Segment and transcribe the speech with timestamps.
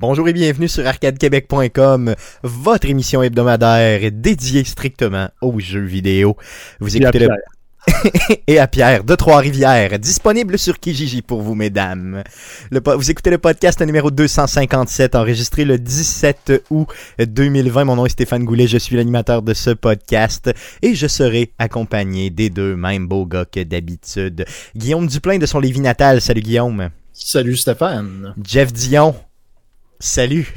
[0.00, 6.36] Bonjour et bienvenue sur arcadequebec.com, votre émission hebdomadaire dédiée strictement aux jeux vidéo.
[6.78, 7.26] Vous Et à écoutez le...
[7.26, 8.38] Pierre.
[8.46, 12.22] et à Pierre de Trois-Rivières, disponible sur Kijiji pour vous, mesdames.
[12.70, 16.86] Le po- vous écoutez le podcast numéro 257, enregistré le 17 août
[17.18, 17.84] 2020.
[17.84, 20.48] Mon nom est Stéphane Goulet, je suis l'animateur de ce podcast
[20.80, 24.44] et je serai accompagné des deux mêmes beaux gars que d'habitude.
[24.76, 26.20] Guillaume Duplain de son Lévis natal.
[26.20, 26.90] Salut Guillaume.
[27.12, 28.34] Salut Stéphane.
[28.44, 29.16] Jeff Dion.
[30.00, 30.52] Salut.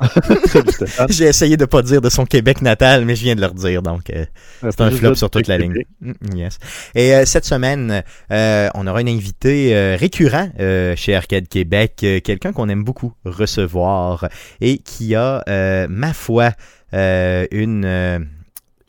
[1.08, 3.80] J'ai essayé de pas dire de son Québec natal, mais je viens de le redire,
[3.80, 4.26] donc euh,
[4.60, 5.84] c'est un flop sur toute la ligne.
[6.00, 6.58] Mm, Yes.
[6.94, 10.50] Et euh, cette semaine, euh, on aura un invité récurrent
[10.96, 14.28] chez Arcade Québec, quelqu'un qu'on aime beaucoup recevoir
[14.60, 15.44] et qui a,
[15.88, 16.50] ma foi,
[16.92, 18.28] une...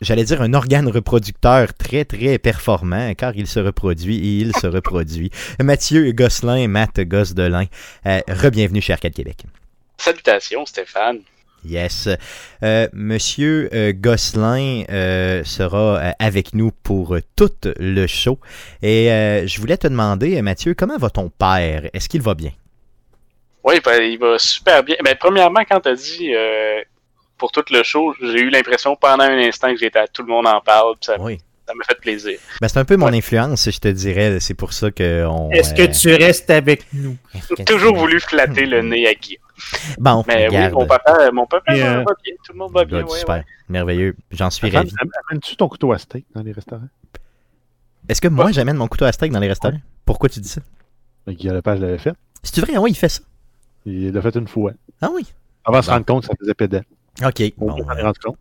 [0.02, 4.68] J'allais dire un organe reproducteur très très performant car il se reproduit et il se
[4.68, 5.32] reproduit.
[5.64, 7.66] Mathieu Gosselin, Matt Gosdelin,
[8.06, 9.46] euh, re-bienvenue chez Arcade Québec.
[9.98, 11.20] Salutations, Stéphane.
[11.68, 12.08] Yes.
[12.62, 18.40] Euh, Monsieur euh, Gosselin euh, sera euh, avec nous pour euh, tout le show.
[18.84, 21.90] Et euh, je voulais te demander, Mathieu, comment va ton père?
[21.94, 22.52] Est-ce qu'il va bien?
[23.64, 24.96] Oui, ben, il va super bien.
[25.04, 26.82] Ben, premièrement, quand tu as dit euh,
[27.36, 30.28] pour tout le show, j'ai eu l'impression pendant un instant que j'étais à tout le
[30.28, 31.40] monde en parle, ça Oui.
[31.68, 32.38] ça m'a fait plaisir.
[32.62, 33.18] Ben, c'est un peu mon Ouais.
[33.18, 34.40] influence, je te dirais.
[34.40, 35.50] C'est pour ça que on.
[35.50, 37.18] Est-ce que tu restes avec nous?
[37.58, 39.40] J'ai toujours voulu flatter le nez à Guy.
[39.98, 40.74] Bon, Mais regarde.
[40.74, 43.04] oui, mon papa, mon papa euh, va bien, tout le monde va bien.
[43.04, 43.36] Ouais, super.
[43.36, 43.44] ouais.
[43.70, 44.16] Merveilleux.
[44.32, 44.92] J'en suis ravi.
[45.30, 46.88] Amènes-tu ton couteau à steak dans les restaurants?
[48.08, 49.80] Est-ce que moi, j'amène mon couteau à steak dans les restaurants?
[50.06, 50.62] Pourquoi tu dis ça?
[51.28, 52.14] Guy Lepage l'avait fait.
[52.44, 52.74] C'est vrai?
[52.76, 53.22] Ah oui, il fait ça.
[53.86, 54.72] Il l'a fait une fois.
[55.02, 55.26] Ah oui.
[55.64, 56.82] Avant de se rendre compte que ça faisait pédant.
[57.26, 57.42] OK.
[57.58, 58.38] Bon, Bon, on s'en est euh, rendu compte.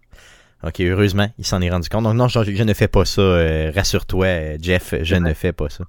[0.62, 2.04] OK, heureusement, il s'en est rendu compte.
[2.04, 3.22] Donc non, je, je ne fais pas ça.
[3.22, 5.84] euh, Rassure-toi, euh, Jeff, je ne fais pas ça.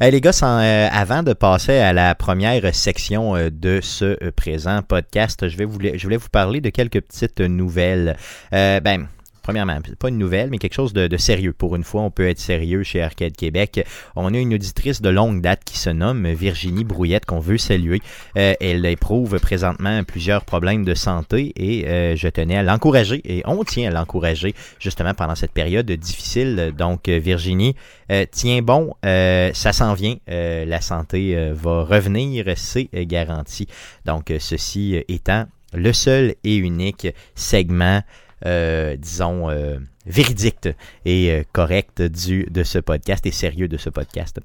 [0.00, 4.32] Hey, les gars, euh, avant de passer à la première section euh, de ce euh,
[4.34, 8.16] présent podcast, je, vais vous, je voulais vous parler de quelques petites nouvelles.
[8.52, 9.06] Euh, ben,
[9.44, 11.52] premièrement, pas une nouvelle, mais quelque chose de, sérieux.
[11.52, 13.86] Pour une fois, on peut être sérieux chez Arcade Québec.
[14.16, 18.00] On a une auditrice de longue date qui se nomme Virginie Brouillette, qu'on veut saluer.
[18.36, 23.42] Euh, elle éprouve présentement plusieurs problèmes de santé et euh, je tenais à l'encourager et
[23.44, 26.72] on tient à l'encourager justement pendant cette période difficile.
[26.76, 27.76] Donc Virginie,
[28.10, 33.68] euh, tiens bon, euh, ça s'en vient, la santé va revenir, c'est garanti.
[34.06, 38.00] Donc ceci étant le seul et unique segment,
[38.46, 40.68] euh, disons, euh, véridique
[41.04, 44.38] et euh, correct du, de ce podcast et sérieux de ce podcast.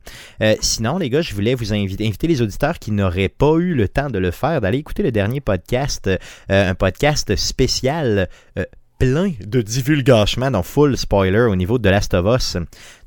[0.62, 3.88] Sinon, les gars, je voulais vous inviter, inviter les auditeurs qui n'auraient pas eu le
[3.88, 6.10] temps de le faire d'aller écouter le dernier podcast,
[6.48, 8.30] un podcast spécial
[9.00, 12.58] plein de divulgachement, donc full spoiler au niveau de Last of Us.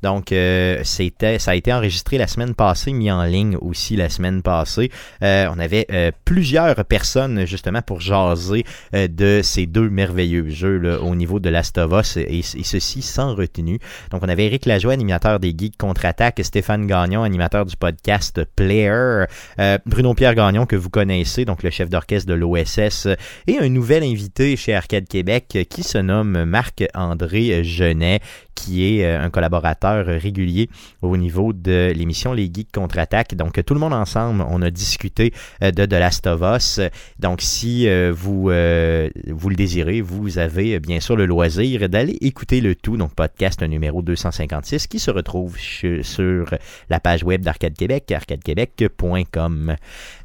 [0.01, 4.09] Donc, euh, c'était, ça a été enregistré la semaine passée, mis en ligne aussi la
[4.09, 4.91] semaine passée.
[5.21, 8.65] Euh, on avait euh, plusieurs personnes justement pour jaser
[8.95, 12.63] euh, de ces deux merveilleux jeux là, au niveau de Last of Us et, et
[12.63, 13.79] ceci sans retenue.
[14.11, 19.25] Donc, on avait Eric Lajoie, animateur des Geeks Contre-Attaque, Stéphane Gagnon, animateur du podcast Player,
[19.59, 23.07] euh, Bruno Pierre Gagnon, que vous connaissez, donc le chef d'orchestre de l'OSS,
[23.47, 28.19] et un nouvel invité chez Arcade Québec euh, se nomme Marc-André Genet,
[28.55, 30.69] qui est euh, un collaborateur régulier
[31.01, 33.35] au niveau de l'émission Les Geeks Contre-Attaque.
[33.35, 36.79] Donc, tout le monde ensemble, on a discuté euh, de The Last of Us.
[37.19, 42.61] Donc, si euh, vous, vous le désirez, vous avez bien sûr le loisir d'aller écouter
[42.61, 46.55] le tout, donc podcast numéro 256, qui se retrouve sur
[46.89, 49.75] la page web d'Arcade Québec, arcadequebec.com.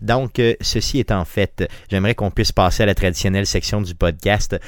[0.03, 4.59] Donc, ceci étant fait, j'aimerais qu'on puisse passer à la traditionnelle section du podcast.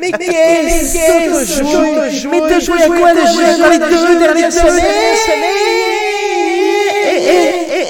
[0.00, 2.30] Mais qu'est-ce que t'as joué?
[2.30, 4.52] Mais t'as joué à quoi jeu dans les deux dernières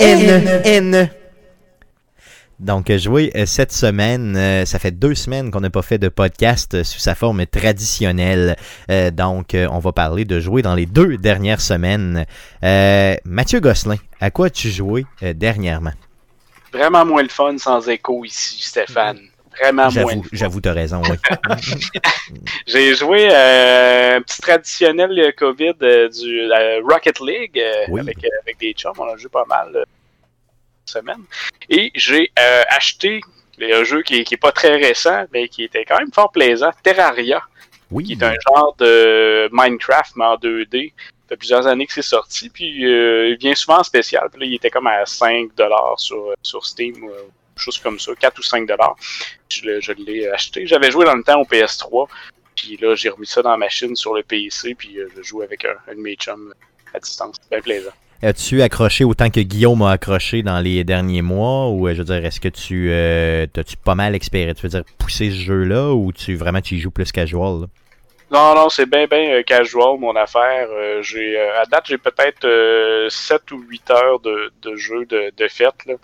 [0.00, 1.10] N, N.
[2.60, 5.98] Donc, euh, jouer euh, cette semaine, euh, ça fait deux semaines qu'on n'a pas fait
[5.98, 8.56] de podcast euh, sous sa forme traditionnelle.
[8.90, 12.24] Euh, donc, euh, on va parler de jouer dans les deux dernières semaines.
[12.62, 15.92] Euh, Mathieu Gosselin, à quoi as-tu joué euh, dernièrement?
[16.72, 19.18] Vraiment moins le fun sans écho ici, Stéphane.
[19.60, 20.22] Vraiment moins.
[20.32, 21.16] J'avoue, t'as raison, oui.
[22.66, 28.00] J'ai joué euh, un petit traditionnel euh, COVID euh, du la Rocket League euh, Oui.
[28.00, 28.92] avec, avec des chums.
[28.98, 29.84] On a joué pas mal
[30.84, 31.22] semaine.
[31.70, 33.20] Et j'ai euh, acheté
[33.60, 36.30] un jeu qui, est- qui est pas très récent, mais qui était quand même fort
[36.32, 37.42] plaisant, Terraria,
[38.04, 40.92] qui est un genre de Minecraft, mais en 2D.
[40.96, 44.28] Ça fait plusieurs années que c'est sorti, puis euh, il vient souvent en spécial.
[44.30, 45.50] Puis là, il était comme à 5$
[45.96, 47.22] sur, sur Steam, ou euh,
[47.62, 48.94] chose comme ça, 4 ou 5$.
[49.48, 50.66] Je, le- je l'ai acheté.
[50.66, 52.08] J'avais joué dans le temps au PS3,
[52.54, 55.42] puis là, j'ai remis ça dans la machine sur le PC, puis euh, je joue
[55.42, 56.52] avec un, un de mes chums
[56.94, 57.36] à distance.
[57.42, 57.90] C'est bien plaisant.
[58.22, 61.68] as-tu accroché autant que Guillaume a accroché dans les derniers mois?
[61.68, 64.68] Ou euh, je veux dire, est-ce que tu euh, t'as-tu pas mal expérimenté, tu veux
[64.70, 67.62] dire, poussé ce jeu-là ou tu vraiment tu y joues plus casual?
[67.62, 67.66] là?
[68.30, 70.66] Non, non, c'est bien, bien casual, mon affaire.
[70.70, 75.04] Euh, j'ai, euh, à date, j'ai peut-être euh, 7 ou 8 heures de, de jeu
[75.04, 75.94] de, de fête, là.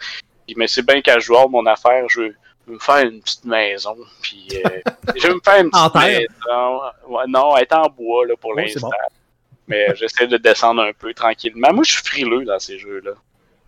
[0.51, 2.09] Puis, Mais c'est bien casual, mon affaire.
[2.09, 2.35] Je veux
[2.67, 3.97] me faire une petite maison.
[4.21, 4.81] Puis, euh,
[5.17, 6.81] je veux me faire une petite maison.
[7.09, 8.89] Ouais, non, elle est en bois, là, pour Oh, l'instant.
[8.89, 8.97] bon.
[9.69, 11.73] Mais j'essaie de descendre un peu tranquillement.
[11.73, 13.13] Moi, je suis frileux dans ces jeux-là.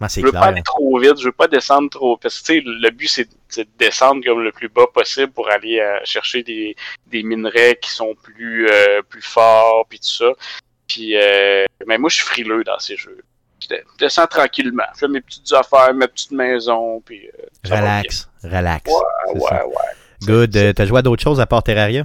[0.00, 2.16] Ah, Je veux pas aller trop vite, je veux pas descendre trop.
[2.16, 5.30] Parce que tu sais, le but c'est c'est de descendre comme le plus bas possible
[5.30, 6.74] pour aller euh, chercher des,
[7.06, 10.32] des minerais qui sont plus euh, plus forts puis tout ça.
[10.88, 13.22] Puis euh, mais moi je suis frileux dans ces jeux.
[13.62, 18.28] Je de- descends tranquillement, je fais mes petites affaires, ma petite maison, puis euh, Relax,
[18.42, 18.90] relax.
[18.90, 19.66] Ouais, ça.
[19.66, 20.26] ouais, ouais.
[20.26, 20.74] Good.
[20.74, 22.04] T'as joué à d'autres choses à part Terraria?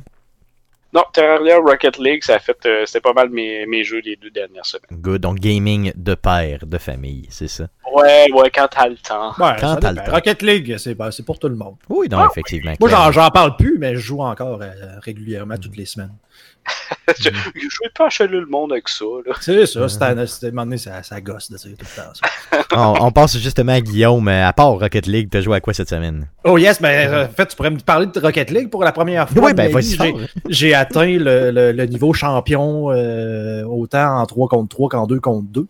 [0.94, 4.16] Non, Terraria Rocket League, ça a fait euh, c'était pas mal mes, mes jeux les
[4.16, 4.88] deux dernières semaines.
[5.02, 5.22] Good.
[5.22, 7.68] Donc, gaming de père, de famille, c'est ça?
[7.94, 9.30] Ouais, ouais, quand t'as le temps.
[9.40, 10.12] Ouais, Quand t'as le temps.
[10.12, 11.76] Rocket League, c'est ben, c'est pour tout le monde.
[11.90, 12.74] Oui, non, Ah, effectivement.
[12.80, 16.14] Moi, j'en parle plus, mais je joue encore euh, régulièrement toutes les semaines.
[17.20, 19.06] je, je vais pas acheter le monde avec ça.
[19.40, 21.76] C'est ça, c'est un, c'est- à un moment donné, ça, ça gosse de tout le
[21.78, 22.60] temps ça.
[22.76, 24.28] on, on passe justement à Guillaume.
[24.28, 26.28] Euh, À part Rocket League, t'as joué à quoi cette semaine?
[26.44, 28.92] Oh yes, mais euh, en fait, tu pourrais me parler de Rocket League pour la
[28.92, 29.42] première fois.
[29.46, 29.98] Oui, ben, vas-y
[30.50, 35.22] J'ai- atteint le, le- le niveau champion euh, autant en 3 contre 3 qu'en 2
[35.22, 35.68] contre 2.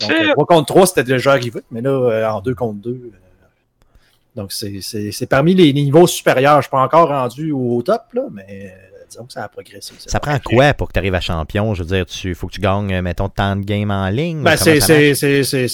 [0.00, 0.20] Donc, Shit.
[0.28, 2.90] euh, 3 contre 3, c'était déjà arrivé, mais là, euh, en 2 contre 2.
[2.90, 3.10] euh,
[4.34, 6.56] donc, c'est- c'est c'est parmi les niveaux supérieurs.
[6.58, 9.94] Je suis pas encore rendu au top, là, mais euh, disons que ça a progressé.
[9.98, 11.72] Ça prend quoi pour que tu arrives à champion?
[11.72, 14.42] Je veux dire, tu faut que tu gagnes, mettons, tant de games en ligne?
[14.42, 14.92] Ben, c'est ça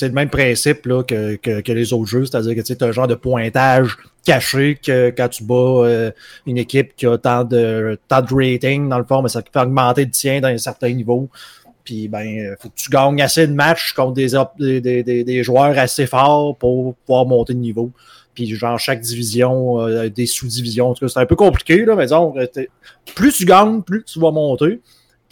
[0.07, 2.93] le même principe là, que, que, que les autres jeux, c'est-à-dire que tu as un
[2.93, 5.55] genre de pointage caché que quand tu bats
[5.85, 6.13] euh,
[6.47, 9.59] une équipe qui a tant de, tant de rating, dans le fond, mais ça fait
[9.59, 11.29] augmenter le tien dans un certain niveau.
[11.85, 14.29] Puis ben, euh, faut que tu gagnes assez de matchs contre des,
[14.81, 17.91] des, des, des- joueurs assez forts pour pouvoir monter de niveau.
[18.35, 21.95] Puis genre chaque division, euh, des sous-divisions, en tout cas, c'est un peu compliqué, là,
[21.97, 22.47] mais disons, euh,
[23.15, 24.81] plus tu gagnes, plus tu vas monter.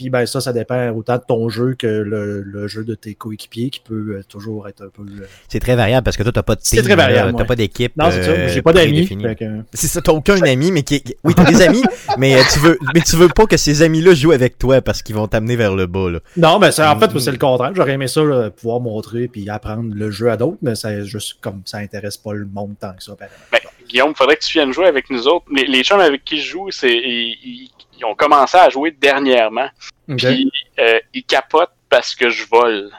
[0.00, 3.14] Puis ben ça, ça dépend autant de ton jeu que le, le jeu de tes
[3.14, 5.02] coéquipiers qui peut euh, toujours être un peu.
[5.02, 7.32] euh, C'est très variable parce que toi, t'as pas de C'est team, très variable, là,
[7.34, 7.46] T'as ouais.
[7.46, 7.92] pas d'équipe.
[7.98, 8.30] Non, c'est ça.
[8.30, 9.06] euh, J'ai pas d'amis.
[9.06, 9.36] fait
[9.74, 11.04] C'est ça, t'as aucun ami, mais qui.
[11.22, 11.82] Oui, t'as des amis,
[12.18, 15.02] mais euh, tu veux, mais tu veux pas que ces amis-là jouent avec toi parce
[15.02, 16.20] qu'ils vont t'amener vers le bas, là.
[16.38, 17.18] Non, mais c'est- en fait, Mm.
[17.20, 17.72] c'est le contraire.
[17.74, 21.34] J'aurais aimé ça, là, pouvoir montrer puis apprendre le jeu à d'autres, mais ça juste
[21.42, 23.12] comme ça intéresse pas le monde tant que ça.
[23.20, 23.58] Ben,
[23.88, 25.44] Guillaume, faudrait que tu viennes jouer avec nous autres.
[25.54, 27.70] Les, les chums avec qui je joue, c'est ils, ils-
[28.00, 29.68] ils ont commencé à jouer dernièrement.
[30.16, 32.90] Puis euh, ils capotent parce que je vole.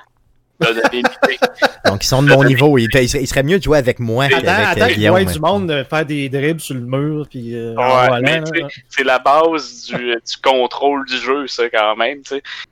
[1.85, 2.77] Donc, ils sont de mon niveau.
[2.77, 5.21] Il, il serait, il mieux de jouer avec moi Attends, qu'avec euh, attends qu'il Guillaume.
[5.23, 8.41] voit du monde euh, faire des dribbles sur le mur puis euh, Ouais,
[8.89, 12.21] c'est la base du, du contrôle du jeu, ça, quand même.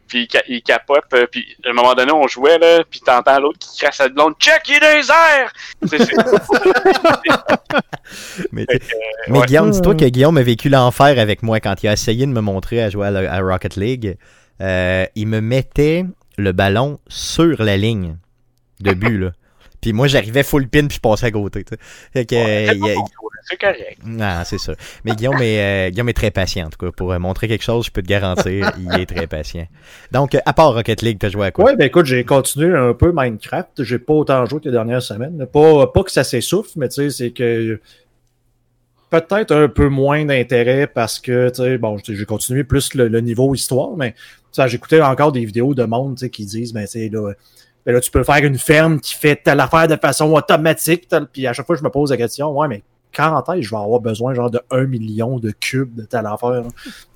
[0.07, 2.99] Puis ils ca- ils capotent, euh, puis à un moment donné, on jouait, là, puis
[2.99, 5.53] t'entends l'autre qui crasse la blonde «Check, il est dans les airs!»
[5.83, 6.15] Tu sais, c'est-
[8.51, 8.65] Mais,
[9.29, 9.45] ouais.
[9.45, 12.41] Guillaume, dis-toi que Guillaume a vécu l'enfer avec moi quand il a essayé de me
[12.41, 14.17] montrer à jouer à, la- à Rocket League.
[14.61, 16.05] Euh, il me mettait
[16.39, 18.15] le ballon sur la ligne
[18.79, 19.31] de but, là.
[19.81, 21.63] Puis moi, j'arrivais full pin puis je passais à côté.
[21.63, 21.73] tu.
[22.11, 23.01] Fait que, Ouais, euh,
[23.47, 23.99] c'est a- correct.
[24.19, 24.73] Ah, c'est ça.
[25.05, 26.91] Mais Guillaume est, euh, Guillaume est très patient, en tout cas.
[26.91, 29.67] Pour euh, montrer quelque chose, je peux te garantir, il est très patient.
[30.11, 31.63] Donc, à part Rocket League, t'as joué à quoi?
[31.63, 33.81] Ouais, ben écoute, j'ai continué un peu Minecraft.
[33.83, 35.45] J'ai pas autant joué que les dernières semaines.
[35.45, 37.79] Pas, pas que ça s'essouffle, mais tu sais, c'est que
[39.09, 43.21] peut-être un peu moins d'intérêt parce que, tu sais, bon, j'ai continué plus le, le
[43.21, 44.15] niveau histoire, mais
[44.67, 47.33] j'écoutais encore des vidéos de monde, tu sais, qui disent, ben, tu sais, là,
[47.85, 51.47] ben là, tu peux faire une ferme qui fait telle affaire de façon automatique, puis
[51.47, 52.83] à chaque fois, je me pose la question, ouais, mais
[53.15, 56.49] quand que je vais avoir besoin, genre, de 1 million de cubes de telle affaire?
[56.49, 56.67] hein?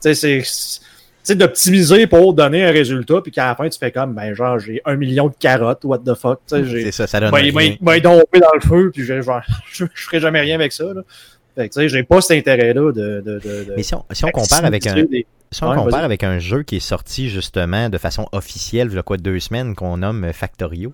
[0.02, 0.82] Tu sais, c'est
[1.26, 4.34] tu sais, d'optimiser pour donner un résultat, puis qu'à la fin, tu fais comme, ben,
[4.34, 6.84] genre, j'ai un million de carottes, what the fuck, tu sais, j'ai.
[6.86, 7.78] C'est ça, ça donne Ben, rien.
[8.02, 11.02] tombé dans le feu, puis je, genre, je, je ferai jamais rien avec ça, là.
[11.56, 14.04] Fait que, tu sais, j'ai pas cet intérêt-là de, de, de, de Mais si on,
[14.12, 16.80] si on compare avec un, des- si on Ouais, compare avec un jeu qui est
[16.80, 20.94] sorti justement de façon officielle, il y a quoi, deux semaines, qu'on nomme Factorio.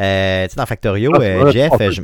[0.00, 2.02] Euh, tu sais, dans Factorio, Ah, euh, Jeff, je-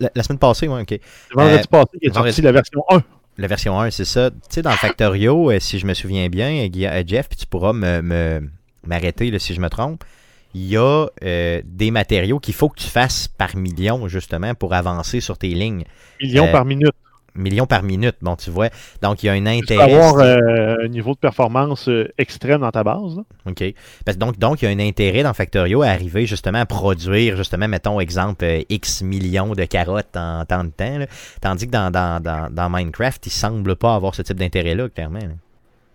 [0.00, 0.98] la, la semaine passée, ouais, ok.
[1.34, 3.02] Vendredi Euh, passé qui est vendredi- sorti la version 1.
[3.38, 4.30] La version 1, c'est ça.
[4.30, 6.68] Tu sais, dans Factorio, si je me souviens bien,
[7.06, 8.48] Jeff, puis tu pourras me, me-
[8.86, 10.04] m'arrêter si je me trompe,
[10.54, 14.74] il y a euh, des matériaux qu'il faut que tu fasses par million, justement, pour
[14.74, 15.84] avancer sur tes lignes.
[16.20, 16.92] Millions Euh, par minute.
[17.36, 18.70] Millions par minute, bon, tu vois.
[19.02, 19.94] Donc, il y a un Tu peux intérêt.
[19.94, 21.88] avoir euh, un niveau de performance
[22.18, 23.14] extrême dans ta base.
[23.16, 23.22] là.
[23.46, 23.62] OK.
[24.04, 27.36] Parce donc, donc, il y a un intérêt dans Factorio à arriver justement à produire,
[27.36, 30.98] justement, mettons, exemple, X millions de carottes en temps de temps.
[30.98, 31.06] là.
[31.40, 35.20] Tandis que dans, dans, dans, dans Minecraft, il semble pas avoir ce type d'intérêt-là, clairement.
[35.20, 35.34] là.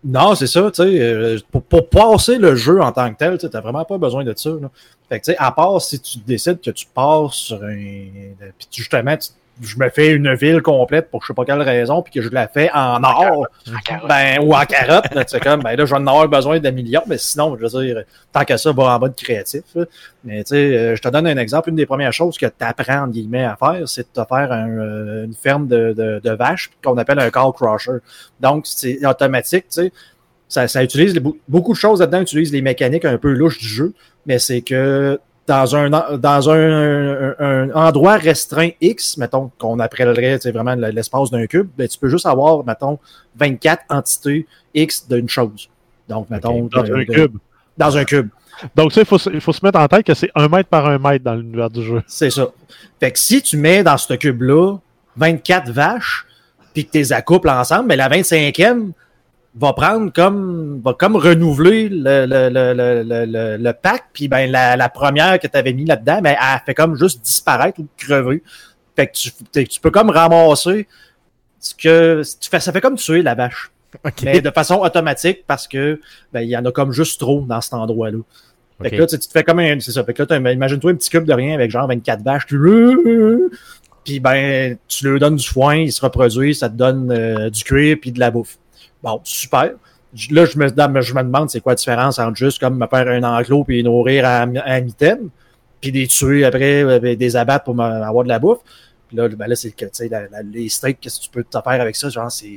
[0.06, 3.38] Non, c'est ça, tu sais, euh, pour, pour passer le jeu en tant que tel,
[3.40, 4.52] tu n'as vraiment pas besoin de ça.
[4.52, 4.70] Là.
[5.10, 7.74] Fait que, à part si tu décides que tu passes sur un.
[7.76, 9.30] Puis tu- justement, tu-
[9.62, 12.30] je me fais une ville complète pour je sais pas quelle raison, puis que je
[12.30, 13.48] la fais en or,
[14.10, 17.02] ben, ou en carotte, sais, comme, ben là, je vais en avoir besoin d'un million,
[17.08, 19.64] mais sinon, je veux dire, tant qu'à ça, va en mode créatif.
[19.76, 19.86] là.
[20.26, 21.70] Mais tu sais, euh, je te donne un exemple.
[21.70, 24.52] Une des premières choses que tu apprends, entre guillemets, à faire, c'est de te faire
[24.52, 28.00] un, euh, une ferme de, de, de vaches qu'on appelle un cow crusher.
[28.42, 29.92] Donc, c'est automatique, tu sais.
[30.48, 33.68] Ça, ça utilise les- beaucoup de choses là-dedans, utilise les mécaniques un peu louches du
[33.68, 33.94] jeu,
[34.26, 36.56] mais c'est que dans un dans un,
[37.32, 42.10] un- un endroit restreint X, mettons, qu'on appellerait vraiment l'espace d'un cube, ben, tu peux
[42.10, 42.98] juste avoir, mettons,
[43.38, 45.70] 24 entités X d'une chose.
[46.10, 47.38] Donc, mettons, Dans un de- cube.
[47.78, 48.30] dans un cube.
[48.76, 50.70] Donc, ça, il faut, se- il faut se mettre en tête que c'est un mètre
[50.70, 52.02] par un mètre dans l'univers du jeu.
[52.08, 52.48] C'est ça.
[53.00, 54.78] Fait que si tu mets dans ce cube-là
[55.18, 56.26] 24 vaches,
[56.74, 58.92] puis que tu les accouples ensemble, mais la 25e
[59.58, 64.28] va prendre comme va comme renouveler le, le, le, le, le, le- le pack, puis
[64.28, 67.80] ben la, la première que tu avais mis là-dedans, ben, elle fait comme juste disparaître
[67.80, 68.44] ou crever.
[68.96, 70.88] Fait que tu, tu peux comme ramasser
[71.60, 73.72] ce que tu fais, ça fait comme tuer la vache,
[74.06, 74.24] OK.
[74.24, 76.00] mais de façon automatique parce que
[76.34, 78.20] ben il y en a comme juste trop dans cet endroit-là.
[78.82, 78.92] Fait OK.
[78.94, 79.80] que là, tu te fais comme un.
[79.80, 80.04] C'est ça.
[80.04, 82.46] Fait que là, imagine-toi un petit cube de rien avec genre 24 vaches.
[82.46, 83.50] tu-
[84.04, 87.64] Puis ben, tu leur donnes du foin, ils se reproduisent, ça te donne euh, du
[87.64, 88.58] cuir puis de la bouffe.
[89.06, 89.74] Bon, super.
[90.32, 93.08] Là, je me, je me demande c'est quoi la différence entre juste comme me faire
[93.08, 95.20] un enclos puis nourrir à, à mi-temps,
[95.80, 98.62] puis les tuer après avec des abattre pour avoir de la bouffe.
[99.08, 100.10] Puis là, ben là c'est que tu sais,
[100.52, 102.10] les steaks, qu'est-ce que tu peux te faire avec ça?
[102.10, 102.56] Genre, c'est,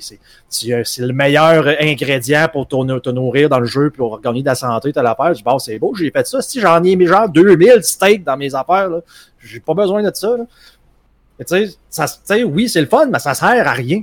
[0.48, 4.90] c'est le meilleur ingrédient pour te, nourrir dans le jeu pour gagner de la santé,
[4.90, 5.34] t'as l'affaire.
[5.34, 6.40] Je dis, bon, c'est beau, j'ai fait ça.
[6.40, 9.00] Si j'en ai mis genre 2000 steaks dans mes affaires, là,
[9.38, 10.34] j'ai pas besoin de ça.
[10.34, 10.44] Là.
[11.46, 14.02] Tu sais, oui, c'est le fun, mais ça sert à rien.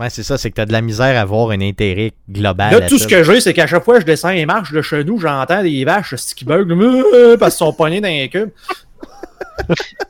[0.00, 2.72] Ouais, c'est ça, c'est que t'as de la misère à avoir un intérêt global.
[2.72, 3.04] Là, tout ça.
[3.04, 5.18] ce que j'ai, c'est qu'à chaque fois que je descends les marches de chez nous,
[5.18, 8.50] j'entends des vaches qui bug euh, parce qu'ils sont pognés dans les cubes.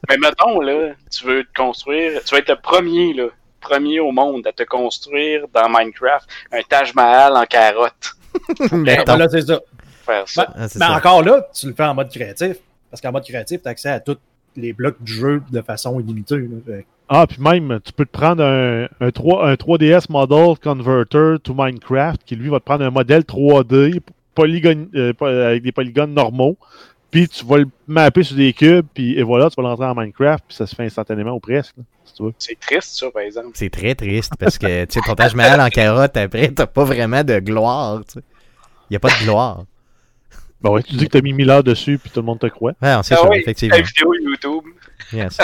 [0.09, 3.25] Mais mettons, là, tu veux te construire, tu vas être le premier, là,
[3.61, 8.13] premier au monde à te construire dans Minecraft un Taj Mahal en carotte.
[8.73, 9.03] Mettons.
[9.07, 9.61] Voilà, c'est ça.
[10.07, 10.45] Faire ça.
[10.47, 10.93] Ben, Ah, c'est mais ça.
[10.97, 12.57] encore là, tu le fais en mode créatif.
[12.91, 14.19] Parce qu'en mode créatif, tu as accès à tous
[14.57, 16.37] les blocs du jeu de façon illimitée.
[16.39, 16.77] là.
[17.13, 21.53] Ah, puis même, tu peux te prendre un, un, 3, un 3DS Model Converter to
[21.57, 23.99] Minecraft qui, lui, va te prendre un modèle 3D
[24.37, 26.57] polygone, euh, avec des polygones normaux.
[27.11, 29.95] Puis tu vas le mapper sur des cubes, puis et voilà, tu vas l'entrer en
[29.97, 32.33] Minecraft, puis ça se fait instantanément ou presque, là, si tu veux.
[32.39, 33.51] C'est triste, ça, par exemple.
[33.55, 36.85] C'est très triste parce que tu sais, ton Taj Mahal en carotte, après, t'as pas
[36.85, 38.03] vraiment de gloire.
[38.07, 38.25] Tu sais.
[38.91, 39.65] Y a pas de gloire.
[40.63, 42.47] Ben ouais, tu dis que t'as mis 1000 heures dessus, puis tout le monde te
[42.47, 42.73] croit.
[42.83, 43.77] Ouais, c'est Ah ça, oui, effectivement.
[43.77, 44.65] La vidéo YouTube.
[45.13, 45.39] Yes.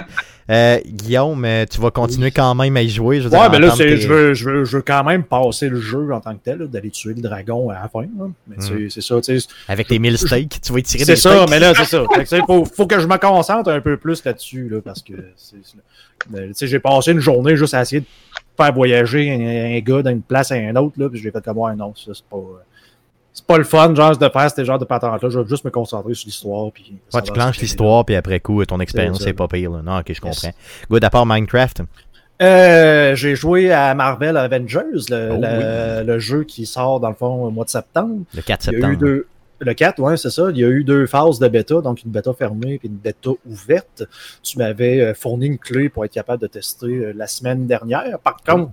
[0.49, 3.19] Euh, Guillaume, euh, tu vas continuer quand même à y jouer.
[3.19, 5.03] Je veux dire, Ouais, mais là, c'est, tes- je, veux, je, veux, je veux quand
[5.03, 8.03] même passer le jeu en tant que tel, d'aller tuer le dragon à la fin.
[8.03, 8.29] là.
[8.47, 9.49] Mais c'est, c'est ça, tu sais.
[9.67, 11.51] Avec tes 1000 steaks, tu vas y tirer C'est des ça, steaks.
[11.51, 12.03] mais là, c'est ça.
[12.15, 14.81] Fait que, tu sais, faut, faut que je me concentre un peu plus là-dessus, là,
[14.85, 15.79] parce que c'est, c'est-
[16.31, 18.07] mais, tu sais, j'ai passé une journée juste à essayer de
[18.57, 21.59] faire voyager un, un gars d'une place à une autre, là, puis j'ai fait comme,
[21.59, 22.37] ouais, non, ça, c'est pas.
[23.37, 25.29] C'est pas le fun, genre, de faire ce genre de patente-là.
[25.29, 26.73] Je vais juste me concentrer sur l'histoire.
[26.73, 29.71] Puis Ouais, tu se l'histoire, puis après coup, ton expérience, C'est pas pire.
[29.73, 29.83] Là.
[29.85, 30.49] Non, ok, je comprends.
[30.49, 30.55] Yes.
[30.89, 31.83] Good, à part Minecraft?
[32.41, 37.15] Euh, j'ai joué à Marvel Avengers, le, Oh le- le jeu qui sort dans le
[37.15, 38.25] fond au mois de septembre.
[38.35, 38.99] Le 4 Il y a eu septembre.
[38.99, 39.27] deux.
[39.59, 40.49] Le 4, ouais, c'est ça.
[40.51, 43.31] Il y a eu deux phases de bêta, donc une bêta fermée et une bêta
[43.47, 44.03] ouverte.
[44.43, 48.19] Tu m'avais euh, fourni une clé pour être capable de tester euh, la semaine dernière.
[48.19, 48.71] Par contre,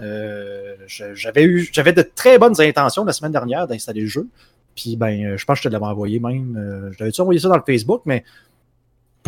[0.00, 4.28] euh, j'avais eu de très bonnes intentions la semaine dernière d'installer le jeu.
[4.74, 6.56] Puis ben, euh, je pense que je te l'avais envoyé même.
[6.56, 8.24] Euh, je t'avais envoyé ça dans le Facebook, mais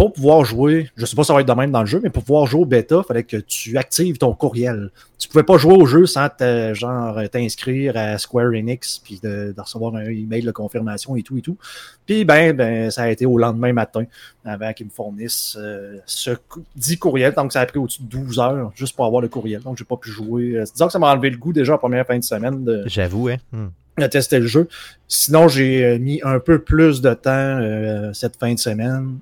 [0.01, 2.01] pour pouvoir jouer, je sais pas si ça va être de même dans le jeu,
[2.03, 4.91] mais pour pouvoir jouer au bêta, il fallait que tu actives ton courriel.
[5.19, 6.27] Tu pouvais pas jouer au jeu sans
[6.73, 11.37] genre t'inscrire à Square Enix puis de, de recevoir un email de confirmation et tout
[11.37, 11.59] et tout.
[12.07, 14.05] Puis ben, ben ça a été au lendemain matin
[14.43, 17.35] avant qu'ils me fournissent euh, ce cou- dit courriel.
[17.35, 19.61] Donc ça a pris au-dessus de 12 heures juste pour avoir le courriel.
[19.61, 20.57] Donc j'ai pas pu jouer.
[20.57, 22.85] Euh, Disons que ça m'a enlevé le goût déjà la première fin de semaine de,
[22.87, 23.37] J'avoue, hein.
[23.53, 23.67] Hmm.
[23.99, 24.67] à tester le jeu.
[25.09, 29.19] Sinon, j'ai euh, mis un peu plus de temps euh, cette fin de semaine.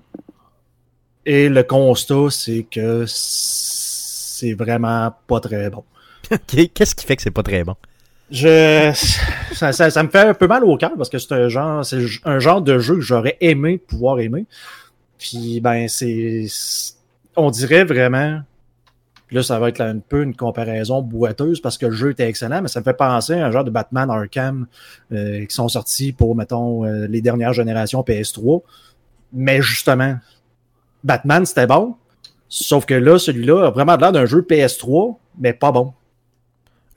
[1.30, 5.84] Et le constat, c'est que c'est vraiment pas très bon.
[6.74, 7.74] Qu'est-ce qui fait que c'est pas très bon?
[8.30, 8.90] Je,
[9.52, 11.84] ça, ça- ça me fait un peu mal au cœur parce que c'est un genre,
[11.84, 14.46] c'est un genre de jeu que j'aurais aimé pouvoir aimer.
[15.18, 16.46] Puis ben c'est,
[17.36, 18.40] on dirait vraiment.
[19.26, 22.26] puis Là, ça va être un peu une comparaison boiteuse parce que le jeu était
[22.28, 24.66] excellent, mais ça me fait penser à un genre de Batman Arkham
[25.12, 28.62] euh, qui sont sortis pour, mettons, euh, les dernières générations PS3.
[29.34, 30.16] Mais justement,
[31.04, 31.94] Batman, c'était bon.
[32.48, 35.92] Sauf que là, celui-là a vraiment l'air d'un jeu PS3, mais pas bon.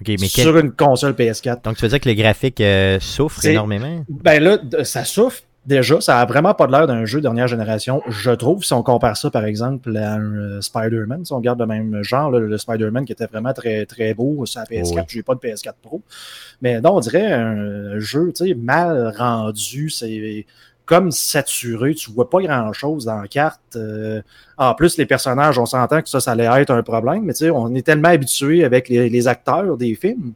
[0.07, 1.63] Mais quel- sur une console PS4.
[1.63, 4.03] Donc, tu veux dire que les graphiques euh, souffrent C'est- énormément?
[4.09, 5.41] Ben là, ça souffre.
[5.63, 9.15] Déjà, ça a vraiment pas l'air d'un jeu dernière génération, je trouve, si on compare
[9.15, 11.23] ça, par exemple, à un euh, Spider-Man.
[11.23, 14.43] Si on regarde le même genre, là, le Spider-Man qui était vraiment très, très beau
[14.47, 15.01] sur la PS4, Oui.
[15.07, 16.01] j'ai pas de PS4 Pro.
[16.63, 20.47] Mais non, on dirait un jeu, tu sais, mal rendu, c'est
[20.91, 23.61] comme saturé, tu vois pas grand-chose dans la carte.
[23.77, 24.21] Euh,
[24.57, 27.45] en plus, les personnages, on s'entend que ça, ça allait être un problème, mais tu
[27.45, 30.33] sais, on est tellement habitué avec les, acteurs des films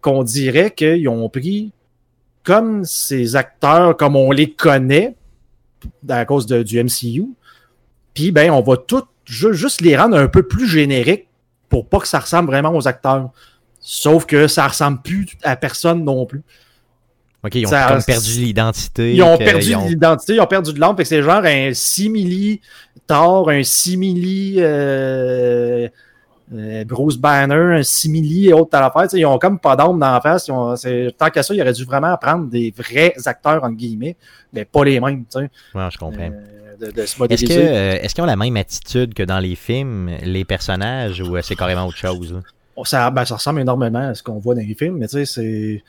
[0.00, 1.72] qu'on dirait qu'ils ont pris
[2.44, 5.16] comme ces acteurs, comme on les connaît,
[6.08, 7.26] à cause du MCU,
[8.14, 11.28] puis ben, on va tout ju- juste les rendre un peu plus génériques
[11.68, 13.28] pour pas que ça ressemble vraiment aux acteurs.
[13.80, 16.42] Sauf que ça ressemble plus à personne non plus.
[17.42, 19.14] OK, ils ont Ça- comme perdu l'identité.
[19.14, 21.72] Ils ont perdu ont- l'identité, ils ont perdu de l'âme, fait que c'est genre un
[21.72, 22.60] simili
[23.06, 25.88] Thor, un simili euh,
[26.54, 29.06] euh, Bruce Banner, un simili et autres à l'affaire.
[29.18, 30.48] Ils ont comme pas d'âme dans la face.
[30.48, 33.76] Ils ont- c'est- Tant qu'à ça, ils auraient dû vraiment prendre des vrais acteurs, entre
[33.76, 34.16] guillemets,
[34.52, 35.48] mais pas les mêmes, Ouais,
[35.90, 36.20] je comprends.
[36.20, 37.52] euh, de, de se Est-ce que modéliser.
[37.62, 41.86] est-ce qu'ils ont la même attitude que dans les films, les personnages, ou c'est carrément
[41.86, 42.32] autre chose?
[42.32, 42.40] là?
[42.76, 45.24] Bon, Ça, ben, ça ressemble énormément à ce qu'on voit dans les films, mais tu
[45.24, 45.82] sais, c'est.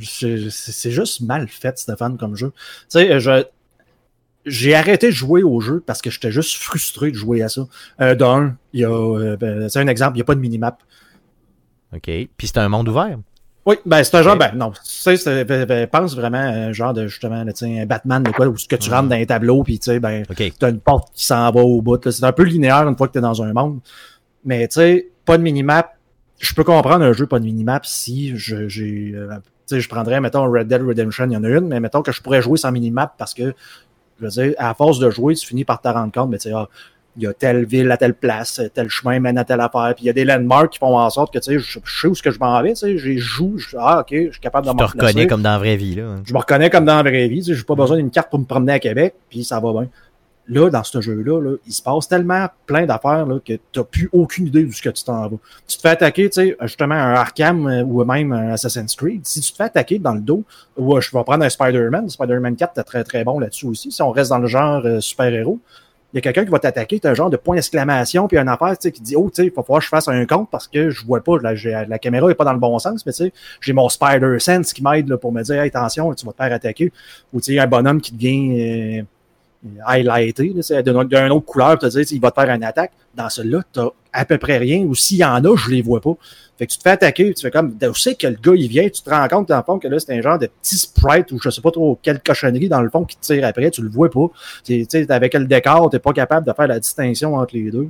[0.00, 2.52] C'est juste mal fait, Stéphane, comme jeu.
[2.82, 3.44] Tu sais, je.
[4.46, 7.66] J'ai arrêté de jouer au jeu parce que j'étais juste frustré de jouer à ça.
[8.00, 8.88] Euh, D'un, il y a.
[8.90, 10.80] euh, ben, c'est un exemple, il n'y a pas de minimap.
[11.94, 12.02] OK.
[12.04, 13.18] Puis c'est un monde ouvert?
[13.66, 14.78] Oui, ben c'est un genre, ben non, tu
[15.16, 18.46] sais, ben, ben, pense vraiment à un genre de justement, là, un Batman de quoi,
[18.46, 18.94] où ce que tu Mhm.
[18.96, 20.52] rentres dans un tableau, puis tu sais, ben, OK.
[20.58, 22.10] t'as une porte qui s'en va au bout.
[22.10, 23.80] C'est un peu linéaire une fois que t'es dans un monde.
[24.44, 25.97] Mais tu sais, pas de minimap.
[26.38, 29.12] Je peux comprendre un jeu pas de minimap si je, j'ai.
[29.14, 29.28] euh,
[29.66, 32.02] tu sais, je prendrais, mettons, Red Dead Redemption, il y en a une, mais mettons
[32.02, 33.54] que je pourrais jouer sans minimap parce que,
[34.20, 36.48] je veux dire, à force de jouer, tu finis par te rendre compte, mais tu
[36.48, 36.68] sais, ah,
[37.16, 40.04] il y a telle ville à telle place, tel chemin mène à telle affaire, puis
[40.04, 42.06] il y a des landmarks qui font en sorte que, tu sais, je, je sais
[42.06, 44.40] où ce que je m'en vais, tu sais, j'ai joue, je- ah, ok, je suis
[44.40, 45.96] capable de te reconnais comme dans la vraie vie.
[45.96, 46.14] Là.
[46.24, 47.38] je me reconnais comme dans la vraie vie.
[47.40, 49.72] Tu sais, j'ai pas besoin d'une carte pour me promener à Québec, puis ça va
[49.72, 49.88] bien.
[50.48, 54.46] Là, dans ce jeu-là, là, il se passe tellement plein d'affaires que tu plus aucune
[54.46, 55.36] idée de ce que tu t'en vas.
[55.66, 59.26] Tu te fais attaquer, tu sais, justement, un Arkham euh, ou même un Assassin's Creed.
[59.26, 60.44] Si tu te fais attaquer dans le dos,
[60.78, 63.92] ou euh, je vais prendre un Spider-Man, Spider-Man 4, t'es très très bon là-dessus aussi.
[63.92, 65.58] Si on reste dans le genre euh, super-héros,
[66.14, 68.48] il y a quelqu'un qui va t'attaquer, t'as un genre de point d'exclamation, puis une
[68.48, 70.24] affaire, tu sais, qui dit, oh, tu sais, il va falloir que je fasse un
[70.24, 71.52] compte parce que je vois pas, la,
[71.84, 74.82] la caméra est pas dans le bon sens, mais tu sais, j'ai mon Spider-Sense qui
[74.82, 76.90] m'aide pour me dire, hey, attention, tu vas te faire attaquer.
[77.34, 79.02] Ou tu sais, un bonhomme qui devient euh,
[79.86, 80.96] highlighté, d'une
[81.32, 82.92] autre couleur, tu te dis, il va te faire une attaque.
[83.14, 86.00] Dans celui-là, t'as à peu près rien, ou s'il y en a, je les vois
[86.00, 86.14] pas.
[86.58, 88.68] Fait que tu te fais attaquer, tu fais comme, où c'est que le gars, il
[88.68, 90.76] vient, tu te rends compte, dans le fond, que là, c'est un genre de petit
[90.76, 93.70] sprite, ou je sais pas trop quelle cochonnerie, dans le fond, qui te tire après,
[93.70, 94.26] tu le vois pas.
[94.64, 97.88] Tu sais, avec le décor, t'es pas capable de faire la distinction entre les deux.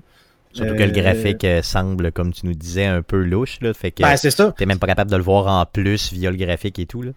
[0.53, 3.59] Surtout que le Euh, graphique euh, semble, comme tu nous disais, un peu louche.
[3.61, 4.55] Là, fait que Ben, c'est ça.
[4.57, 7.03] t'es même pas capable de le voir en plus via le graphique et tout.
[7.03, 7.11] Là.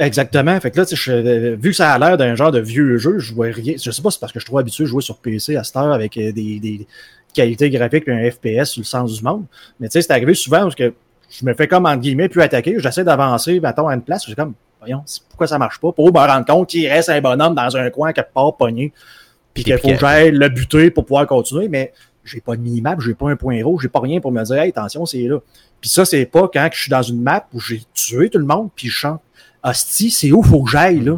[0.00, 0.58] Exactement.
[0.60, 2.58] Fait que là, tu sais, je- euh, vu que ça a l'air d'un genre de
[2.58, 3.74] vieux jeu, je vois rien.
[3.80, 5.62] Je sais pas, c'est parce que je suis trop habitué à jouer sur PC à
[5.62, 6.86] cette heure avec euh, des, des
[7.34, 9.44] qualités graphiques et un FPS sur le sens du monde.
[9.78, 10.94] Mais tu sais, c'est arrivé souvent parce que
[11.28, 12.76] je me fais comme, entre guillemets, plus attaquer.
[12.78, 14.22] J'essaie d'avancer, mettons, à une place.
[14.22, 15.92] Je suis comme, voyons, pourquoi ça marche pas?
[15.92, 18.92] Pour me rendre compte qu'il reste un bonhomme dans un coin quelque part pogné.
[19.52, 21.68] Puis qu'il Puis faut que- que j'aille le buter pour pouvoir continuer.
[21.68, 21.92] Mais
[22.24, 24.56] j'ai pas de minimap, j'ai pas un point rouge, j'ai pas rien pour me dire,
[24.56, 25.38] hey, attention, c'est là.
[25.80, 28.44] Puis ça, c'est pas quand je suis dans une map où j'ai tué tout le
[28.46, 29.20] monde, puis je chante.
[29.62, 31.12] Hostie, c'est où faut que j'aille, là?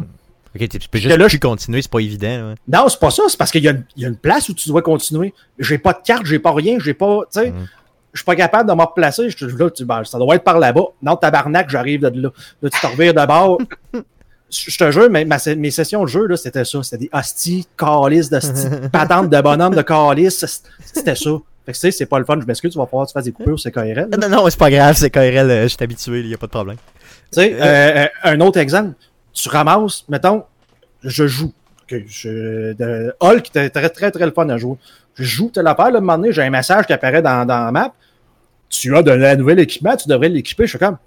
[0.55, 2.49] Ok, tu peux juste là, plus continuer, c'est pas évident.
[2.49, 2.55] là.
[2.67, 4.49] Non, c'est pas ça, c'est parce qu'il y, a une- il y a une place
[4.49, 5.33] où tu dois continuer.
[5.57, 7.67] J'ai pas de carte, j'ai pas rien, j'ai pas, tu sais, Mhm.
[8.13, 9.29] je suis pas capable de me replacer.
[9.31, 10.83] Je, là, tu, ben, ça doit être par là-bas.
[11.01, 12.29] Non, tabarnak, j'arrive de là.
[12.61, 13.59] Là, tu te revires de bord.
[14.55, 16.83] Je je te jure, mais ma- mes sessions de jeu, là, c'était ça.
[16.83, 20.45] C'était des hosties, calices, d'hosties, patentes de bonhomme de calices.
[20.93, 21.31] C'était ça.
[21.65, 22.39] Fait que tu sais, c'est pas le fun.
[22.39, 24.09] Je m'excuse, tu vas falloir que tu fasses des coupures, c'est KRL.
[24.11, 24.17] là.
[24.17, 26.45] Non, non, c'est pas grave, c'est KRL, euh, je suis habitué, il y a pas
[26.45, 26.75] de problème.
[27.33, 28.95] Tu sais, euh, euh, un autre exemple,
[29.33, 30.43] tu ramasses, mettons,
[31.03, 31.53] je joue.
[31.83, 34.77] Ok, je, de, Hulk était très, très, très le fun à jouer.
[35.15, 37.45] Je joue telle affaire, là, à un moment donné, j'ai un message qui apparaît dans,
[37.45, 37.93] dans la map.
[38.69, 40.65] Tu as de la nouvel équipement, tu devrais l'équiper.
[40.65, 40.97] Je suis comme,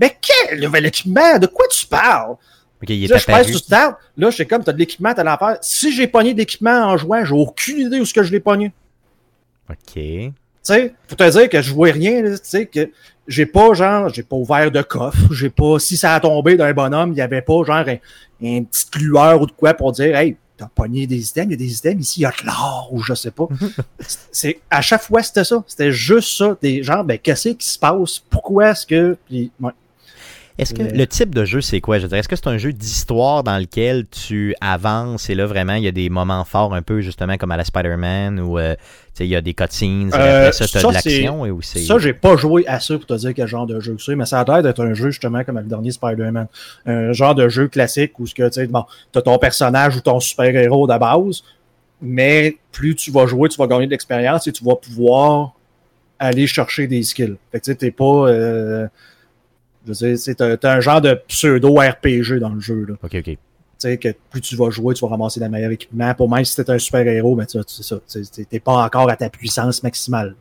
[0.00, 1.38] mais quel nouvel équipement?
[1.38, 2.36] De quoi tu parles?
[2.82, 3.96] Ok, il est Là, je presse sur start.
[4.16, 5.58] Là, je suis comme, t'as de l'équipement, t'as l'affaire.
[5.60, 8.40] Si j'ai pogné de l'équipement en jouant, j'ai aucune idée où ce que je l'ai
[8.40, 8.72] pogné.
[9.68, 10.00] Ok.
[10.64, 12.90] Tu sais, pour te dire que je vois rien, tu sais, que
[13.26, 16.72] j'ai pas, genre, j'ai pas ouvert de coffre, j'ai pas, si ça a tombé d'un
[16.72, 17.96] bonhomme, il y avait pas, genre, un,
[18.40, 21.54] une petite lueur ou de quoi pour dire, hey, t'as pogné des items, il y
[21.54, 23.46] a des items ici, il y a de l'or, ou je sais pas.
[24.32, 25.62] c'est, à chaque fois, c'était ça.
[25.66, 26.56] C'était juste ça.
[26.60, 28.18] Des gens, ben, qu'est-ce qui se passe?
[28.28, 29.72] Pourquoi est-ce que, puis, ouais.
[30.58, 31.98] Est-ce que Mais- le type de jeu, c'est quoi?
[31.98, 35.30] Je veux dire, est-ce que c'est un jeu d'histoire dans lequel tu avances?
[35.30, 37.64] Et là, vraiment, il y a des moments forts un peu, justement, comme à la
[37.64, 38.74] Spider-Man où euh,
[39.20, 41.52] il y a des cutscenes et Euh, après ça, tu as ça, de l'action et
[41.62, 41.78] c'est...
[41.80, 44.16] Ça, j'ai pas joué à ça pour te dire quel genre de jeu que c'est,
[44.16, 46.48] mais ça a l'air d'être un jeu justement comme le dernier Spider-Man.
[46.86, 50.00] Un genre de jeu classique où ce que tu sais, bon, t'as ton personnage ou
[50.00, 51.42] ton super-héros de base,
[52.02, 55.52] mais plus tu vas jouer, tu vas gagner de l'expérience et tu vas pouvoir
[56.18, 57.36] aller chercher des skills.
[57.52, 58.04] Fait que tu sais, t'es pas.
[58.28, 58.86] euh,
[59.92, 62.84] je veux dire, c'est- un genre de pseudo-RPG dans le jeu.
[62.88, 62.94] Là.
[63.02, 63.24] OK, OK.
[63.24, 63.36] Tu
[63.78, 66.12] sais, que plus tu vas jouer, tu vas ramasser le meilleur équipement.
[66.14, 67.58] Pour même si t'es un super-héros, ben, tu
[68.50, 70.34] T'es pas encore à ta puissance maximale.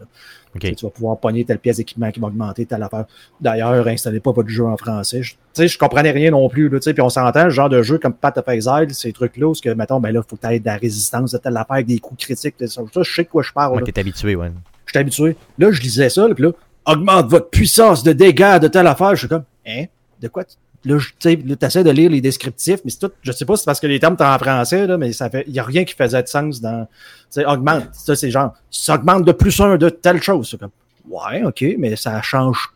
[0.60, 3.06] Tu vas pouvoir pogner telle pièce d'équipement qui va augmenter telle affaire.
[3.40, 5.22] D'ailleurs, installez pas votre jeu en français.
[5.22, 6.68] Je, tu sais, je comprenais rien non plus.
[6.68, 9.14] Là, tu sais, puis on s'entend, le genre de jeu comme Path of Exile, ces
[9.14, 11.38] trucs-là, où ce que, mettons, ben là, faut que tu aies de la résistance de
[11.38, 12.56] telle affaire avec des coups critiques.
[12.66, 13.76] Ça, je sais de quoi je parle.
[13.78, 14.52] Ouais, t'es habitué, ouais.
[14.86, 15.36] Je suis habitué.
[15.60, 16.52] Là, je lisais ça, là, puis là,
[16.88, 19.12] augmente votre puissance de dégâts de telle affaire.
[19.12, 19.86] Je suis comme, hein?
[20.20, 20.44] De quoi?
[20.86, 23.66] Là, tu t'essaies de lire les descriptifs, mais c'est tout, je sais pas si c'est
[23.66, 25.84] parce que les termes sont en français, là, mais ça fait, il y a rien
[25.84, 26.88] qui faisait de sens dans,
[27.32, 27.90] tu augmente.
[27.94, 30.48] Ça, c'est genre, ça augmente de plus un de telle chose.
[30.50, 30.72] C'est comme,
[31.10, 32.72] ouais, ok, mais ça change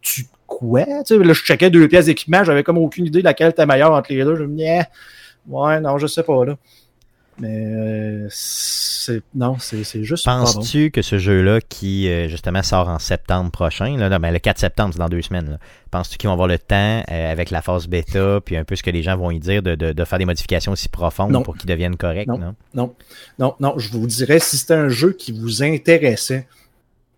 [0.00, 0.84] tu quoi?
[1.04, 3.66] Tu sais, là, je checkais deux pièces d'équipement, j'avais comme aucune idée de laquelle était
[3.66, 4.36] meilleure entre les deux.
[4.36, 4.82] Je me dis, Eh,
[5.48, 6.56] ouais, non, je sais pas, là.
[7.38, 10.32] Mais, euh, c'est, non, c'est, c'est juste bon.
[10.40, 14.38] Penses-tu que ce jeu-là, qui euh, justement sort en septembre prochain, là, non, ben, le
[14.38, 15.58] 4 septembre, c'est dans deux semaines, là.
[15.90, 18.82] penses-tu qu'ils vont avoir le temps, euh, avec la phase bêta, puis un peu ce
[18.82, 21.42] que les gens vont y dire, de, de, de faire des modifications aussi profondes Non.
[21.42, 22.28] pour qu'ils deviennent corrects?
[22.28, 22.38] Non.
[22.38, 22.54] Non?
[22.74, 22.94] Non,
[23.38, 26.46] non, non, je vous dirais si c'était un jeu qui vous intéressait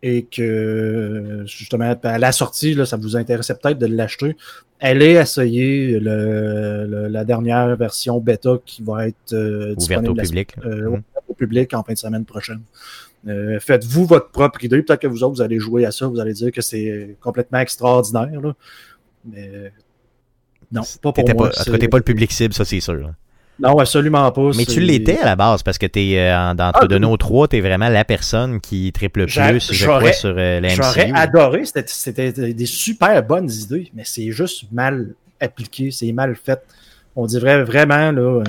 [0.03, 4.37] et que justement à la sortie, là, ça vous intéressait peut-être de l'acheter,
[4.81, 10.15] allez essayer le, le- la dernière version bêta qui va être euh, Ouverte disponible au
[10.15, 10.55] la- public.
[10.65, 11.03] euh, Mhm.
[11.29, 12.61] au public en fin de semaine prochaine.
[13.27, 14.81] Euh, Faites-vous votre propre idée.
[14.83, 17.59] Peut-être que vous autres, vous allez jouer à ça, vous allez dire que c'est complètement
[17.59, 18.41] extraordinaire.
[18.41, 18.55] là.
[19.25, 19.73] Mais
[20.71, 21.51] non, pas pour moi.
[21.51, 23.13] pas, en tout cas, pas le public cible, ça c'est sûr.
[23.61, 24.51] Non, absolument pas.
[24.57, 27.49] Mais tu l'étais à la base parce que t'es euh, dans Ah, de nos trois,
[27.49, 31.85] t'es vraiment la personne qui triple plus, je crois, sur euh, la J'aurais adoré, c'était-
[31.87, 36.61] c'était des super bonnes idées, mais c'est juste mal appliqué, c'est mal fait.
[37.17, 38.43] On dirait vraiment là,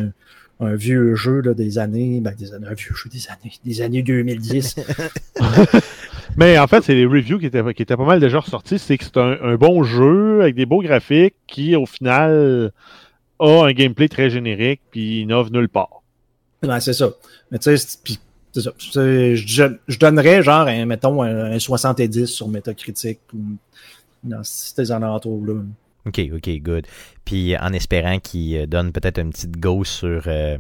[0.61, 3.53] un, un vieux jeu là, des années, ben, des années, un vieux jeu des années,
[3.65, 4.75] des années 2010.
[6.37, 8.77] Mais en fait, c'est les reviews qui étaient, qui étaient pas mal déjà ressortis.
[8.79, 12.71] C'est que c'est un, un bon jeu avec des beaux graphiques qui, au final,
[13.39, 16.01] a un gameplay très générique puis innove nulle part.
[16.61, 17.09] Ben, c'est ça.
[17.51, 18.19] Mais tu sais, c'est- puis,
[18.51, 18.71] c'est ça.
[18.83, 23.39] Je, je donnerais genre, un, mettons, un, un 70 sur Metacritic ou
[24.23, 25.61] dans ces alentours-là.
[26.05, 26.87] Ok, ok, good.
[27.25, 30.57] Puis en espérant qu'il euh, donne peut-être une petite go sur euh,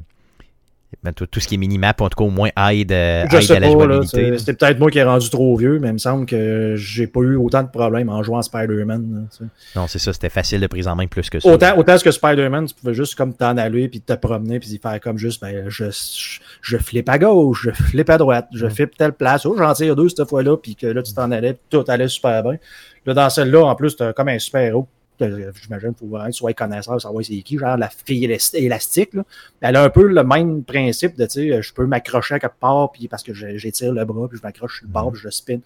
[1.15, 3.59] tout, tout ce qui est minimap, en tout cas au moins aide, euh, aide à
[3.59, 4.37] la jouabilité.
[4.37, 7.21] c'est peut-être moi qui ai rendu trop vieux, mais il me semble que j'ai pas
[7.21, 9.27] eu autant de problèmes en jouant à Spider-Man.
[9.75, 11.49] Non, c'est ça, c'était facile de prise en main plus que ça.
[11.49, 14.99] Autant, autant que Spider-Man, tu pouvais juste comme t'en aller puis te promener puis faire
[14.99, 18.71] comme juste ben je, je, je flippe à gauche, je flippe à droite, je Mm.
[18.71, 21.53] flippe telle place, oh j'en tire deux cette fois-là puis que là tu t'en allais
[21.53, 22.57] puis tout allait super bien.
[23.05, 24.83] Là dans celle-là en plus t'as comme un super héros.
[24.83, 29.13] que J'imagine qu'il faut tu sois connaisseur, savoir c'est qui, genre la fille élasti- élastique.
[29.13, 29.23] Là.
[29.61, 32.59] Elle a un peu le même principe de, tu sais, je peux m'accrocher à quelque
[32.59, 35.29] part, puis parce que j'étire le bras, puis je m'accroche sur le bord, puis je
[35.29, 35.59] spin.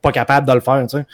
[0.00, 1.06] Pas capable de le faire, tu sais.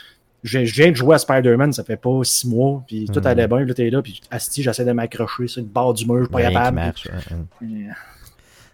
[0.43, 3.25] Je viens de jouer à Spider-Man, ça fait pas six mois, puis tout Mhm.
[3.27, 6.05] allait bien, puis là t'es là, puis Asti, j'essaie de m'accrocher sur le bord du
[6.05, 6.79] mur, je suis pas capable.
[6.79, 7.65] Euh,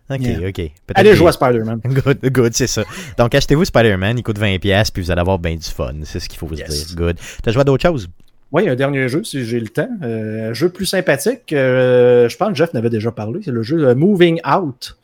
[0.09, 0.49] Ok, Yeah.
[0.49, 0.71] ok.
[0.95, 1.79] Allez jouer à Spider-Man.
[1.85, 2.83] Good, good, c'est ça.
[3.17, 5.93] Donc, achetez-vous Spider-Man, il coûte 20$, puis vous allez avoir bien du fun.
[6.03, 6.87] C'est ce qu'il faut vous Yes.
[6.87, 6.97] dire.
[6.97, 7.17] Good.
[7.41, 8.09] T'as joué à d'autres choses?
[8.51, 9.89] Oui, un dernier jeu, si j'ai le temps.
[10.03, 11.53] Euh, un jeu plus sympathique.
[11.53, 13.39] euh, je pense que Jeff n'avait déjà parlé.
[13.43, 14.97] C'est le jeu euh, Moving Out.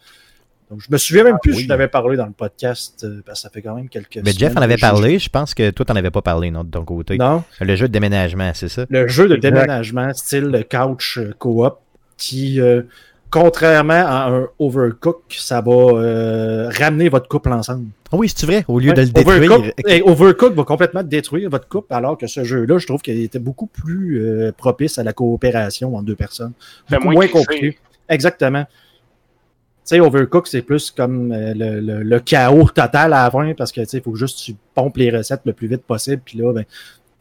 [0.69, 1.57] Donc, je me souviens même plus oui.
[1.60, 4.17] si je l'avais parlé dans le podcast, euh, parce que ça fait quand même quelques
[4.17, 5.17] Mais Jeff en avait parlé.
[5.17, 7.17] Je pense que toi, t'en avais pas parlé, non, de ton côté.
[7.17, 8.86] Non, Le jeu de déménagement, c'est ça?
[8.89, 11.79] le jeu de déménagement style couch co-op
[12.17, 12.81] qui, euh,
[13.29, 17.87] contrairement à un Overcook, ça va euh, ramener votre couple ensemble.
[18.11, 18.63] Ah oui, c'est vrai?
[18.67, 19.51] Au lieu de le détruire.
[19.51, 23.19] Overcook, et Overcook va complètement détruire votre couple, alors que ce jeu-là, je trouve qu'il
[23.21, 26.53] était beaucoup plus euh, propice à la coopération entre deux personnes.
[26.89, 27.77] Fait Beaucoup moins compliqué.
[28.09, 28.63] Exactement.
[28.65, 33.53] Tu sais, Overcook, c'est plus comme euh, le, le- le chaos total à la fin
[33.57, 35.83] parce que tu sais, il faut juste que tu pompes les recettes le plus vite
[35.83, 36.21] possible.
[36.25, 36.65] Puis là, ben,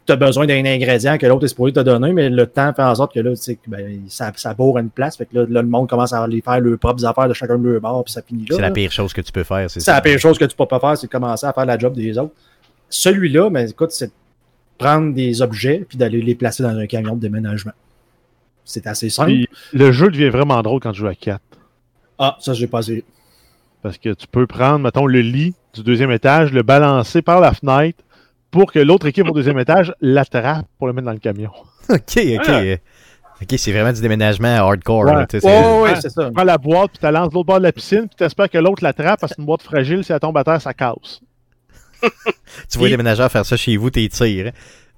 [0.07, 2.83] tu as besoin d'un ingrédient que l'autre est supposé te donner, mais le temps fait
[2.83, 5.17] en sorte que là, tu sais, que, ben, ça, ça bourre une place.
[5.17, 7.59] Fait que là, là, le monde commence à aller faire leurs propres affaires de chacun
[7.59, 8.57] de leur bord, puis ça finit là.
[8.57, 9.95] C'est la pire chose que tu peux faire, c'est C'est ça?
[9.95, 11.95] la pire chose que tu peux pas faire, c'est de commencer à faire la job
[11.95, 12.35] des autres.
[12.89, 14.13] Celui-là, mais écoute, c'est de
[14.79, 17.73] prendre des objets puis d'aller les placer dans un camion de déménagement.
[18.65, 19.31] C'est assez simple.
[19.31, 21.41] Puis le jeu devient vraiment drôle quand tu joues à 4.
[22.19, 23.05] Ah, ça, j'ai pas essayé.
[23.83, 27.53] Parce que tu peux prendre, mettons, le lit du deuxième étage, le balancer par la
[27.53, 27.99] fenêtre
[28.51, 31.51] pour que l'autre équipe au deuxième étage l'attrape pour le mettre dans le camion.
[31.89, 32.49] Ok, ok.
[32.49, 32.63] Ah.
[33.43, 35.05] Ok, c'est vraiment du déménagement hardcore.
[35.05, 35.25] Ouais.
[35.31, 36.27] c'est- ça.
[36.27, 38.17] Tu prends la boîte, puis tu la lances de l'autre bord de la piscine, puis
[38.17, 40.43] tu espères que l'autre l'attrape parce que c'est une boîte fragile, si elle tombe à
[40.43, 41.21] terre, ça casse.
[42.71, 44.47] Tu vois Et- les déménageurs faire ça chez vous, t'es tires.
[44.49, 44.51] hein.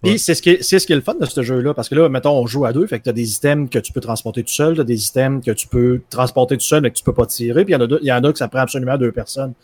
[0.03, 0.19] Puis Ouais.
[0.19, 1.97] c'est ce, qui est, c'est ce qui est le fun de ce jeu-là, parce que
[1.97, 4.45] là, mettons, on joue à deux, fait que t'as des items que tu peux transporter
[4.45, 7.13] tout seul, t'as des items que tu peux transporter tout seul, mais que tu peux
[7.13, 8.97] pas tirer, puis il y en a, deux- y en a que ça prend absolument
[8.97, 9.55] deux personnes.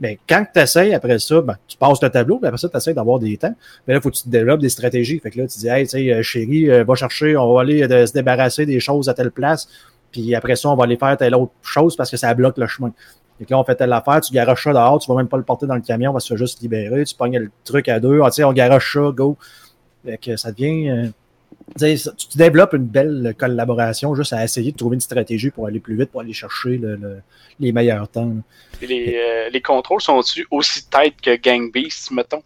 [0.00, 2.76] Mais quand tu essayes après ça, ben, tu passes le tableau, puis après ça, tu
[2.76, 3.54] essaies d'avoir des temps.
[3.86, 5.20] Mais là, il faut que tu développes des stratégies.
[5.20, 7.60] Fait que là, tu dis, hey, tu sais, euh, chérie, euh, va chercher, on va
[7.60, 9.68] aller euh, se débarrasser des choses à telle place,
[10.10, 12.66] puis après ça, on va aller faire telle autre chose parce que ça bloque le
[12.66, 12.92] chemin.
[13.38, 15.36] Fait que là, on fait telle affaire, tu garoches ça dehors, tu vas même pas
[15.36, 17.88] le porter dans le camion, on va se faire juste libérer, tu pognes le truc
[17.88, 19.36] à deux, ah, tu sais, on garoche ça, go.
[20.04, 21.12] Fait que ça devient.
[21.78, 25.96] Tu développes une belle collaboration juste à essayer de trouver une stratégie pour aller plus
[25.96, 27.18] vite, pour aller chercher le- le-
[27.60, 28.32] les meilleurs temps.
[28.82, 32.42] Les, euh, les contrôles sont-ils aussi têtes que Gang Beast, mettons?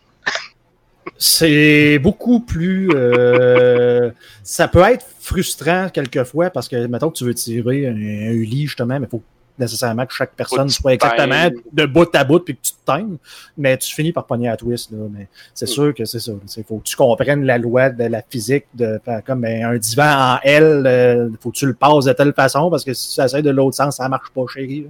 [1.17, 2.91] C'est beaucoup plus.
[2.95, 4.11] euh,
[4.43, 8.67] ça peut être frustrant quelquefois parce que, mettons que tu veux tirer un, un Uli,
[8.67, 9.23] justement, mais il faut
[9.59, 13.17] nécessairement que chaque personne soit exactement de bout à bout puis que tu te times,
[13.57, 14.91] mais tu finis par pogner à twist.
[14.93, 15.73] Là, mais c'est Mm.
[15.73, 16.33] sûr que c'est ça.
[16.57, 19.77] Il faut que tu comprennes la loi de la physique de faire comme ben, un
[19.79, 23.15] divan en L, euh, faut que tu le passes de telle façon parce que si
[23.15, 24.83] tu essaies de l'autre sens, ça marche pas, chérie.
[24.83, 24.89] là.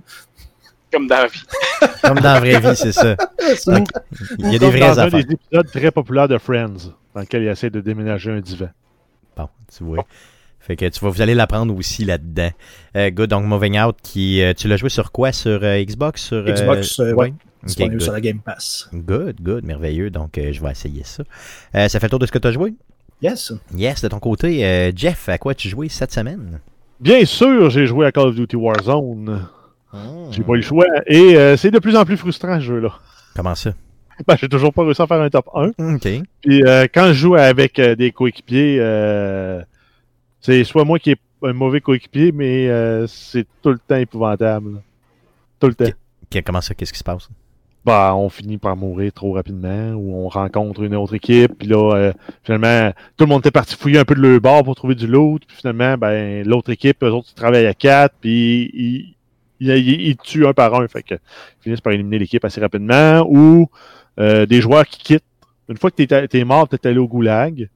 [0.91, 1.43] Comme dans la vie.
[2.03, 3.15] Comme dans la vraie vie, c'est ça.
[4.39, 5.25] Il y a des vraies dans un affaires.
[5.25, 8.71] des épisodes très populaires de Friends, dans lequel il essaie de déménager un divan.
[9.37, 10.07] Bon, tu vois.
[10.61, 12.51] Fait que tu vas, vous allez l'apprendre aussi là-dedans.
[12.97, 15.33] Euh, good, donc Moving Out, qui, euh, tu l'as joué sur quoi?
[15.33, 16.23] Sur euh, Xbox?
[16.23, 17.33] Sur, euh, Xbox, euh, ouais.
[17.67, 18.89] Sur la Game Pass.
[18.93, 20.11] Good, good, merveilleux.
[20.11, 21.23] Donc, euh, je vais essayer ça.
[21.75, 22.75] Euh, ça fait le tour de ce que tu as joué?
[23.23, 23.53] Yes.
[23.75, 24.65] Yes, de ton côté.
[24.65, 26.61] euh, Jeff, à quoi tu joué cette semaine?
[27.01, 29.47] Bien sûr, j'ai joué à Call of Duty Warzone.
[29.93, 30.31] Hmm.
[30.31, 30.87] J'ai pas eu le choix.
[31.07, 32.93] Et euh, c'est de plus en plus frustrant, ce jeu-là.
[33.35, 33.73] Comment ça?
[34.27, 35.95] Ben, j'ai toujours pas réussi à faire un top 1.
[35.95, 36.09] Ok.
[36.43, 39.63] Puis euh, quand je joue avec euh, des coéquipiers, euh,
[40.41, 44.75] c'est soit moi qui est un mauvais coéquipier, mais euh, c'est tout le temps épouvantable.
[44.75, 44.79] là.
[45.61, 45.91] Tout le temps.
[46.45, 47.29] Comment ça Qu'est-ce qui se passe?
[47.85, 51.95] Bah, on finit par mourir trop rapidement, ou on rencontre une autre équipe, puis là,
[51.95, 54.95] euh, finalement, tout le monde était parti fouiller un peu de leur bord pour trouver
[54.95, 59.15] du loot, puis finalement, ben, l'autre équipe, eux autres, ils travaillent à quatre, puis ils,
[59.61, 62.61] ils, ils- ils tuent un par un, fait que ils finissent par éliminer l'équipe assez
[62.61, 63.69] rapidement, ou
[64.21, 65.25] euh, des joueurs qui quittent.
[65.71, 67.71] Une fois que t'es, t'es mort, t'es allé au goulag,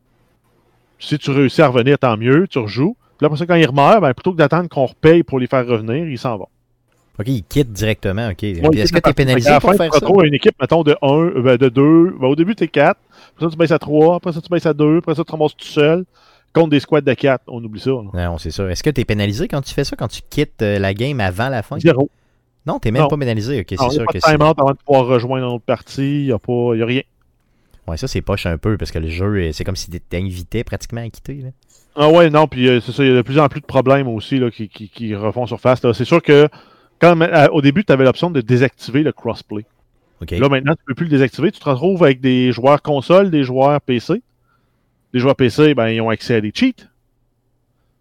[1.07, 2.97] si tu réussis à revenir, tant mieux, tu rejoues.
[3.19, 5.47] Puis là, après ça, quand ils meurent, ben, plutôt que d'attendre qu'on repaye pour les
[5.47, 6.49] faire revenir, ils s'en vont.
[7.19, 8.29] Ok, il quitte directement.
[8.31, 8.38] Ok.
[8.43, 10.07] Ouais, Est-ce que tu es pénalisé la pour fin, faire tu ça?
[10.07, 12.17] retrouves à une équipe, mettons, de 1, ben, de 2.
[12.19, 12.99] Ben, au début, tu es 4.
[13.35, 14.17] Après ça, tu baisses à 3.
[14.17, 14.99] Après ça, tu baisses à 2.
[14.99, 16.05] Après ça, tu ramasses tout seul.
[16.55, 17.43] Contre des squads de 4.
[17.49, 17.91] On oublie ça.
[17.91, 18.29] là.
[18.31, 18.69] Non, c'est sûr.
[18.71, 21.21] Est-ce que tu es pénalisé quand tu fais ça, quand tu quittes euh, la game
[21.21, 21.79] avant la fin?
[21.79, 22.11] Zéro.
[22.67, 23.09] Non, t'es même Non.
[23.09, 23.61] pas pénalisé.
[23.61, 24.31] Ok, c'est n'y a sûr pas que de c'est.
[24.31, 26.21] avant de pouvoir rejoindre une autre partie.
[26.23, 27.03] Il n'y a, pas- y a rien.
[27.88, 30.18] Ouais, ça, c'est poche un peu parce que le jeu, euh, c'est comme si t'étais
[30.18, 31.35] invité pratiquement à quitter.
[31.35, 31.49] Là.
[31.97, 33.66] Ah ouais, non, puis euh, c'est ça, il y a de plus en plus de
[33.66, 35.81] problèmes aussi là, qui, qui, qui refont surface.
[35.92, 36.49] C'est sûr que
[37.01, 39.66] quand, euh, au début, tu avais l'option de désactiver le crossplay.
[40.21, 40.31] Ok.
[40.31, 41.51] Là, maintenant, tu peux plus le désactiver.
[41.51, 44.23] Tu te retrouves avec des joueurs console, des joueurs PC.
[45.12, 46.87] Les joueurs PC, ben, ils ont accès à des cheats.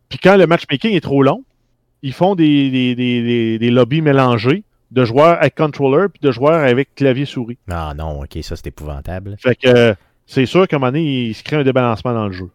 [0.07, 1.43] Puis quand le matchmaking est trop long,
[2.03, 6.31] ils font des, des, des, des, des lobbies mélangés de joueurs avec controller puis de
[6.31, 7.57] joueurs avec clavier-souris.
[7.69, 9.35] Ah non, ok, ça c'est épouvantable.
[9.39, 9.93] Fait que euh,
[10.25, 12.49] c'est sûr qu'à un moment donné, il se crée un débalancement dans le jeu.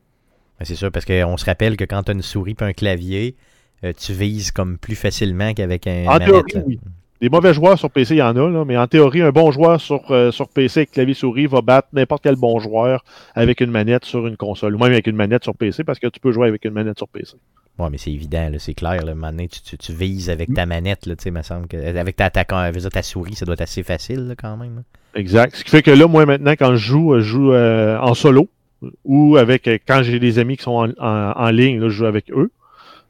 [0.58, 2.72] Ben, c'est sûr, parce qu'on se rappelle que quand tu as une souris et un
[2.72, 3.36] clavier,
[3.84, 6.26] euh, tu vises comme plus facilement qu'avec un En manette.
[6.28, 6.80] théorie, oui.
[7.20, 9.50] Des mauvais joueurs sur PC, il y en a, là, mais en théorie, un bon
[9.50, 13.70] joueur sur, euh, sur PC avec clavier-souris va battre n'importe quel bon joueur avec une
[13.70, 16.32] manette sur une console, ou même avec une manette sur PC, parce que tu peux
[16.32, 17.36] jouer avec une manette sur PC.
[17.78, 19.04] Ouais, mais c'est évident, c'est clair.
[19.04, 21.76] Là, donné, tu, tu, tu vises avec ta manette, là, tu sais, me semble que.
[21.76, 24.76] Avec ta, ta, ta, souris, ça doit être assez facile là, quand même.
[24.76, 24.82] là.
[25.14, 25.54] Exact.
[25.56, 28.48] Ce qui fait que là, moi, maintenant, quand je joue, je joue euh, en solo,
[29.04, 32.06] ou avec quand j'ai des amis qui sont en, en- en ligne, là, je joue
[32.06, 32.50] avec eux.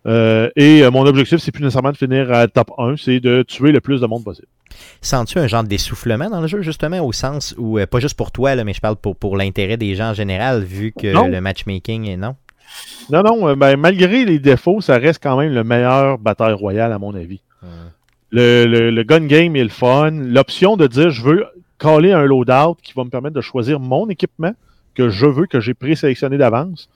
[0.07, 3.43] Euh, et euh, mon objectif, c'est plus nécessairement de finir à top 1, c'est de
[3.43, 4.47] tuer le plus de monde possible.
[5.01, 8.31] Sens-tu un genre d'essoufflement dans le jeu, justement, au sens où, euh, pas juste pour
[8.31, 11.27] toi, là, mais je parle pour, pour l'intérêt des gens en général, vu que Non.
[11.29, 12.37] le matchmaking est non?
[13.11, 16.99] Non, non, ben, malgré les défauts, ça reste quand même le meilleur bataille royale, à
[16.99, 17.41] mon avis.
[18.33, 20.11] Le, le, le gun game est le fun.
[20.11, 21.47] L'option de dire je veux
[21.79, 24.53] caller un loadout qui va me permettre de choisir mon équipement
[24.95, 26.89] que je veux, que j'ai présélectionné d'avance.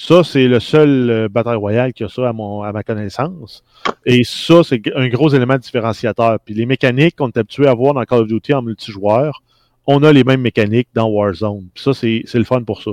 [0.00, 3.64] Ça, c'est le seul euh, bataille royale qui a ça à, mon, à ma connaissance.
[4.06, 6.38] Et ça, c'est un gros élément différenciateur.
[6.44, 9.42] Puis les mécaniques qu'on est habitué à voir dans Call of Duty en multijoueur,
[9.86, 11.66] on a les mêmes mécaniques dans Warzone.
[11.74, 12.92] Puis ça, c'est c'est le fun pour ça.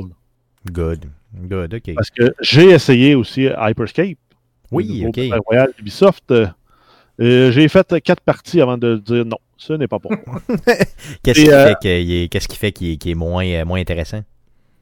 [0.71, 1.05] Good.
[1.35, 1.93] Good, ok.
[1.93, 4.17] Parce que j'ai essayé aussi Hyperscape.
[4.71, 5.15] Oui, ok.
[5.15, 6.31] Battle Royale d'Ubisoft.
[6.31, 6.47] Euh,
[7.21, 9.37] euh, j'ai fait quatre parties avant de dire non.
[9.57, 10.41] ce n'est pas pour moi.
[11.23, 13.63] Qu'est-ce qui, euh, fait qu'il est, qu'est-ce qui fait qu'il est, qu'il est moins, euh,
[13.63, 14.21] moins intéressant?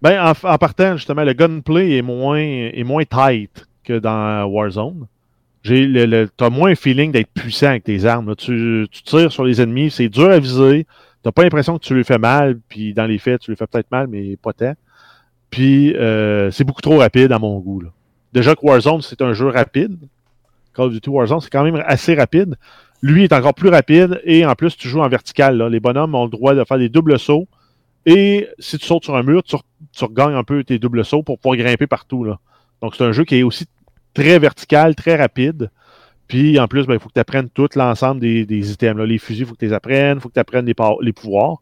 [0.04, 5.08] Ben, en, partant, justement, le gunplay est moins, est moins tight que dans Warzone.
[5.64, 8.36] J'ai le, le- t'as moins un feeling d'être puissant avec tes armes.
[8.36, 10.86] Tu, tires sur les ennemis, c'est dur à viser.
[11.24, 13.66] T'as pas l'impression que tu lui fais mal, puis dans les faits, tu lui fais
[13.66, 14.74] peut-être mal, mais pas tant.
[15.50, 17.84] Puis euh, c'est beaucoup trop rapide à mon goût.
[18.34, 19.98] Déjà que Warzone, c'est un jeu rapide.
[20.76, 22.56] Call of Duty Warzone, c'est quand même assez rapide.
[23.02, 25.64] Lui est encore plus rapide et en plus, tu joues en vertical.
[25.68, 27.48] Les bonhommes ont le droit de faire des doubles sauts.
[28.06, 29.56] Et si tu sautes sur un mur, tu,
[29.92, 32.24] tu regagnes un peu tes doubles sauts pour pouvoir grimper partout.
[32.24, 32.40] Là.
[32.82, 33.66] Donc, c'est un jeu qui est aussi
[34.14, 35.70] très vertical, très rapide.
[36.28, 38.98] Puis, en plus, ben, il faut que tu apprennes tout l'ensemble des, des items.
[38.98, 39.06] là.
[39.06, 40.18] Les fusils, il faut que tu les apprennes.
[40.18, 41.58] Il faut que tu apprennes les, les pouvoirs.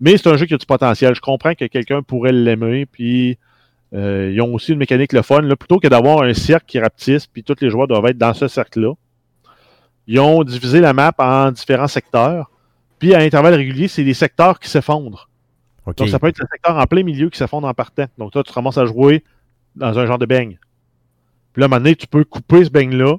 [0.00, 1.14] Mais c'est un jeu qui a du potentiel.
[1.14, 2.86] Je comprends que quelqu'un pourrait l'aimer.
[2.86, 3.38] Puis,
[3.94, 5.42] euh, ils ont aussi une mécanique le fun.
[5.42, 8.34] Là, plutôt que d'avoir un cercle qui rapetisse, puis tous les joueurs doivent être dans
[8.34, 8.94] ce cercle-là.
[10.08, 12.50] Ils ont divisé la map en différents secteurs.
[12.98, 15.28] Puis, à intervalles réguliers, c'est des secteurs qui s'effondrent.
[15.94, 18.06] Donc, ça peut être le secteur en plein milieu qui s'effondre en partant.
[18.18, 19.22] Donc, toi, tu ramasses à jouer
[19.76, 20.58] dans un genre de beigne.
[21.52, 23.16] Puis là, à un moment donné, tu peux couper ce beigne-là.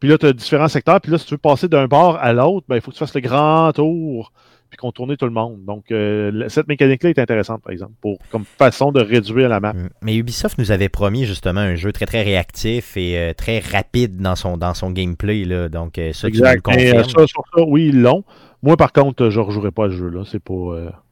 [0.00, 1.00] Puis là, tu as différents secteurs.
[1.00, 3.00] Puis là, si tu veux passer d'un bord à l'autre, ben, il faut que tu
[3.00, 4.32] fasses le grand tour
[4.70, 5.64] puis contourner tout le monde.
[5.64, 9.60] Donc, euh, le- cette mécanique-là est intéressante, par exemple, pour, comme façon de réduire la
[9.60, 9.72] map.
[9.72, 9.88] Mm.
[10.02, 14.18] Mais Ubisoft nous avait promis justement un jeu très très réactif et euh, très rapide
[14.20, 15.44] dans son, dans son gameplay.
[15.44, 15.68] Là.
[15.70, 16.66] Donc, euh, ça, tu nous le Exact.
[16.68, 17.20] Mais, euh, confirmes.
[17.20, 18.24] ça, sur ça, oui, ils l'ont.
[18.62, 20.24] Moi, par contre, euh, je ne rejouerai pas à ce jeu-là.
[20.26, 21.02] C'est pas.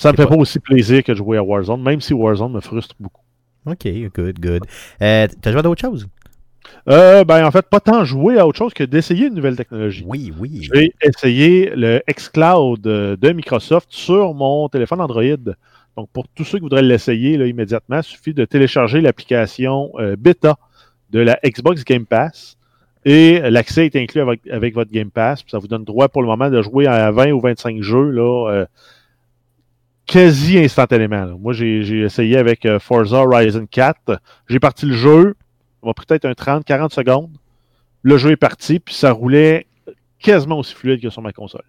[0.00, 2.52] Ça me fait pas- pas aussi plaisir que de jouer à Warzone, même si Warzone
[2.52, 3.22] me frustre beaucoup.
[3.66, 3.86] OK,
[4.16, 4.62] good, good.
[5.02, 6.08] Euh, T'as joué à d'autres choses?
[6.88, 10.02] Euh, ben, en fait, pas tant jouer à autre chose que d'essayer une nouvelle technologie.
[10.06, 10.66] Oui, oui.
[10.72, 15.22] J'ai essayé le xCloud euh, de Microsoft sur mon téléphone Android.
[15.96, 20.56] Donc, pour tous ceux qui voudraient l'essayer immédiatement, il suffit de télécharger l'application euh, bêta
[21.10, 22.56] de la Xbox Game Pass.
[23.04, 25.42] Et l'accès est inclus avec, avec votre Game Pass.
[25.42, 28.10] Puis ça vous donne droit pour le moment de jouer à 20 ou 25 jeux
[28.10, 28.66] là, euh,
[30.10, 31.24] quasi instantanément.
[31.24, 31.36] là.
[31.38, 34.20] Moi, j'ai essayé avec euh, Forza Horizon 4.
[34.48, 35.36] J'ai parti le jeu.
[35.80, 37.30] Ça m'a pris peut-être un 30-40 secondes.
[38.02, 39.66] Le jeu est parti, puis ça roulait
[40.18, 41.62] quasiment aussi fluide que sur ma console.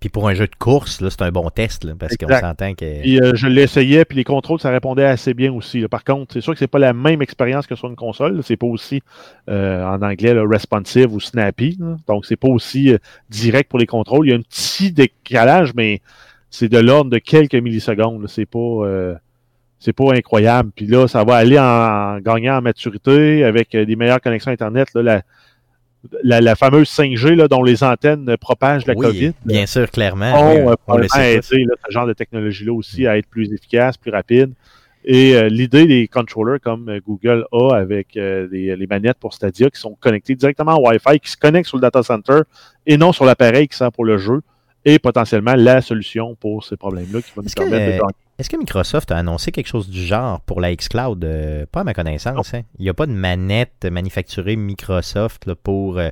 [0.00, 3.02] Puis pour un jeu de course, c'est un bon test, là, parce qu'on s'entend que.
[3.02, 5.80] Puis euh, je l'essayais, puis les contrôles, ça répondait assez bien aussi.
[5.80, 5.88] là.
[5.88, 8.42] Par contre, c'est sûr que c'est pas la même expérience que sur une console.
[8.42, 9.02] C'est pas aussi
[9.50, 11.78] euh, en anglais là, responsive ou snappy.
[12.06, 14.26] Donc c'est pas aussi euh, direct pour les contrôles.
[14.26, 16.00] Il y a un petit décalage, mais
[16.50, 18.28] c'est de l'ordre de quelques millisecondes.
[18.28, 19.14] C'est pas euh,
[19.78, 20.70] c'est pas incroyable.
[20.74, 24.52] Puis là, ça va aller en, en gagnant en maturité avec euh, des meilleures connexions
[24.52, 24.88] Internet.
[24.94, 25.22] Là, la,
[26.22, 29.32] la, la fameuse 5G là, dont les antennes propagent la oui, COVID.
[29.44, 30.32] bien sûr, clairement.
[30.32, 31.56] vont, oui, euh, on aider ce
[31.90, 34.52] genre de technologie-là aussi à être plus efficace, plus rapide.
[35.04, 39.70] Et euh, l'idée des controllers comme Google a avec euh, les, les manettes pour Stadia
[39.70, 42.40] qui sont connectées directement au Wi-Fi, qui se connectent sur le data center
[42.86, 44.42] et non sur l'appareil qui sert pour le jeu,
[44.84, 48.14] est potentiellement la solution pour ces problèmes-là qui va nous que, permettre de euh, gagner.
[48.38, 51.22] Est-ce que Microsoft a annoncé quelque chose du genre pour la xCloud?
[51.24, 52.54] Euh, pas à ma connaissance.
[52.54, 52.62] hein.
[52.78, 56.08] Il n'y a pas de manette manufacturée Microsoft là, pour euh,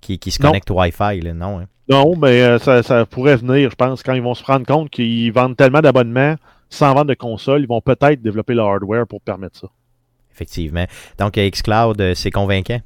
[0.00, 1.20] qui, qui se connecte au Wi-Fi.
[1.20, 1.66] Là, non, hein?
[1.88, 4.90] Non, mais euh, ça, ça pourrait venir, je pense, quand ils vont se rendre compte
[4.90, 6.34] qu'ils vendent tellement d'abonnements
[6.68, 9.68] sans vendre de console, ils vont peut-être développer le hardware pour permettre ça.
[10.32, 10.84] effectivement.
[11.18, 12.80] Donc, euh, xCloud, euh, c'est convaincant?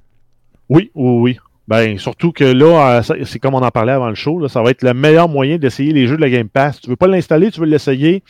[0.68, 1.38] Oui, oui, oui.
[1.68, 4.62] Ben, surtout que là, euh, c'est comme on en parlait avant le show, là, ça
[4.62, 6.80] va être le meilleur moyen d'essayer les jeux de la Game Pass.
[6.80, 8.22] Tu veux pas l'installer, tu veux l'essayer,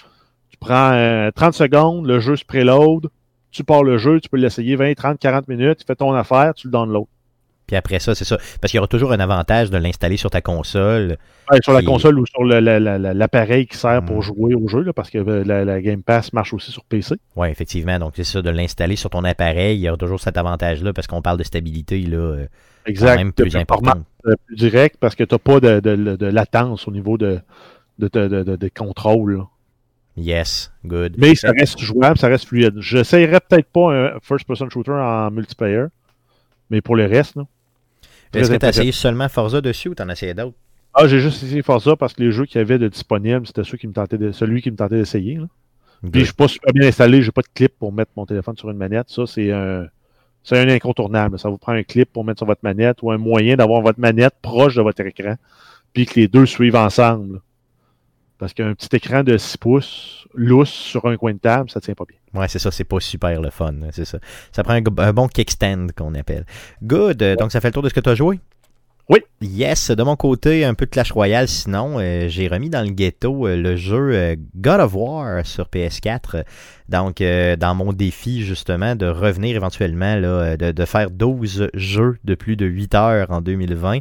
[0.50, 3.08] tu prends euh, 30 secondes, le jeu se préload,
[3.50, 6.52] tu pars le jeu, tu peux l'essayer 20, 30, 40 minutes, tu fais ton affaire,
[6.54, 7.06] tu le download.
[7.72, 8.36] Puis après ça, c'est ça.
[8.60, 11.16] Parce qu'il y aura toujours un avantage de l'installer sur ta console.
[11.50, 14.22] Ouais, sur la console ou sur l'appareil qui sert pour Mm.
[14.22, 17.14] jouer au jeu, là, parce que euh, la, la Game Pass marche aussi sur PC.
[17.34, 17.98] Oui, effectivement.
[17.98, 19.78] Donc, c'est ça, de l'installer sur ton appareil.
[19.78, 22.46] Il y aura toujours cet avantage-là parce qu'on parle de stabilité, là, euh,
[22.94, 24.04] quand même plus importante.
[24.26, 27.40] euh, plus direct parce que tu n'as pas de, de- de latence au niveau de,
[27.98, 29.38] de, contrôle.
[29.38, 29.44] là.
[30.18, 31.14] Yes, good.
[31.16, 32.74] Mais ça reste jouable, ça reste fluide.
[32.80, 35.86] J'essayerais peut-être pas un first-person shooter en multiplayer,
[36.68, 37.44] mais pour le reste, là.
[38.34, 40.56] Est-ce que tu as essayé seulement Forza dessus ou tu en as essayé d'autres?
[40.94, 43.64] Ah, j'ai juste essayé Forza parce que les jeux qu'il y avait de disponibles, c'était
[43.64, 45.38] ceux qui me tentaient de- celui qui me tentait d'essayer.
[46.10, 48.56] Puis je suis pas super bien installé, j'ai pas de clip pour mettre mon téléphone
[48.56, 49.08] sur une manette.
[49.08, 49.86] Ça, c'est un.
[50.44, 51.38] C'est un incontournable.
[51.38, 54.00] Ça vous prend un clip pour mettre sur votre manette ou un moyen d'avoir votre
[54.00, 55.36] manette proche de votre écran,
[55.92, 57.40] puis que les deux suivent ensemble.
[58.42, 61.94] Parce qu'un petit écran de 6 pouces, lousse sur un coin de table, ça tient
[61.94, 62.18] pas bien.
[62.34, 64.18] Ouais, c'est ça, c'est pas super le fun, hein, c'est ça.
[64.50, 66.44] Ça prend un, un bon kickstand qu'on appelle.
[66.82, 68.40] Good, euh, donc ça fait le tour de ce que tu as joué?
[69.12, 69.20] Oui.
[69.42, 71.46] Yes, de mon côté, un peu de Clash Royale.
[71.46, 75.66] Sinon, euh, j'ai remis dans le ghetto euh, le jeu euh, God of War sur
[75.66, 76.44] PS4.
[76.88, 82.56] Donc, dans mon défi, justement, de revenir éventuellement, là, de, faire 12 jeux de plus
[82.56, 84.00] de 8 heures en 2020,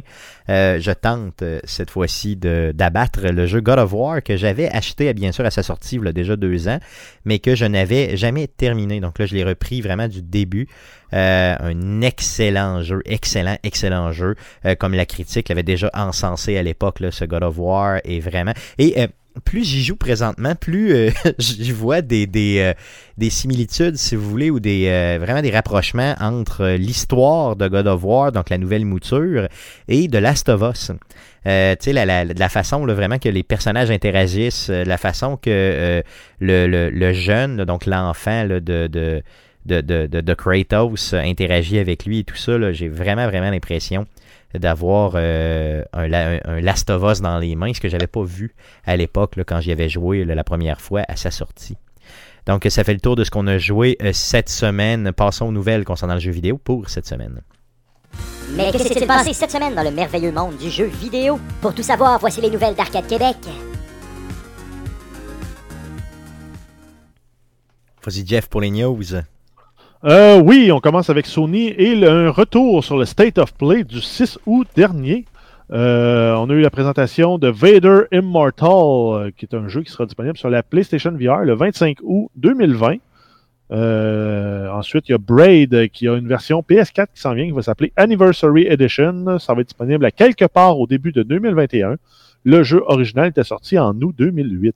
[0.50, 5.32] euh, je tente cette fois-ci d'abattre le jeu God of War que j'avais acheté, bien
[5.32, 6.80] sûr, à sa sortie, il y a déjà deux ans,
[7.24, 9.00] mais que je n'avais jamais terminé.
[9.00, 10.68] Donc là, je l'ai repris vraiment du début.
[11.14, 14.34] Euh, un excellent jeu, excellent, excellent jeu.
[14.64, 18.54] Euh, comme la critique l'avait déjà encensé à l'époque, ce God of War est vraiment.
[18.78, 19.06] Et euh,
[19.44, 22.72] plus j'y joue présentement, plus euh, j'y vois des, des,
[23.18, 28.04] des similitudes, si vous voulez, ou des vraiment des rapprochements entre l'histoire de God of
[28.04, 29.48] War, donc la nouvelle mouture,
[29.88, 30.92] et de Last of Us.
[31.44, 36.02] Euh, la, façon vraiment que les personnages interagissent, la façon que
[36.40, 39.22] le, le, le jeune, donc l'enfant de,
[39.66, 43.50] de, de, de, de Kratos euh, interagit avec lui et tout ça, j'ai vraiment, vraiment
[43.50, 44.06] l'impression
[44.54, 48.22] d'avoir euh, un, un, un Last of Us dans les mains, ce que j'avais pas
[48.22, 48.54] vu
[48.84, 51.76] à l'époque quand j'y avais joué là, la première fois à sa sortie.
[52.44, 55.12] Donc ça fait le tour de ce qu'on a joué euh, cette semaine.
[55.12, 57.40] Passons aux nouvelles concernant le jeu vidéo pour cette semaine.
[58.54, 61.38] Mais que s'est-il passé cette semaine dans le merveilleux monde du jeu vidéo?
[61.60, 63.36] Pour tout savoir, voici les nouvelles d'Arcade Québec.
[68.04, 69.02] Vas-y Jeff pour les news.
[70.04, 74.00] Euh, oui, on commence avec Sony et un retour sur le State of Play du
[74.00, 75.26] 6 août dernier.
[75.70, 79.92] Euh, on a eu la présentation de Vader Immortal, euh, qui est un jeu qui
[79.92, 82.96] sera disponible sur la PlayStation VR le 25 août 2020.
[83.70, 87.52] Euh, ensuite, il y a Braid qui a une version PS4 qui s'en vient, qui
[87.52, 89.38] va s'appeler Anniversary Edition.
[89.38, 91.94] Ça va être disponible à quelque part au début de 2021.
[92.42, 94.74] Le jeu original était sorti en août 2008.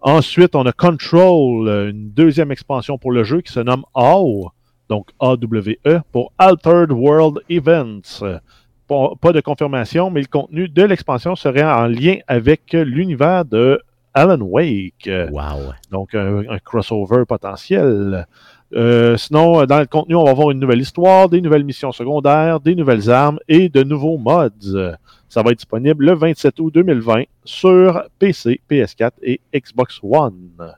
[0.00, 4.50] Ensuite, on a Control, euh, une deuxième expansion pour le jeu qui se nomme AWE,
[4.88, 8.22] donc AWE, pour Altered World Events.
[8.88, 13.80] Pas, de confirmation, mais le contenu de l'expansion serait en lien avec l'univers de
[14.14, 15.10] Alan Wake.
[15.32, 15.72] Wow.
[15.90, 18.26] donc un, un crossover potentiel.
[18.74, 21.92] Euh, sinon, euh, dans le contenu, on va avoir une nouvelle histoire, des nouvelles missions
[21.92, 24.50] secondaires, des nouvelles armes et de nouveaux mods.
[25.28, 30.74] Ça va être disponible le 27 août 2020 sur PC, PS4 et Xbox One.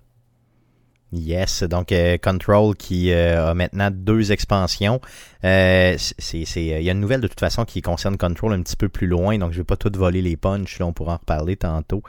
[1.10, 5.00] Yes, donc euh, Control qui euh, a maintenant deux expansions.
[5.42, 5.96] Euh,
[6.34, 9.06] il y a une nouvelle de toute façon qui concerne Control un petit peu plus
[9.06, 12.02] loin, donc je vais pas tout voler les punchs, on pourra en reparler tantôt.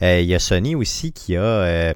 [0.00, 1.94] Il y a Sony aussi qui a,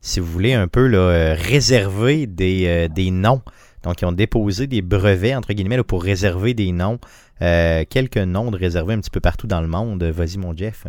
[0.00, 3.42] si vous voulez, un peu là, réservé des, des noms.
[3.82, 6.98] Donc ils ont déposé des brevets, entre guillemets, pour réserver des noms.
[7.42, 10.02] Euh, quelques noms de réservés un petit peu partout dans le monde.
[10.02, 10.86] Vas-y mon Jeff.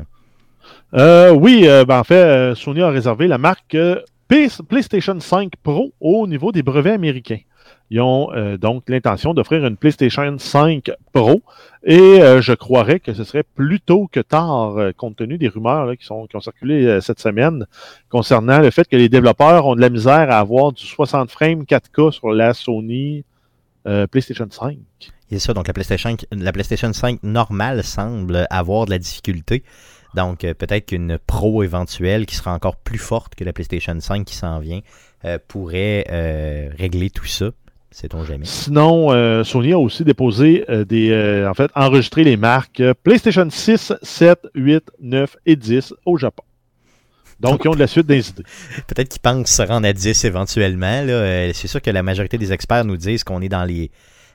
[0.94, 3.78] Euh, oui, euh, ben, en fait, Sony a réservé la marque
[4.28, 7.40] PlayStation 5 Pro au niveau des brevets américains.
[7.92, 11.42] Ils ont euh, donc l'intention d'offrir une PlayStation 5 Pro
[11.84, 15.48] et euh, je croirais que ce serait plus tôt que tard, euh, compte tenu des
[15.48, 17.66] rumeurs là, qui, sont, qui ont circulé euh, cette semaine
[18.10, 21.64] concernant le fait que les développeurs ont de la misère à avoir du 60 frames
[21.64, 23.24] 4K sur la Sony
[23.88, 24.78] euh, PlayStation 5.
[25.32, 29.64] C'est ça, donc la PlayStation, la PlayStation 5 normale semble avoir de la difficulté.
[30.16, 34.36] Donc peut-être qu'une Pro éventuelle qui sera encore plus forte que la PlayStation 5 qui
[34.36, 34.82] s'en vient
[35.26, 37.52] euh, pourrait euh, régler tout ça.
[37.92, 38.46] Sait-on jamais.
[38.46, 43.50] Sinon, euh, Sony a aussi déposé euh, des, euh, en fait, enregistré les marques PlayStation
[43.50, 46.44] 6, 7, 8, 9 et 10 au Japon.
[47.40, 48.44] Donc, ils ont de la suite des idées.
[48.88, 51.06] Peut-être qu'ils pensent se rendre à 10 éventuellement.
[51.54, 53.92] C'est sûr que la majorité des experts nous disent qu'on est dans les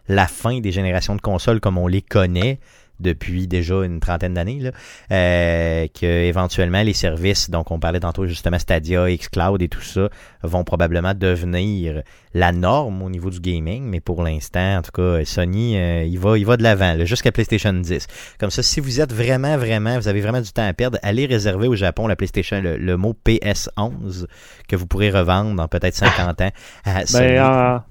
[0.09, 2.59] la fin des générations de consoles comme on les connaît
[3.05, 4.71] depuis déjà une trentaine d'années, là,
[5.13, 10.09] euh, que éventuellement les services, donc on parlait tantôt justement Stadia, xCloud et tout ça,
[10.43, 12.03] vont probablement devenir
[12.33, 16.19] la norme au niveau du gaming, mais pour l'instant, en tout cas, Sony, euh, il
[16.19, 18.07] va, il va de l'avant, là, jusqu'à PlayStation 10.
[18.41, 21.27] Comme ça, si vous êtes vraiment, vraiment, vous avez vraiment du temps à perdre, allez
[21.27, 24.27] réserver au Japon la PlayStation, le, le mot PS11
[24.67, 26.51] que vous pourrez revendre dans peut-être 50 ans
[26.85, 27.35] à Sony.
[27.35, 27.83] Ben,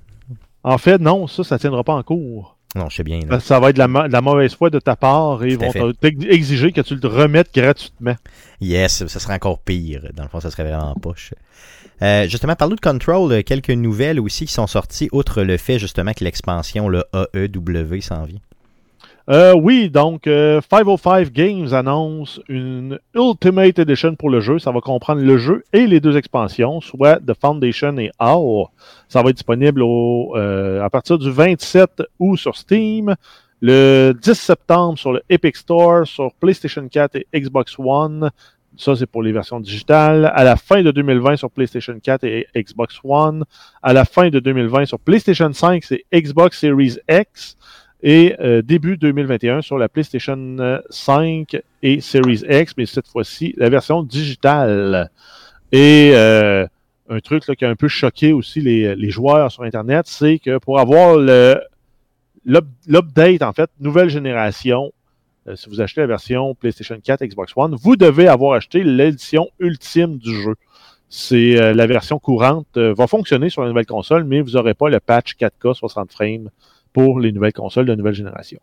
[0.64, 2.58] en, en fait, non, ça, ça ne tiendra pas en cours.
[2.76, 3.20] Non, je sais bien.
[3.28, 3.38] là.
[3.38, 5.50] Que Ça va être de la, ma- de la mauvaise foi de ta part et
[5.50, 8.16] ils vont exiger que tu le remettes gratuitement.
[8.62, 10.08] Yes, ça serait encore pire.
[10.14, 11.34] Dans le fond, ça serait vraiment en poche.
[12.02, 15.78] Euh, justement, parlons de Control, euh, quelques nouvelles aussi qui sont sorties, outre le fait
[15.80, 18.40] justement que l'expansion, le AEW, s'en vient.
[19.30, 24.60] Euh, oui, donc euh, 505 Games annonce une Ultimate Edition pour le jeu.
[24.60, 28.74] Ça va comprendre le jeu et les deux expansions, soit The Foundation et Hour.
[29.08, 33.16] Ça va être disponible au, euh, à partir du 27 août sur Steam,
[33.62, 38.30] le 10 septembre sur le Epic Store, sur PlayStation 4 et Xbox One.
[38.76, 40.30] Ça, c'est pour les versions digitales.
[40.36, 43.46] À la fin de 2020 sur PlayStation 4 et Xbox One.
[43.82, 47.56] À la fin de 2020 sur PlayStation 5, c'est Xbox Series X.
[48.04, 53.70] et euh, début 2021 sur la PlayStation 5 et Series X, mais cette fois-ci la
[53.70, 55.10] version digitale.
[55.72, 56.68] Et euh,
[57.10, 60.80] un truc qui a un peu choqué aussi les, joueurs sur Internet, c'est que pour
[60.80, 61.18] avoir
[62.46, 64.92] l'update, en fait, nouvelle génération,
[65.48, 69.48] euh, si vous achetez la version PlayStation 4, Xbox One, vous devez avoir acheté l'édition
[69.60, 70.56] ultime du jeu.
[71.08, 75.00] C'est la version courante, va fonctionner sur la nouvelle console, mais vous n'aurez pas le
[75.00, 76.50] patch 4K 60 frames
[76.94, 78.60] pour les nouvelles consoles de nouvelle génération.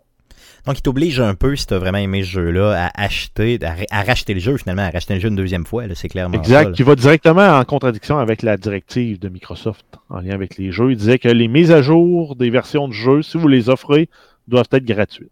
[0.66, 3.74] Donc, il t'oblige un peu, si tu as vraiment aimé ce jeu-là, à acheter, à,
[3.90, 5.84] à racheter le jeu, finalement, à racheter le jeu une deuxième fois.
[5.94, 10.32] C'est clairement Exact, qui va directement en contradiction avec la directive de Microsoft en lien
[10.32, 10.90] avec les jeux.
[10.90, 14.08] Il disait que les mises à jour des versions de jeu, si vous les offrez,
[14.48, 15.30] doivent être gratuites.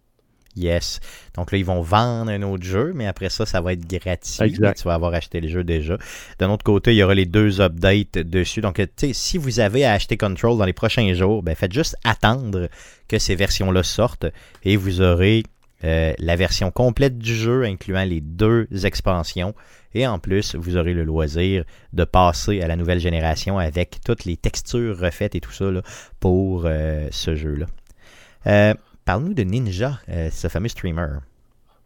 [0.59, 1.01] Yes.
[1.35, 4.45] Donc là, ils vont vendre un autre jeu, mais après ça, ça va être gratuit.
[4.45, 4.79] Exact.
[4.79, 5.97] Tu vas avoir acheté le jeu déjà.
[6.39, 8.61] D'un autre côté, il y aura les deux updates dessus.
[8.61, 8.83] Donc,
[9.13, 12.69] si vous avez à acheter Control dans les prochains jours, ben, faites juste attendre
[13.07, 14.27] que ces versions-là sortent
[14.65, 15.45] et vous aurez
[15.85, 19.55] euh, la version complète du jeu, incluant les deux expansions.
[19.95, 24.25] Et en plus, vous aurez le loisir de passer à la nouvelle génération avec toutes
[24.25, 25.83] les textures refaites et tout ça là,
[26.21, 27.67] pour euh, ce jeu-là.
[28.47, 28.75] Euh,
[29.09, 31.07] Parle-nous de Ninja, euh, ce fameux streamer.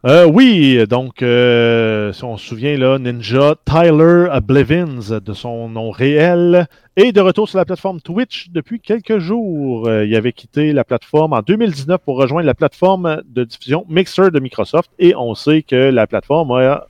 [0.05, 5.89] Euh, oui, donc, euh, si on se souvient, là, Ninja Tyler Blevins, de son nom
[5.89, 6.67] réel,
[6.97, 9.89] est de retour sur la plateforme Twitch depuis quelques jours.
[9.89, 14.41] Il avait quitté la plateforme en 2019 pour rejoindre la plateforme de diffusion Mixer de
[14.41, 16.87] Microsoft et on sait que la plateforme a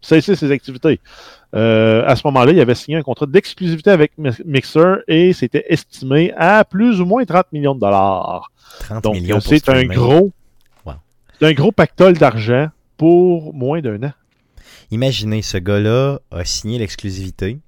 [0.00, 1.00] cessé ses activités.
[1.54, 5.64] Euh, à ce moment-là, il avait signé un contrat d'exclusivité avec Mi- Mixer et c'était
[5.68, 8.50] estimé à plus ou moins 30 millions de dollars.
[8.80, 10.30] 30 Donc, c'est un gros,
[10.86, 10.94] Wow.
[11.40, 14.12] un gros pactole d'argent pour moins d'un an.
[14.92, 17.58] Imaginez, ce gars-là a signé l'exclusivité.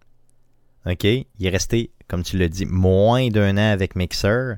[0.87, 1.05] OK?
[1.05, 4.55] Il est resté, comme tu l'as dit, moins d'un an avec Mixer.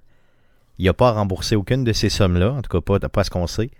[0.78, 3.30] Il n'a pas remboursé aucune de ces sommes-là, en tout cas pas, pas à ce
[3.30, 3.70] qu'on sait.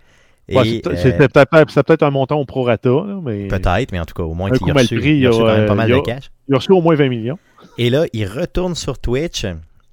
[0.47, 3.91] Et, Ouais, c'est- euh, C'était peut-être c'est peut-être un montant au prorata, là, mais Peut-être,
[3.91, 5.47] mais en tout cas, au moins coup a mal reçu, il a reçu il y
[5.47, 6.29] a, quand même pas mal il de cash.
[6.47, 7.39] il a reçu au moins 20 millions.
[7.77, 9.45] Et là, il retourne sur Twitch.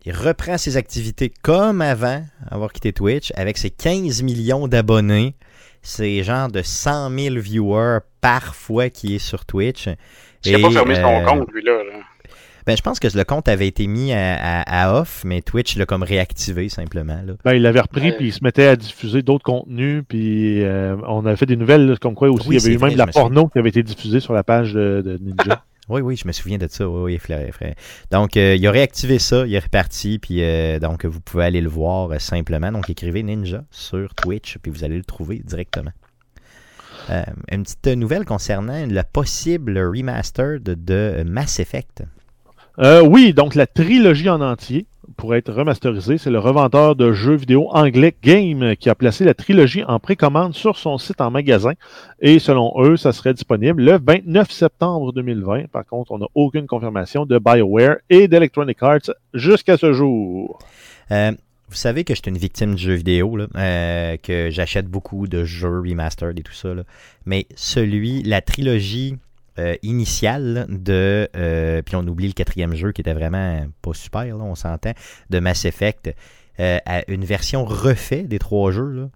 [0.05, 5.35] Il reprend ses activités comme avant avoir quitté Twitch avec ses 15 millions d'abonnés.
[5.81, 9.89] C'est genre de 100 000 viewers par fois qui est sur Twitch.
[10.45, 11.73] Il n'a pas fermé son euh, compte, lui, là.
[11.85, 11.93] là.
[12.67, 15.77] Ben, je pense que le compte avait été mis à, à- à off, mais Twitch
[15.77, 17.21] l'a comme réactivé simplement.
[17.27, 17.35] Là.
[17.45, 18.13] Ben, il l'avait repris, Ouais.
[18.17, 21.87] puis il se mettait à diffuser d'autres contenus, puis euh, on avait fait des nouvelles
[21.87, 23.59] là, comme quoi aussi, Oui, il y avait eu vrai, même de la porno qui
[23.59, 25.65] avait été diffusée sur la page de, de Ninja.
[25.89, 26.89] Oui, oui, je me souviens de ça.
[26.89, 27.75] Oui, oui, frère, frère.
[28.13, 31.61] Donc, euh, il a réactivé ça, il est reparti, puis euh, donc vous pouvez aller
[31.61, 32.71] le voir euh, simplement.
[32.71, 35.91] Donc, écrivez Ninja sur Twitch, puis vous allez le trouver directement.
[37.11, 42.05] Euh, une petite nouvelle concernant le possible remaster de, de Mass Effect.
[42.79, 46.19] Euh, oui, donc la trilogie en entier pourrait être remasterisée.
[46.19, 50.55] C'est le revendeur de jeux vidéo anglais Game qui a placé la trilogie en précommande
[50.55, 51.73] sur son site en magasin.
[52.21, 55.71] Et selon eux, ça serait disponible le 29 septembre 2020.
[55.71, 60.59] Par contre, on n'a aucune confirmation de BioWare et d'Electronic Arts jusqu'à ce jour.
[61.11, 61.33] Euh,
[61.69, 65.45] vous savez que je suis une victime du jeu vidéo, euh, que j'achète beaucoup de
[65.45, 66.69] jeux remastered et tout ça.
[67.25, 69.17] Mais celui, la trilogie
[69.59, 71.29] euh, initiale de.
[71.37, 74.93] euh, puis on oublie le quatrième jeu qui était vraiment pas super, on s'entend,
[75.29, 76.15] de Mass Effect,
[76.59, 79.11] euh, à une version refait des trois jeux.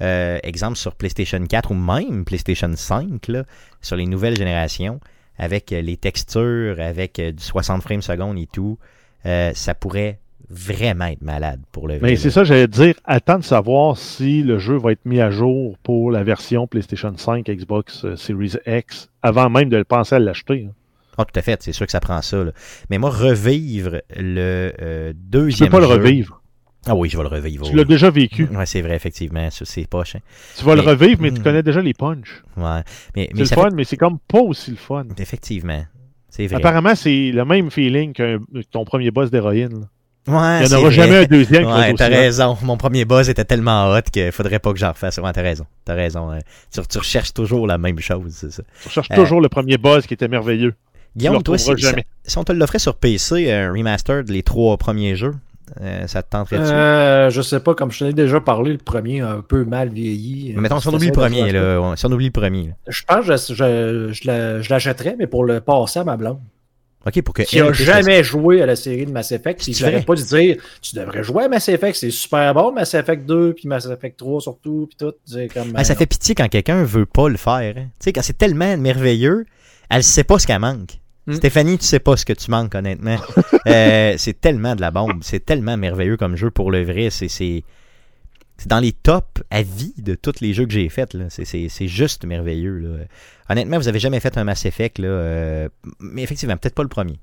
[0.00, 3.44] Exemple sur PlayStation 4 ou même PlayStation 5, là,
[3.80, 5.00] sur les nouvelles générations,
[5.38, 8.78] avec les textures, avec du 60 frames secondes et tout,
[9.24, 10.20] ça pourrait
[10.50, 12.10] vraiment être malade pour le vrai.
[12.10, 15.30] Mais c'est ça, j'allais dire, attends de savoir si le jeu va être mis à
[15.30, 20.14] jour pour la version PlayStation 5, Xbox euh, Series X, avant même de le penser
[20.14, 20.66] à l'acheter.
[20.68, 20.72] hein.
[21.20, 22.44] Ah, tout à fait, c'est sûr que ça prend ça.
[22.44, 22.52] là.
[22.90, 26.40] Mais moi, revivre le euh, Tu deuxième peux pas le revivre.
[26.86, 27.64] Ah oui, je vais le revivre.
[27.66, 27.76] Tu oui.
[27.76, 28.44] l'as déjà vécu.
[28.44, 29.48] Ouais, c'est vrai, effectivement.
[29.50, 30.14] C'est poche.
[30.14, 30.20] hein.
[30.56, 31.42] Tu vas Mais- le revivre, mais tu Hmm.
[31.42, 32.42] connais déjà les punchs.
[32.56, 32.82] Ouais.
[33.16, 35.04] Mais, C'est le fun, mais c'est comme pas aussi le fun.
[35.18, 35.82] Effectivement.
[36.30, 36.56] C'est vrai.
[36.56, 38.40] Apparemment, c'est le même feeling que
[38.70, 39.88] ton premier boss d'héroïne.
[40.28, 40.90] Ouais, Il n'y en aura vrai.
[40.90, 42.56] jamais un deuxième Ouais, t'as raison.
[42.62, 45.18] Mon premier buzz était tellement hot qu'il faudrait pas que j'en refasse.
[45.18, 45.66] Ouais, t'as raison.
[45.84, 46.30] T'as raison.
[46.30, 46.38] hein.
[46.72, 48.62] Tu, tu recherches toujours la même chose, c'est ça.
[48.82, 50.74] Tu cherches Euh, toujours le premier boss qui était merveilleux.
[51.16, 52.04] Guillaume, le toi, si, jamais.
[52.24, 55.34] si on te l'offrait sur PC, un remastered, les trois premiers jeux,
[55.80, 56.62] euh, ça te tenterait-tu?
[56.70, 59.64] Euh, je sais pas, comme je t'en ai déjà parlé, le premier a un peu
[59.64, 60.52] mal vieilli.
[60.54, 62.68] Mais mettons, si on oublie le premier, là, si on oublie le premier.
[62.68, 62.72] là.
[62.88, 66.38] Je pense que je, je l'achèterais, mais pour le passer à ma blonde.
[67.08, 67.42] OK, pour que.
[67.42, 69.60] Qui a elle puisse- jamais joué à la série de Mass Effect.
[69.62, 70.02] Puis vrai.
[70.02, 73.54] pas dû dire, tu devrais jouer à Mass Effect, c'est super bon, Mass Effect 2,
[73.54, 75.14] puis Mass Effect 3 surtout, puis tout.
[75.54, 77.74] Comme, Ah, ça ben, fait pitié quand quelqu'un veut pas le faire.
[77.76, 77.86] hein.
[77.98, 79.44] Tu sais, quand c'est tellement merveilleux,
[79.90, 80.98] elle sait pas ce qu'elle manque.
[81.26, 81.34] Hmm.
[81.34, 83.16] Stéphanie, tu sais pas ce que tu manques, honnêtement.
[83.66, 85.18] Euh, c'est tellement de la bombe.
[85.22, 87.08] C'est tellement merveilleux comme jeu pour le vrai.
[87.10, 87.28] C'est.
[88.58, 91.16] C'est- dans les tops à vie de tous les jeux que j'ai faits.
[91.28, 92.78] C'est- juste merveilleux.
[92.78, 93.04] Là.
[93.48, 95.68] Honnêtement, vous avez jamais fait un Mass Effect, là, euh,
[96.00, 97.18] mais effectivement, peut-être pas le premier.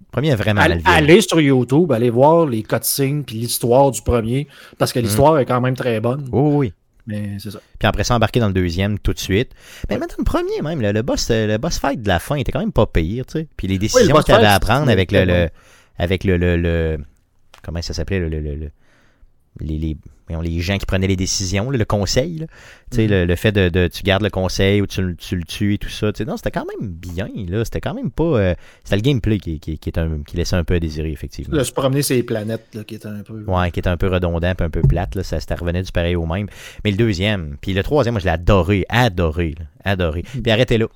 [0.00, 4.00] Le premier est vraiment Allez, allez sur YouTube, allez voir les cutscenes puis l'histoire du
[4.00, 4.46] premier,
[4.78, 4.94] parce Mm.
[4.94, 6.26] que l'histoire est quand même très bonne.
[6.32, 6.72] Oui, oui, oui.
[7.08, 7.60] Mais c'est ça.
[7.78, 9.52] Puis après ça, embarquer dans le deuxième tout de suite.
[9.88, 12.34] Mais dans le premier, même, le, le boss, euh, le boss fight de la fin
[12.36, 13.48] était quand même pas pire, tu sais.
[13.56, 15.48] Puis les décisions qu'il avait à prendre avec le, le-
[15.98, 16.98] avec le, le, le-
[17.62, 18.70] comment ça s'appelait, le-
[19.60, 19.96] les, les,
[20.42, 22.46] les gens qui prenaient les décisions, là, le conseil, là.
[22.92, 25.42] Sais, le, le fait de, de- tu gardes le conseil ou tu, le- tu le
[25.44, 26.12] tues et tout ça.
[26.26, 27.64] Non, c'était quand même bien, là.
[27.64, 28.24] C'était quand même pas.
[28.24, 28.54] euh,
[28.84, 31.56] c'était le gameplay qui, qui, qui, est un, qui laissait un peu à désirer, effectivement.
[31.56, 33.42] De se promener sur les planètes, là, qui est un peu.
[33.44, 36.16] Ouais, qui était un peu redondant un peu plate, là, ça, ça revenait du pareil
[36.16, 36.46] au même.
[36.84, 40.22] Mais le deuxième, puis le troisième, moi je l'ai adoré, adoré, là, adoré.
[40.22, 40.86] Puis arrêtez là.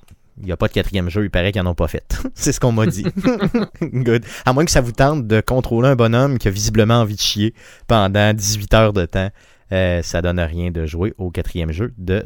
[0.41, 2.17] Il n'y a pas de quatrième jeu, il paraît qu'ils n'en ont pas fait.
[2.33, 3.05] C'est ce qu'on m'a dit.
[3.81, 4.25] Good.
[4.45, 7.21] À moins que ça vous tente de contrôler un bonhomme qui a visiblement envie de
[7.21, 7.53] chier
[7.87, 9.29] pendant 18 heures de temps.
[9.71, 12.23] euh, ça donne rien de jouer au quatrième jeu de,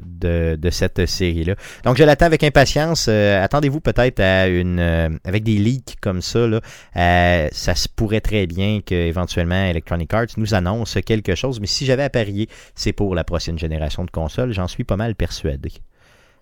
[0.72, 1.55] cette série-là.
[1.84, 3.07] Donc je l'attends avec impatience.
[3.09, 6.39] Euh, Attendez-vous peut-être à une euh, avec des leaks comme ça.
[6.39, 11.86] Euh, ça se pourrait très bien qu'éventuellement Electronic Arts nous annonce quelque chose, mais si
[11.86, 14.51] j'avais à parier, c'est pour la prochaine génération de consoles.
[14.51, 15.72] J'en suis pas mal persuadé.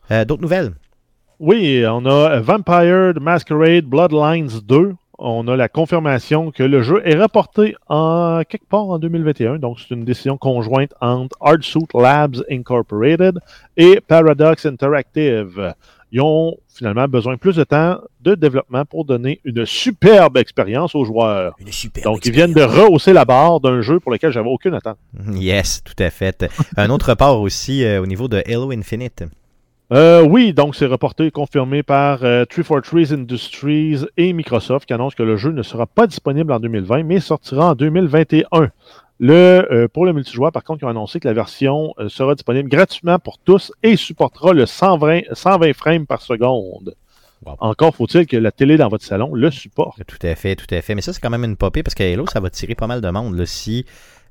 [0.09, 0.74] D'autres nouvelles?
[1.46, 4.96] Oui, on a Vampire the Masquerade Bloodlines 2.
[5.20, 9.60] On a la confirmation que le jeu est reporté en quelque part en 2021.
[9.60, 13.39] Donc, c'est une décision conjointe entre Hardsuit Labs Incorporated
[13.76, 15.74] et Paradox Interactive.
[16.14, 20.96] Ils ont finalement besoin de plus de temps de développement pour donner une superbe expérience
[20.96, 21.56] aux joueurs.
[21.60, 22.06] Une super.
[22.06, 24.98] Donc, ils viennent de rehausser la barre d'un jeu pour lequel j'avais aucune attente.
[25.34, 26.50] Yes, tout à fait.
[26.78, 29.26] Un autre report aussi euh, au niveau de Halo Infinite.
[29.94, 35.22] Euh, oui, donc c'est reporté, confirmé par euh, 343 Industries et Microsoft qui annoncent que
[35.22, 38.72] le jeu ne sera pas disponible en 2020, mais sortira en 2021.
[39.20, 39.34] Le,
[39.72, 42.70] euh, pour le multijoueur, par contre, ils ont annoncé que la version euh, sera disponible
[42.70, 46.96] gratuitement pour tous et supportera le 120, 120 frames par seconde.
[47.46, 47.58] Wow.
[47.60, 50.02] Encore faut-il que la télé dans votre salon le supporte.
[50.08, 50.96] Tout à fait, tout à fait.
[50.96, 53.00] Mais ça, c'est quand même une popée parce que Halo, ça va tirer pas mal
[53.00, 53.38] de monde.
[53.38, 53.86] Là, si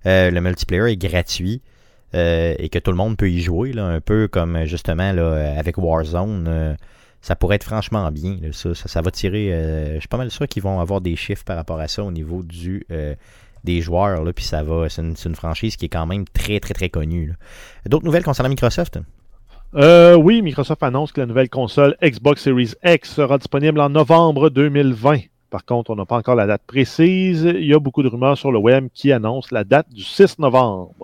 [0.05, 1.63] le multiplayer est gratuit
[2.15, 6.47] euh, et que tout le monde peut y jouer, un peu comme justement avec Warzone,
[6.47, 6.75] euh,
[7.21, 8.39] ça pourrait être franchement bien.
[8.53, 9.53] ça, ça, ça va tirer.
[9.53, 12.03] euh, je suis pas mal sûr qu'ils vont avoir des chiffres par rapport à ça
[12.05, 12.87] au niveau du
[13.65, 14.25] des joueurs.
[14.25, 14.89] Là, puis ça va.
[14.89, 17.33] C'est une, franchise qui est quand même très, très, très connue.
[17.87, 18.99] D'autres nouvelles concernant Microsoft?
[19.75, 25.32] Oui, Microsoft annonce que la nouvelle console Xbox Series X sera disponible en novembre 2020.
[25.53, 27.43] Par contre, on n'a pas encore la date précise.
[27.45, 30.39] Il y a beaucoup de rumeurs sur le web qui annoncent la date du 6
[30.39, 30.95] novembre.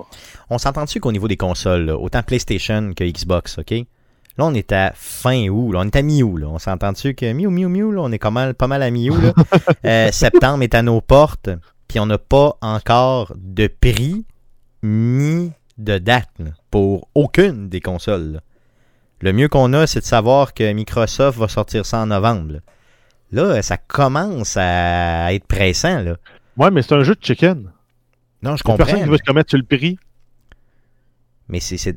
[0.48, 3.72] On s'entend-tu qu'au niveau des consoles, là, autant PlayStation que Xbox, OK?
[3.72, 5.80] Là, on est à fin août, là.
[5.80, 6.42] on est à mi-août.
[6.46, 9.34] On s'entend-tu que mi-août, mi-août, on est pas mal à mi-août.
[9.84, 11.50] Euh, septembre est à nos portes,
[11.86, 14.24] puis on n'a pas encore de prix
[14.82, 18.40] ni de date là, pour aucune des consoles.
[19.20, 22.60] Le mieux qu'on a, c'est de savoir que Microsoft va sortir ça en novembre.
[23.32, 26.00] Là, ça commence à être pressant.
[26.00, 26.16] Là.
[26.56, 27.70] Ouais, mais c'est un jeu de chicken.
[28.42, 28.78] Non, je comprends.
[28.84, 29.98] personne qui veut se commettre sur le prix.
[31.48, 31.76] Mais c'est.
[31.76, 31.94] c'est-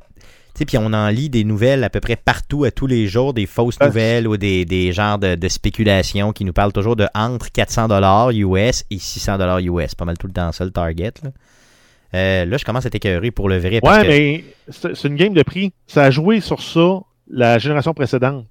[0.53, 3.07] Tu sais, puis on en lit des nouvelles à peu près partout, à tous les
[3.07, 6.73] jours, des fausses Ah, nouvelles ou des, des genres de, de spéculations qui nous parlent
[6.73, 9.95] toujours de entre 400$ US et 600$ US.
[9.95, 11.13] Pas mal tout le temps ça, le target.
[11.23, 11.29] Là,
[12.13, 13.79] Euh, là je commence à être écœuré pour le vrai.
[13.79, 14.43] Parce Ouais, que mais
[14.93, 15.71] c'est une game de prix.
[15.87, 18.45] Ça a joué sur ça la génération précédente.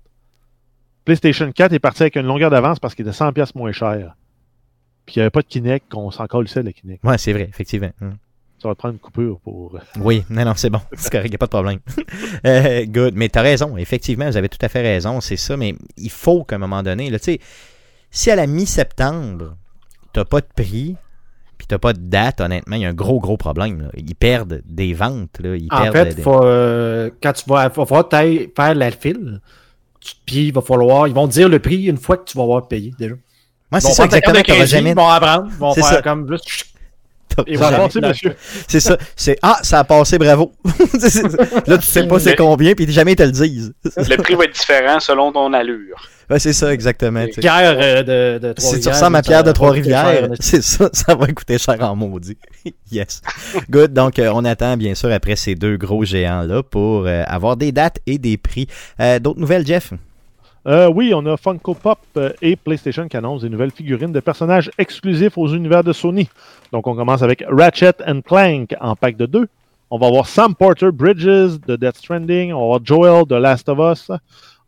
[1.05, 4.14] PlayStation 4 est parti avec une longueur d'avance parce qu'il était 100$ piastres moins cher.
[5.07, 7.03] Puis il n'y avait pas de Kinect, qu'on s'en calissait le Kinect.
[7.05, 7.90] Ouais, c'est vrai, effectivement.
[8.01, 8.16] Hum.
[8.62, 9.78] Ça va te prendre une coupure pour.
[10.01, 10.80] Oui, non, non, c'est bon.
[10.92, 11.78] C'est correct, y a pas de problème.
[12.46, 13.14] Euh, good.
[13.16, 13.76] Mais t'as raison.
[13.76, 15.20] Effectivement, vous avez tout à fait raison.
[15.20, 17.40] C'est ça, mais il faut qu'à un moment donné, là, tu sais,
[18.11, 19.57] si à la mi-septembre,
[20.12, 20.96] t'as pas de prix,
[21.59, 23.80] puis t'as pas de date, honnêtement, il y a un gros, gros problème.
[23.82, 23.88] là.
[23.96, 25.38] Ils perdent des ventes.
[25.40, 25.57] Là.
[25.57, 28.90] Ils En perdent fait, des- faut, euh, quand tu vas, va falloir t'ailles faire la
[28.90, 29.60] file, tu-
[30.26, 32.44] puis il va falloir, ils vont te dire le prix une fois que tu vas
[32.44, 33.14] avoir payé déjà.
[33.72, 34.38] Ouais, c'est ça, exactement.
[34.38, 36.03] Ils vont apprendre, ils vont faire ça.
[36.03, 36.70] comme juste.
[37.47, 37.85] Et Ça a voilà.
[37.85, 38.35] passé, monsieur.
[38.68, 38.97] C'est ça.
[39.16, 40.53] C'est Ah, ça a passé, bravo.
[41.66, 43.72] Là, tu sais pas c'est combien, puis jamais ils te le disent.
[43.97, 45.97] Le prix va être différent selon ton allure.
[46.28, 47.24] Ouais, c'est ça, exactement.
[47.33, 47.41] sais.
[47.41, 48.03] Pierre euh,
[48.39, 48.72] de, de Trois-Rivières.
[48.72, 52.39] Si tu ressembles à Pierre de Trois-Rivières, c'est ça, ça va coûter cher en maudit.
[52.93, 53.20] yes.
[53.68, 53.93] Good.
[53.93, 57.72] Donc, euh, on attend bien sûr après ces deux gros géants-là pour euh, avoir des
[57.72, 58.68] dates et des prix.
[59.01, 59.93] Euh, D'autres nouvelles, Jeff?
[60.67, 64.21] Euh, oui, on a Funko Pop euh, et PlayStation qui annoncent des nouvelles figurines de
[64.21, 66.29] personnages exclusifs aux univers de Sony.
[66.71, 69.49] Donc, on commence avec Ratchet and Clank en pack de deux.
[69.91, 72.53] On va avoir Sam Porter Bridges de Death Stranding.
[72.53, 74.11] On va avoir Joel de Last of Us.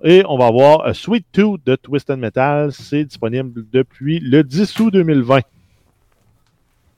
[0.02, 2.72] Et on va avoir Sweet Tooth de Twisted Metal.
[2.72, 5.40] C'est disponible depuis le 10 août 2020.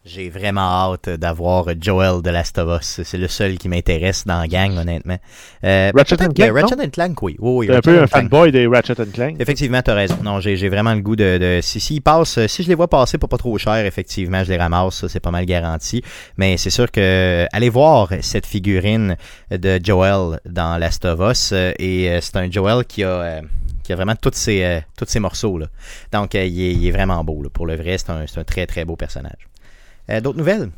[0.07, 0.61] J'ai vraiment
[0.93, 3.01] hâte d'avoir Joel de Last of Us.
[3.05, 5.17] C'est le seul qui m'intéresse dans la gang, honnêtement.
[5.65, 7.37] Euh, Ratchet and Clank, Ratchet and Clank, oui.
[7.39, 9.37] oui, un peu un fanboy des Ratchet and Clank.
[9.41, 10.19] Effectivement, t'as raison.
[10.23, 11.39] Non, j'ai vraiment le goût de.
[11.39, 14.51] de si, s'ils passent, si je les vois passer pour pas trop cher, effectivement, je
[14.51, 14.97] les ramasse.
[14.97, 16.03] Ça, c'est pas mal garanti.
[16.37, 19.17] Mais c'est sûr que allez voir cette figurine
[19.51, 21.53] de Joel dans Last of Us.
[21.55, 23.09] euh, Et euh, c'est un Joel qui a.
[23.09, 23.41] euh,
[23.83, 25.59] qui a vraiment tous ces, euh, tous ces morceaux.
[25.59, 25.67] Là.
[26.11, 27.43] Donc, euh, il, est, il est vraiment beau.
[27.43, 27.51] là.
[27.53, 29.47] Pour le vrai, c'est un, c'est un très, très beau personnage.
[30.11, 30.71] Euh, D'autres nouvelles?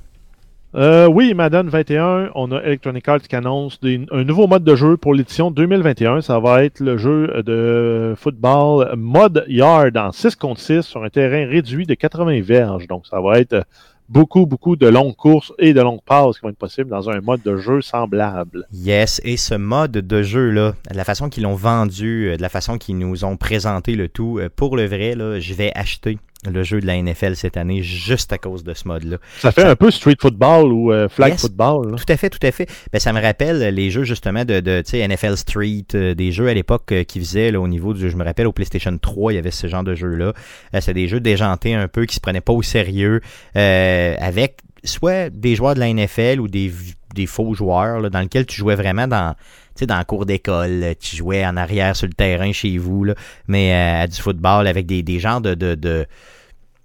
[0.75, 4.75] Euh, oui, Madden 21, on a Electronic Arts qui annonce des- un nouveau mode de
[4.77, 6.21] jeu pour l'édition 2021.
[6.21, 11.09] Ça va être le jeu de football Mod Yard en 6 contre 6 sur un
[11.09, 12.87] terrain réduit de 80 verges.
[12.89, 13.65] Donc, ça va être
[14.11, 17.21] beaucoup, beaucoup de longues courses et de longues passes qui vont être possibles dans un
[17.23, 18.67] mode de jeu semblable.
[18.73, 22.49] Yes, et ce mode de jeu-là, de la façon qu'ils l'ont vendu, euh, de la
[22.51, 26.19] façon qu'ils nous ont présenté le tout, pour le vrai, là, je vais acheter
[26.51, 29.19] le jeu de la NFL cette année juste à cause de ce mode-là.
[29.39, 31.41] Ça fait un peu street football ou euh, flag Yes.
[31.41, 31.91] football.
[31.93, 31.97] là.
[31.97, 32.69] Tout à fait, tout à fait.
[32.93, 36.33] Ben, ça me rappelle les jeux justement de, de tu sais, NFL Street, euh, des
[36.33, 38.09] jeux à l'époque euh, qui faisaient là, au niveau du.
[38.11, 40.33] Je me rappelle au PlayStation 3, il y avait ce genre de jeux-là.
[40.75, 43.21] Euh, c'est des jeux déjantés un peu qui se prenaient pas au sérieux,
[43.57, 46.71] euh, avec soit des joueurs de la NFL ou des,
[47.15, 49.35] des faux joueurs là, dans lesquels tu jouais vraiment dans.
[49.75, 53.05] Tu sais, dans la cour d'école, tu jouais en arrière sur le terrain chez vous,
[53.05, 53.15] là,
[53.47, 56.07] mais à du football avec des, des genres de, de, de-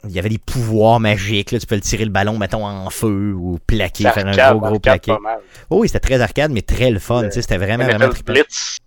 [0.05, 1.51] il y avait des pouvoirs magiques.
[1.51, 1.59] Là.
[1.59, 4.79] Tu peux le tirer le ballon, mettons, en feu ou plaquer, faire un gros, gros
[4.79, 5.13] plaqué.
[5.69, 7.29] Oh oui, c'était très arcade, mais très le fun.
[7.31, 8.33] C'était vraiment, vraiment NFL trippant.
[8.33, 8.77] Blitz.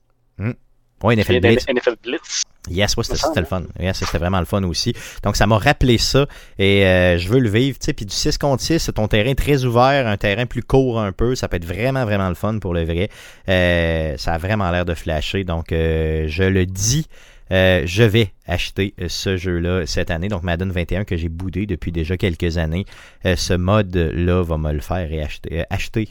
[1.03, 1.67] Oui, NFL Blitz.
[1.69, 2.43] NFL Blitz.
[2.71, 3.65] Yes, ouais, c'était le fun.
[3.79, 4.95] Yes, c'était vraiment le fun aussi.
[5.23, 6.27] Donc, ça m'a rappelé ça
[6.59, 7.79] et euh, je veux le vivre.
[7.79, 10.63] tu sais, Puis du 6 contre 6, c'est ton terrain très ouvert, un terrain plus
[10.63, 11.35] court un peu.
[11.35, 13.11] Ça peut être vraiment, vraiment le fun pour le vrai.
[13.51, 15.45] Euh, ça a vraiment l'air de flasher.
[15.45, 17.07] Donc, euh, je le dis.
[17.53, 21.67] Euh, je vais acheter euh, ce jeu-là cette année, donc Madden 21 que j'ai boudé
[21.67, 22.85] depuis déjà quelques années.
[23.27, 25.23] Euh, ce mode-là va me le faire et
[25.71, 26.09] acheter,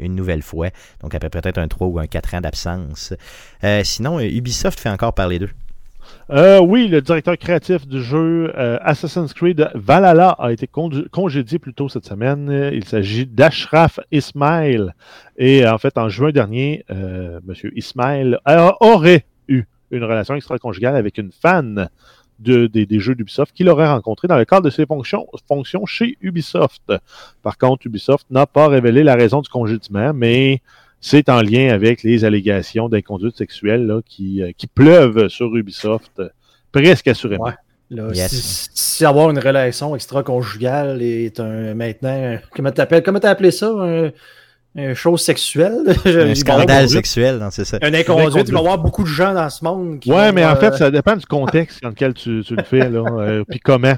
[0.00, 0.68] une nouvelle fois.
[1.00, 3.14] Donc après peut-être un 3 ou un 4 ans d'absence.
[3.82, 5.50] Sinon, Ubisoft fait encore parler d'eux.
[6.28, 12.06] Oui, le directeur créatif du jeu Assassin's Creed Valhalla a été congédié plus tôt cette
[12.06, 12.70] semaine.
[12.72, 14.92] Il s'agit d'Ashraf Ismail.
[15.36, 17.40] Et en fait, en juin dernier, M.
[17.74, 18.38] Ismail
[18.80, 19.24] aurait
[19.96, 21.88] une relation extra-conjugale avec une fan
[22.40, 25.86] de- des, des jeux d'Ubisoft qu'il aurait rencontré dans le cadre de ses fonctions, fonctions
[25.86, 26.92] chez Ubisoft.
[27.42, 30.60] Par contre, Ubisoft n'a pas révélé la raison du congédiement, mais
[31.00, 36.22] c'est en lien avec les allégations d'inconduite sexuelle là, qui, euh, qui pleuvent sur Ubisoft
[36.72, 37.44] presque assurément.
[37.44, 37.52] Ouais.
[37.90, 38.30] Là, Yes.
[38.32, 42.38] si, si avoir une relation extra-conjugale est un maintenant.
[42.56, 44.10] Comment t'appelles Comment t'as appelé ça un,
[44.74, 47.78] une chose sexuelle Un scandale sexuel, non, c'est ça.
[47.80, 48.48] Un inconduite.
[48.48, 50.10] Il va y avoir beaucoup de gens dans ce monde qui.
[50.10, 52.64] Ouais, vont, mais en euh, fait, ça dépend du contexte dans lequel tu, tu le
[52.64, 53.94] fais, là, euh, puis comment.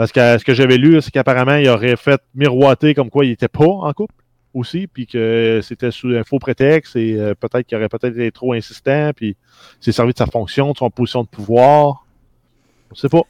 [0.00, 3.26] Parce que euh, ce que j'avais lu, c'est qu'apparemment, il aurait fait miroiter comme quoi
[3.26, 4.14] il était pas en couple
[4.54, 8.32] aussi, puis que c'était sous un faux prétexte et euh, peut-être qu'il aurait peut-être été
[8.32, 9.36] trop insistant, puis
[9.78, 12.06] s'est servi de sa fonction, de son position de pouvoir.
[12.90, 13.22] On sait pas.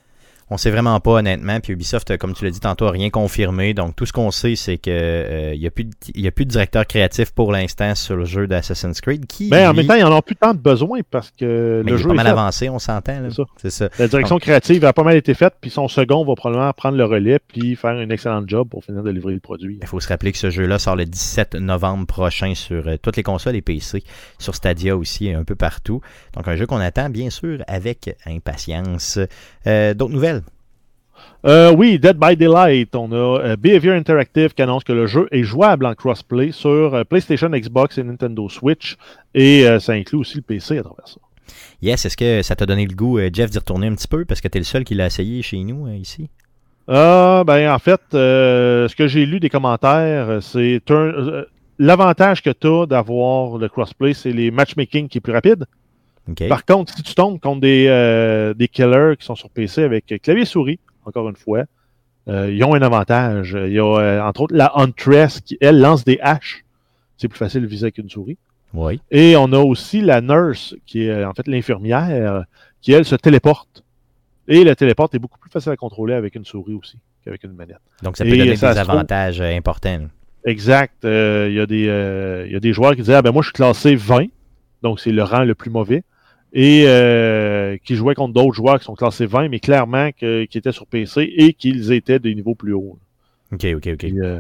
[0.51, 1.61] On sait vraiment pas honnêtement.
[1.61, 3.73] Puis Ubisoft, euh, comme tu l'as dit tantôt, a rien confirmé.
[3.73, 6.27] Donc tout ce qu'on sait, c'est que euh, il y a plus de, il y
[6.27, 9.27] a plus de directeur créatif pour l'instant sur le jeu d'Assassin's Creed.
[9.27, 11.83] Qui Mais en lui, même temps, ils en ont plus tant de besoin parce que
[11.85, 13.21] mais le il est jeu pas mal avancé, on s'entend.
[13.21, 13.29] là.
[13.31, 13.45] C'est ça.
[13.59, 13.89] C'est ça.
[13.99, 17.05] La direction créative a pas mal été faite, puis son second va probablement prendre le
[17.05, 19.79] relais puis faire un excellent job pour finir de livrer le produit.
[19.81, 23.17] Il faut se rappeler que ce jeu-là sort le 17 novembre prochain sur euh, toutes
[23.17, 24.03] les consoles et PC,
[24.39, 26.01] sur Stadia aussi et un peu partout.
[26.35, 29.19] Donc un jeu qu'on attend bien sûr avec impatience.
[29.67, 30.40] Euh, D'autres nouvelles?
[31.47, 32.95] Euh, oui, Dead by Daylight.
[32.95, 36.95] On a euh, Behavior Interactive qui annonce que le jeu est jouable en crossplay sur
[36.95, 38.97] euh, PlayStation, Xbox et Nintendo Switch.
[39.35, 41.21] Et euh, ça inclut aussi le PC à travers ça.
[41.83, 44.25] Yes, est-ce que ça t'a donné le goût, euh, Jeff, d'y retourner un petit peu
[44.25, 46.29] parce que t'es le seul qui l'a essayé chez nous euh, ici?
[46.89, 51.45] Ah, ben, en fait, euh, ce que j'ai lu des commentaires, euh, c'est euh,
[51.79, 55.67] l'avantage que tu as d'avoir le crossplay, c'est les matchmaking qui est plus rapide.
[56.49, 60.15] Par contre, si tu tombes contre des, euh, des killers qui sont sur PC avec
[60.23, 60.79] clavier souris,
[61.11, 61.65] encore une fois,
[62.29, 63.57] euh, ils ont un avantage.
[63.67, 66.65] Il y a, euh, entre autres, la Huntress qui, elle, lance des haches.
[67.17, 68.39] C'est plus facile de viser avec une souris.
[68.73, 69.01] Oui.
[69.11, 72.45] Et on a aussi la nurse, qui est euh, en fait l'infirmière,
[72.81, 73.83] qui, elle, se téléporte.
[74.49, 77.53] Et le téléporte est beaucoup plus facile à contrôler avec une souris aussi qu'avec une
[77.53, 77.79] manette.
[78.03, 80.07] Donc ça peut Et donner ça des trouve- avantages importants.
[80.45, 81.05] Exact.
[81.05, 83.31] Euh, Il y, a des, euh, il y a des joueurs qui disaient Ah ben
[83.33, 84.27] moi je suis classé 20,
[84.83, 86.03] donc c'est le rang le plus mauvais.
[86.53, 90.59] Et euh, qui jouaient contre d'autres joueurs qui sont classés 20, mais clairement que- qui
[90.59, 92.99] étaient sur PC et qu'ils étaient des niveaux plus hauts.
[93.53, 94.05] OK, OK, OK.
[94.05, 94.39] Euh,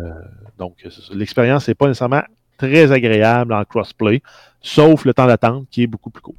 [0.59, 0.75] donc
[1.13, 2.23] l'expérience n'est pas nécessairement
[2.59, 4.23] très agréable en crossplay,
[4.61, 6.35] sauf le temps d'attente qui est beaucoup plus court.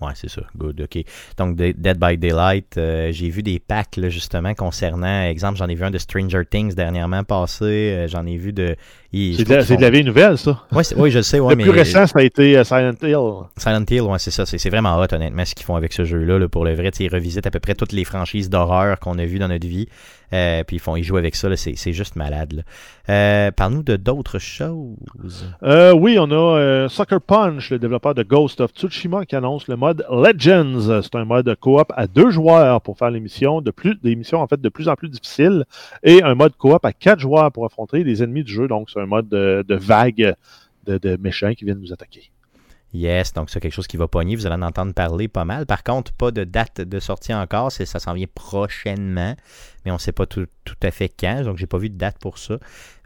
[0.00, 0.42] Ouais, c'est ça.
[0.56, 1.02] Good, OK.
[1.38, 5.66] Donc, de- Dead by Daylight, euh, j'ai vu des packs, là, justement, concernant, exemple, j'en
[5.68, 8.76] ai vu un de Stranger Things dernièrement passé, euh, j'en ai vu de...
[9.10, 10.62] C'est de, la- de vieille nouvelle, ça.
[10.70, 11.62] Ouais, oui, je le sais, ouais, le mais...
[11.64, 13.46] plus récent, ça a été euh, Silent Hill.
[13.56, 14.44] Silent Hill, ouais, c'est ça.
[14.46, 16.38] C'est vraiment hot, honnêtement, ce qu'ils font avec ce jeu-là.
[16.38, 19.24] là, pour le vrai, ils revisitent à peu près toutes les franchises d'horreur qu'on a
[19.24, 19.88] vues dans notre vie.
[20.32, 21.48] Euh, puis ils font, ils jouent avec ça.
[21.56, 22.64] C'est juste malade.
[23.08, 25.46] Euh, Parle-nous de d'autres choses.
[25.62, 29.68] Euh, oui, on a euh, Sucker Punch, le développeur de Ghost of Tsushima, qui annonce
[29.68, 31.02] le mode Legends.
[31.02, 34.40] C'est un mode coop à deux joueurs pour faire les missions, de plus, des missions
[34.40, 35.64] en fait de plus en plus difficiles,
[36.02, 38.68] et un mode coop à quatre joueurs pour affronter les ennemis du jeu.
[38.68, 40.34] Donc, c'est un mode de, de vague
[40.86, 42.30] de, de méchants qui viennent nous attaquer.
[42.94, 44.34] Yes, donc c'est quelque chose qui va pogner.
[44.34, 45.66] Vous allez en entendre parler pas mal.
[45.66, 47.70] Par contre, pas de date de sortie encore.
[47.70, 49.36] Ça s'en vient prochainement.
[49.84, 50.46] Mais on ne sait pas tout,
[50.82, 51.42] à fait quand.
[51.44, 52.58] Donc, j'ai pas vu de date pour ça.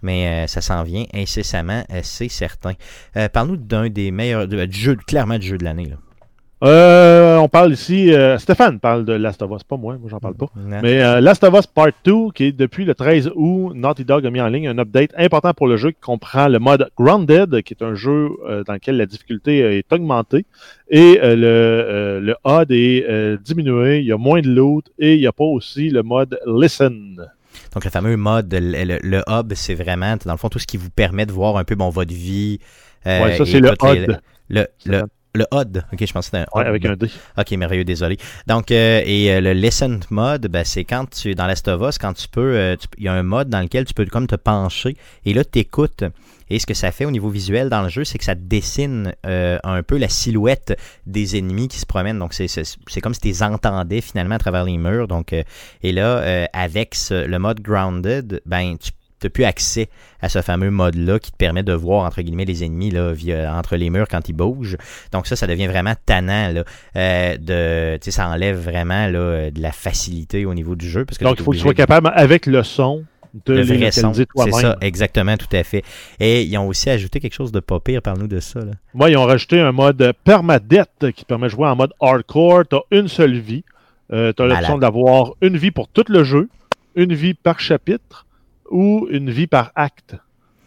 [0.02, 2.74] Mais euh, ça s'en vient incessamment, euh, c'est certain.
[3.16, 4.46] Euh, Parle-nous d'un des meilleurs.
[4.46, 5.92] de- du jeu, clairement du jeu de l'année.
[6.62, 10.20] Euh, on parle ici, euh, Stéphane parle de Last of Us, pas moi, moi j'en
[10.20, 10.46] parle pas.
[10.56, 10.78] Non?
[10.80, 14.24] Mais euh, Last of Us Part 2, qui est depuis le 13 août, Naughty Dog
[14.26, 17.62] a mis en ligne un update important pour le jeu qui comprend le mode Grounded,
[17.62, 20.46] qui est un jeu euh, dans lequel la difficulté est augmentée.
[20.88, 24.84] Et euh, le, euh, le HUD est euh, diminué, il y a moins de loot
[25.00, 27.16] et il n'y a pas aussi le mode Listen.
[27.74, 30.66] Donc, le fameux mode, le, le- le hub, c'est vraiment, dans le fond, tout ce
[30.66, 32.60] qui vous permet de voir un peu bon, votre vie.
[33.06, 34.18] euh, ouais, ça c'est le HUD.
[34.48, 35.02] Le, le,
[35.34, 35.82] le HUD.
[35.92, 37.08] Ok, je pensais que c'était un Ouais, avec un D.
[37.38, 38.18] Ok, merveilleux, désolé.
[38.46, 41.98] Donc, euh, et euh, le Listen mode, ben, c'est quand tu dans Last of Us,
[41.98, 44.26] quand tu peux, euh, tu- il y a un mode dans lequel tu peux comme
[44.26, 46.04] te pencher et là, tu écoutes.
[46.50, 49.14] Et ce que ça fait au niveau visuel dans le jeu, c'est que ça dessine
[49.24, 52.18] euh, un peu la silhouette des ennemis qui se promènent.
[52.18, 55.08] Donc, c'est, c'est, c'est comme si tu les entendais finalement à travers les murs.
[55.08, 55.42] Donc, euh,
[55.82, 58.90] et là, euh, avec ce- le mode Grounded, ben, tu
[59.26, 59.88] n'as plus accès
[60.20, 63.54] à ce fameux mode-là qui te permet de voir, entre guillemets, les ennemis là, via,
[63.54, 64.76] entre les murs quand ils bougent.
[65.12, 66.52] Donc ça, ça devient vraiment tannant.
[66.52, 66.64] Là,
[66.96, 71.04] euh, de, ça enlève vraiment là, de la facilité au niveau du jeu.
[71.04, 73.04] Parce que Donc il faut que tu sois capable, avec le son,
[73.46, 74.12] de le les vrai son.
[74.12, 75.82] C'est ça, exactement, tout à fait.
[76.20, 78.02] Et ils ont aussi ajouté quelque chose de pas pire.
[78.02, 78.60] Parle-nous de ça.
[78.60, 78.72] Là.
[78.94, 82.64] Moi, ils ont rajouté un mode permadette qui te permet de jouer en mode hardcore.
[82.68, 83.64] Tu as une seule vie.
[84.12, 86.48] Euh, tu as l'option d'avoir une vie pour tout le jeu,
[86.94, 88.26] une vie par chapitre
[88.72, 90.16] ou une vie par acte.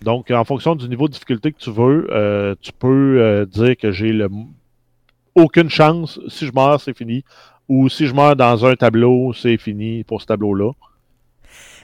[0.02, 3.76] Donc, en fonction du niveau de difficulté que tu veux, euh, tu peux euh, dire
[3.76, 4.30] que j'ai le
[5.34, 6.20] aucune chance.
[6.30, 7.26] Si je meurs, c'est fini.
[7.68, 10.72] Ou si je meurs dans un tableau, c'est fini pour ce tableau-là.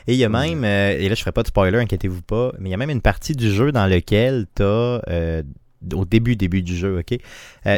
[0.08, 2.54] Et il y a même, euh, et là je ferai pas de spoiler, inquiétez-vous pas,
[2.60, 5.02] mais il y a même une partie du jeu dans lequel tu as,
[5.94, 7.20] au début, début du jeu, ok,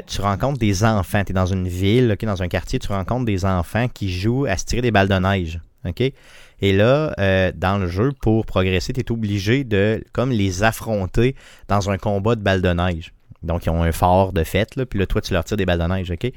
[0.08, 3.44] tu rencontres des enfants, tu es dans une ville, dans un quartier, tu rencontres des
[3.44, 6.14] enfants qui jouent à se tirer des balles de neige, ok?
[6.62, 11.36] Et là, euh, dans le jeu, pour progresser, tu es obligé de comme les affronter
[11.68, 13.14] dans un combat de balles de neige.
[13.44, 15.66] Donc, ils ont un fort de fête, là, puis là, toi, tu leur tires des
[15.66, 16.32] balles de neige, OK?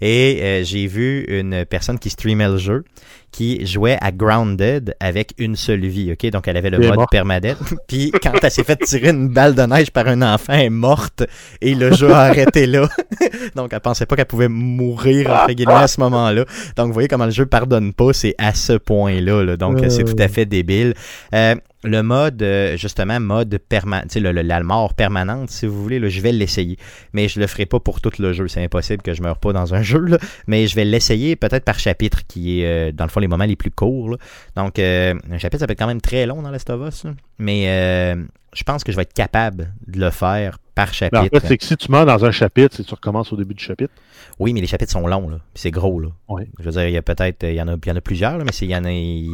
[0.00, 2.84] Et euh, j'ai vu une personne qui streamait le jeu,
[3.32, 6.30] qui jouait à Grounded avec une seule vie, OK?
[6.30, 7.54] Donc, elle avait le mode permanent.
[7.88, 10.70] Puis, quand elle s'est fait tirer une balle de neige par un enfant, elle est
[10.70, 11.24] morte
[11.60, 12.88] et le jeu a arrêté là.
[13.56, 16.44] Donc, elle pensait pas qu'elle pouvait mourir, entre guillemets, à ce moment-là.
[16.76, 19.42] Donc, vous voyez comment le jeu pardonne pas, c'est à ce point-là.
[19.44, 19.56] là.
[19.56, 19.88] Donc, Euh.
[19.90, 20.94] c'est tout à fait débile.
[21.34, 21.54] Euh,
[21.84, 25.80] le mode, euh, justement, mode permanent, tu sais, le- le- la mort permanente, si vous
[25.80, 26.78] voulez, là, je vais l'essayer.
[27.12, 28.48] Mais je le ferai pas pour tout le jeu.
[28.48, 30.18] C'est impossible que je meure pas dans un jeu, là.
[30.48, 33.44] Mais je vais l'essayer peut-être par chapitre, qui est, euh, dans le fond, les moments
[33.44, 34.16] les plus courts.
[34.56, 37.06] Donc, euh, un chapitre, ça peut être quand même très long dans Last of.
[37.38, 41.36] Mais euh, je pense que je vais être capable de le faire par Mais chapitre.
[41.36, 43.36] en fait, c'est que si tu meurs dans un chapitre, c'est que tu recommences au
[43.36, 43.92] début du chapitre.
[44.38, 45.38] Oui, mais les chapitres sont longs, là.
[45.54, 46.08] C'est gros, là.
[46.28, 46.46] Ouais.
[46.60, 48.00] Je veux dire, il y a peut-être, il y en a, il y en a
[48.00, 48.90] plusieurs, là, mais c'est, il y en a,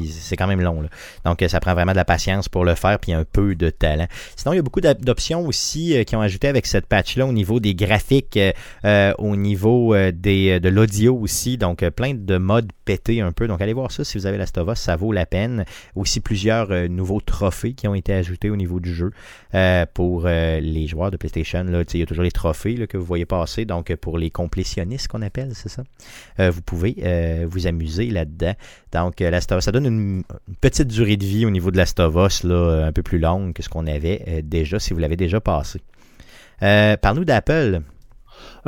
[0.08, 0.88] c'est quand même long, là.
[1.24, 4.06] Donc, ça prend vraiment de la patience pour le faire, puis un peu de talent.
[4.36, 7.26] Sinon, il y a beaucoup d'op- d'options aussi euh, qui ont ajouté avec cette patch-là
[7.26, 8.52] au niveau des graphiques, euh,
[8.84, 11.58] euh, au niveau euh, des, de l'audio aussi.
[11.58, 13.48] Donc, plein de modes pétés un peu.
[13.48, 15.64] Donc, allez voir ça si vous avez la Stova, ça vaut la peine.
[15.96, 19.10] Aussi, plusieurs nouveaux trophées qui ont été ajoutés au niveau du jeu
[19.54, 21.31] euh, pour les joueurs de PlayStation.
[21.36, 23.64] Il y a toujours les trophées que vous voyez passer.
[23.64, 25.82] Donc, pour les complétionnistes qu'on appelle, c'est ça?
[26.40, 28.54] Euh, vous pouvez euh, vous amuser là-dedans.
[28.92, 30.22] Donc, euh, ça donne une,
[30.60, 31.84] petite durée de vie au niveau de là,
[32.44, 35.80] euh, un peu plus longue que ce qu'on avait déjà, si vous l'avez déjà passé.
[36.60, 37.82] Parle-nous d'Apple.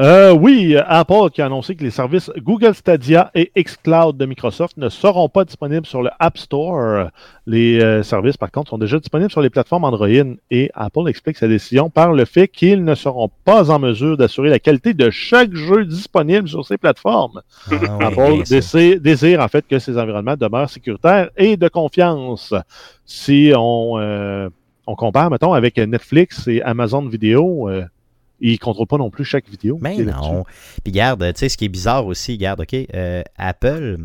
[0.00, 4.76] Euh, oui, Apple qui a annoncé que les services Google Stadia et xCloud de Microsoft
[4.76, 7.10] ne seront pas disponibles sur le App Store.
[7.46, 10.08] Les euh, services, par contre, sont déjà disponibles sur les plateformes Android
[10.50, 14.50] et Apple explique sa décision par le fait qu'ils ne seront pas en mesure d'assurer
[14.50, 17.42] la qualité de chaque jeu disponible sur ces plateformes.
[17.70, 22.52] Ah, Apple désire, désire, en fait que ces environnements demeurent sécuritaires et de confiance.
[23.06, 24.48] Si on, euh,
[24.88, 27.70] on compare, mettons, avec Netflix et Amazon Vidéo,
[28.40, 29.78] Ils ne contrôlent pas non plus chaque vidéo.
[29.80, 30.44] Mais non.
[30.82, 33.98] Puis garde, tu sais, ce qui est bizarre aussi, garde, OK, euh, Apple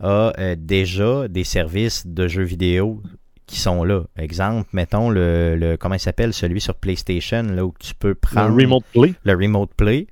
[0.00, 3.02] a euh, déjà des services de jeux vidéo
[3.46, 4.02] qui sont là.
[4.16, 8.14] Exemple, mettons le, le comment il s'appelle, celui sur PlayStation, là où tu peux Le
[8.14, 9.14] prendre Remote Play.
[9.24, 10.06] le Remote Play.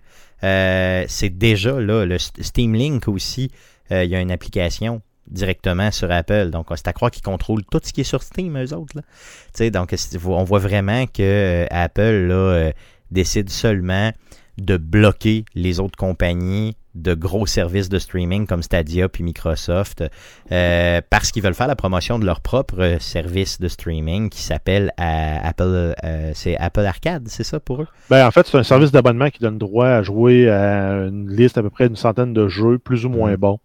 [0.45, 2.05] Euh, c'est déjà là.
[2.05, 3.51] Le St- Steam Link aussi,
[3.93, 6.51] euh, il y a une application directement sur Apple.
[6.51, 8.97] Donc, c'est à croire qu'ils contrôlent tout ce qui est sur Steam, eux autres.
[8.97, 9.03] Là.
[9.03, 9.95] Tu sais, donc,
[10.25, 12.73] on voit vraiment que Apple là,
[13.11, 14.13] décide seulement
[14.59, 20.03] de bloquer les autres compagnies de gros services de streaming comme Stadia puis Microsoft
[20.51, 24.91] euh, parce qu'ils veulent faire la promotion de leur propre service de streaming qui s'appelle
[24.97, 27.87] Apple euh, c'est Apple Arcade, c'est ça pour eux?
[28.11, 31.57] Ben, en fait, c'est un service d'abonnement qui donne droit à jouer à une liste
[31.57, 33.37] à peu près d'une centaine de jeux, plus ou moins Mhm.
[33.37, 33.61] bons,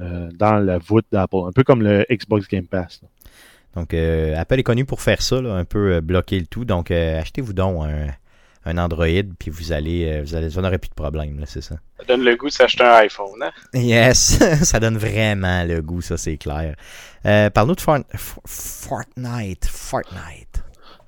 [0.00, 1.36] euh, dans la voûte d'Apple.
[1.46, 3.00] Un peu comme le Xbox Game Pass.
[3.02, 3.08] là.
[3.76, 6.64] Donc, Apple est connu pour faire ça, là, un peu bloquer le tout.
[6.64, 8.06] Donc, achetez-vous donc un,
[8.66, 9.06] un Android,
[9.38, 11.76] puis vous allez, euh, vous allez, vous n'aurez plus de problème, là, c'est ça.
[11.98, 13.42] Ça donne le goût de s'acheter un iPhone.
[13.42, 13.50] Hein?
[13.72, 16.74] Yes, ça donne vraiment le goût, ça, c'est clair.
[17.24, 18.04] Euh, Parle-nous de Fort-
[18.44, 19.66] Fortnite.
[19.66, 20.62] Fortnite.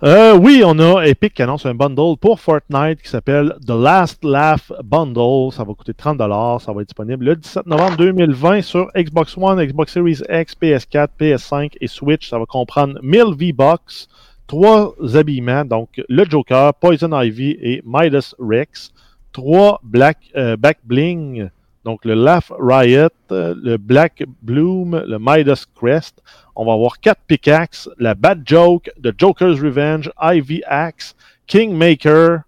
[0.04, 4.22] Euh, oui, on a Epic qui annonce un bundle pour Fortnite qui s'appelle The Last
[4.24, 5.52] Laugh Bundle.
[5.52, 6.60] Ça va coûter 30$.
[6.64, 11.08] Ça va être disponible le 17 novembre 2020 sur Xbox One, Xbox Series X, PS4,
[11.20, 12.28] PS5 et Switch.
[12.30, 14.06] Ça va comprendre 1000 V-Bucks,
[14.48, 18.92] trois habillements, donc le Joker, Poison Ivy et Midas Rex,
[19.32, 21.50] trois Black euh, Back Bling,
[21.84, 26.22] donc le Laugh Riot, euh, le Black Bloom, le Midas Crest.
[26.56, 31.14] On va avoir quatre pickaxes, la Bad Joke, The Joker's Revenge, Ivy Axe,
[31.46, 32.40] Kingmaker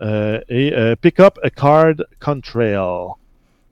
[0.00, 3.14] euh, et euh, Pick Up a Card Contrail.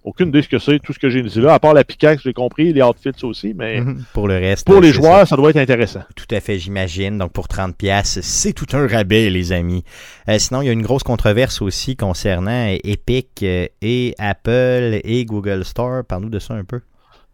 [0.06, 2.22] Aucune idée ce que c'est, tout ce que j'ai dit là, à part la pickaxe,
[2.22, 4.04] j'ai compris, les outfits aussi, mais Mhm.
[4.14, 4.64] Pour le reste.
[4.64, 5.34] pour euh, les joueurs, ça.
[5.36, 6.04] doit être intéressant.
[6.14, 7.18] Tout à fait, j'imagine.
[7.18, 9.82] Donc, pour 30$, piastres, c'est tout un rabais, les amis.
[10.28, 15.24] Euh, sinon, il y a une grosse controverse aussi concernant euh, Epic et Apple et
[15.24, 16.04] Google Store.
[16.04, 16.80] Parle-nous de ça un peu.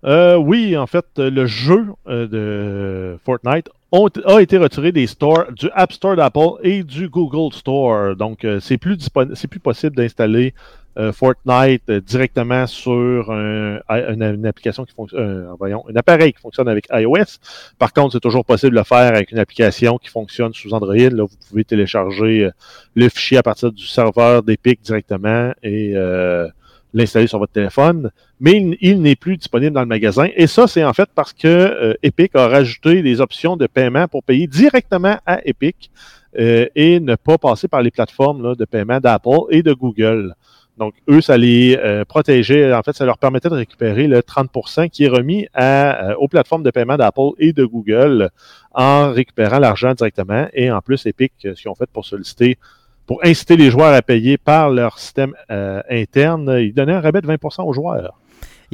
[0.04, 5.68] Euh, oui, en fait, le jeu de Fortnite ont- a été retiré des stores du
[5.74, 8.16] App Store d'Apple et du Google Store.
[8.16, 8.98] Donc, euh, c'est plus
[9.34, 10.54] c'est plus possible d'installer
[10.98, 16.40] euh, Fortnite euh, directement sur un, une, une application qui fonctionne, voyons, un appareil qui
[16.40, 17.38] fonctionne avec iOS.
[17.78, 20.94] Par contre, c'est toujours possible de le faire avec une application qui fonctionne sous Android.
[20.94, 22.50] Là, vous pouvez télécharger euh,
[22.94, 26.46] le fichier à partir du serveur d'Epic directement et euh,
[26.94, 30.26] l'installer sur votre téléphone mais il, n'est plus disponible dans le magasin.
[30.34, 34.08] Et ça, c'est en fait parce que euh, Epic a rajouté des options de paiement
[34.08, 35.92] pour payer directement à Epic
[36.38, 40.34] euh, et ne pas passer par les plateformes là, de paiement d'Apple et de Google.
[40.78, 42.72] Donc, eux, ça les euh, protégeait.
[42.72, 46.28] En fait, ça leur permettait de récupérer le 30% qui est remis à, euh, aux
[46.28, 48.30] plateformes de paiement d'Apple et de Google
[48.72, 50.48] en récupérant l'argent directement.
[50.54, 52.58] Et en plus, Epic, euh, ce qu'ils ont fait pour solliciter
[53.06, 57.20] pour inciter les joueurs à payer par leur système euh, interne, ils donnaient un rabais
[57.20, 58.18] de 20% aux joueurs.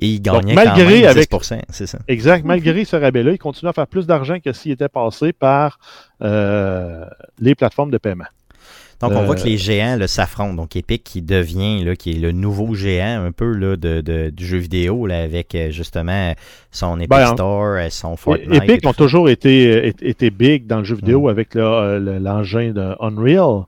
[0.00, 1.98] Et ils Donc, gagnaient malgré quand même avec- 10%, c'est ça.
[2.06, 2.44] Exact.
[2.44, 5.78] Malgré ce rabais-là, ils continuent à faire plus d'argent que s'ils étaient passés par
[6.22, 7.04] euh,
[7.40, 8.24] les plateformes de paiement.
[9.00, 10.54] Donc, on Euh, voit que les géants là, s'affrontent.
[10.54, 14.30] Donc, Epic qui devient, là, qui est le nouveau géant un peu là, de, de-
[14.30, 16.32] du jeu vidéo là, avec euh, justement
[16.72, 18.62] son Epic Ben, en- Store, euh, son Fortnite.
[18.64, 22.72] Epic ont toujours été, été, big dans le jeu vidéo avec le, euh, le- l'engin
[22.72, 23.64] de Unreal.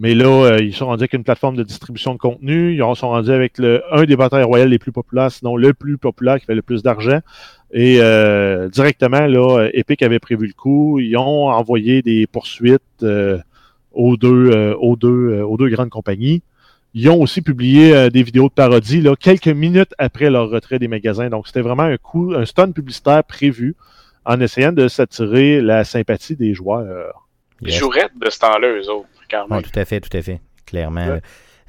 [0.00, 2.72] Mais là, euh, ils sont rendus avec une plateforme de distribution de contenu.
[2.72, 5.98] Ils sont rendus avec le, un des batailles royales les plus populaires, sinon le plus
[5.98, 7.18] populaire qui fait le plus d'argent.
[7.72, 11.00] Et euh, directement, là, Epic avait prévu le coup.
[11.00, 13.38] Ils ont envoyé des poursuites euh,
[13.92, 16.42] aux, deux, euh, aux, deux, euh, aux deux grandes compagnies.
[16.94, 20.78] Ils ont aussi publié euh, des vidéos de parodie là, quelques minutes après leur retrait
[20.78, 21.28] des magasins.
[21.28, 23.74] Donc, c'était vraiment un coup, un stun publicitaire prévu
[24.24, 27.26] en essayant de s'attirer la sympathie des joueurs.
[27.62, 29.62] Ils joueraient de ce temps-là, eux autres, quand Ouais, même.
[29.62, 31.06] tout à fait, tout à fait, clairement.
[31.06, 31.20] Ouais.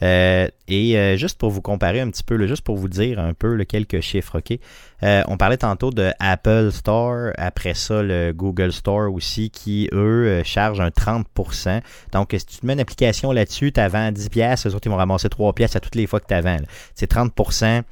[0.01, 3.19] Euh, et euh, juste pour vous comparer un petit peu, là, juste pour vous dire
[3.19, 4.57] un peu là, quelques chiffres, OK?
[5.03, 10.41] Euh, on parlait tantôt de Apple Store, après ça le Google Store aussi, qui, eux,
[10.45, 11.81] chargent un 30%.
[12.13, 14.91] Donc, si tu te mets une application là-dessus, tu vends 10 pièces, eux autres, ils
[14.91, 16.57] vont ramasser 3 pièces à toutes les fois que tu vends.
[16.95, 17.83] C'est 30%.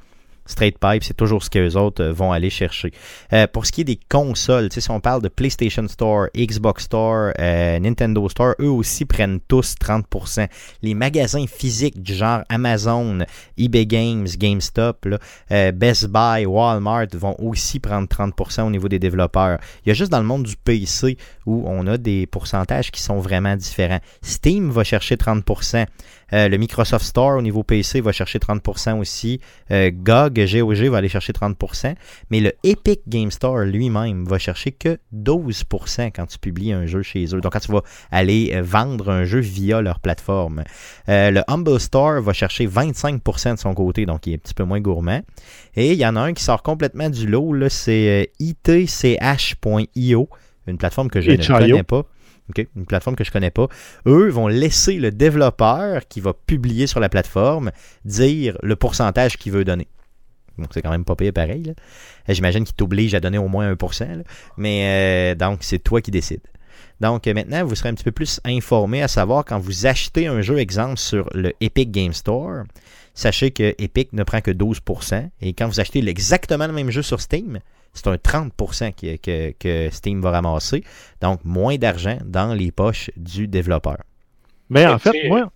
[0.48, 2.90] Straight Pipe, c'est toujours ce qu'eux autres euh, vont aller chercher.
[3.32, 7.32] Euh, pour ce qui est des consoles, si on parle de PlayStation Store, Xbox Store,
[7.38, 10.48] euh, Nintendo Store, eux aussi prennent tous 30%.
[10.82, 13.18] Les magasins physiques du genre Amazon,
[13.56, 15.06] eBay Games, GameStop,
[15.74, 19.58] Best Buy, Walmart vont aussi prendre 30% au niveau des développeurs.
[19.84, 23.02] Il y a juste dans le monde du PC où on a des pourcentages qui
[23.02, 24.00] sont vraiment différents.
[24.22, 25.86] Steam va chercher 30%.
[26.32, 29.40] Euh, le Microsoft Store au niveau PC va chercher 30% aussi.
[29.70, 31.94] Euh, GOG, GOG va aller chercher 30%.
[32.30, 37.02] Mais le Epic Game Store lui-même va chercher que 12% quand tu publies un jeu
[37.02, 37.40] chez eux.
[37.40, 40.64] Donc quand tu vas aller euh, vendre un jeu via leur plateforme.
[41.08, 44.54] Euh, le Humble Store va chercher 25% de son côté, donc il est un petit
[44.54, 45.22] peu moins gourmand.
[45.74, 50.28] Et il y en a un qui sort complètement du lot, c'est itch.io,
[50.66, 52.04] une plateforme que je ne connais pas.
[52.76, 53.68] Une plateforme que je connais pas.
[54.06, 57.70] Eux vont laisser le développeur qui va publier sur la plateforme
[58.04, 59.88] dire le pourcentage qu'il veut donner.
[60.58, 61.74] Donc c'est quand même pas payé pareil.
[62.28, 64.16] Euh, J'imagine qu'il t'oblige à donner au moins 1%.
[64.16, 64.24] là.
[64.56, 66.40] Mais euh, donc c'est toi qui décides.
[67.00, 70.26] Donc euh, maintenant, vous serez un petit peu plus informé à savoir quand vous achetez
[70.26, 72.64] un jeu, exemple, sur le Epic Game Store,
[73.18, 75.28] sachez que Epic ne prend que 12%.
[75.40, 77.58] Et quand vous achetez exactement le même jeu sur Steam,
[77.92, 80.84] c'est un 30% que, que- que Steam va ramasser.
[81.20, 83.98] Donc moins d'argent dans les poches du développeur.
[84.70, 85.50] Mais en Fait moi,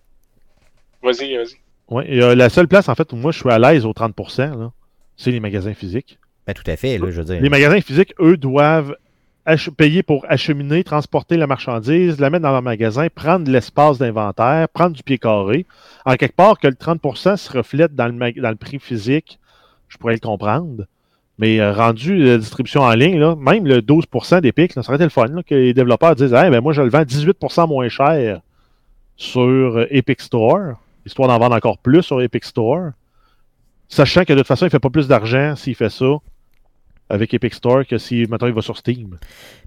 [1.01, 1.55] Vas-y, vas-y.
[1.89, 3.91] ouais, et, euh, la seule place en fait où moi je suis à l'aise au
[3.93, 4.71] 30%, là,
[5.15, 6.17] c'est les magasins physiques.
[6.45, 7.41] Ben, tout à fait, là, je veux dire.
[7.41, 8.95] Les magasins physiques, eux, doivent
[9.77, 14.95] payer pour acheminer, transporter la marchandise, la mettre dans leur magasin, prendre l'espace d'inventaire, prendre
[14.95, 15.65] du pied carré.
[16.05, 19.39] En quelque part, que le 30% se reflète dans le, prix physique,
[19.89, 20.85] je pourrais le comprendre.
[21.39, 25.09] Mais euh, rendu la distribution en ligne, même le 12% des pics, ça serait le
[25.09, 28.41] fun là, que les développeurs disent hey, ben moi je le vends 18% moins cher
[29.17, 30.75] sur euh, Epic Store,
[31.05, 32.91] histoire d'en vendre encore plus sur Epic Store.
[33.89, 36.17] Sachant que de toute façon, il fait pas plus d'argent s'il fait ça
[37.13, 39.17] avec Epic Store que si, maintenant il va sur Steam.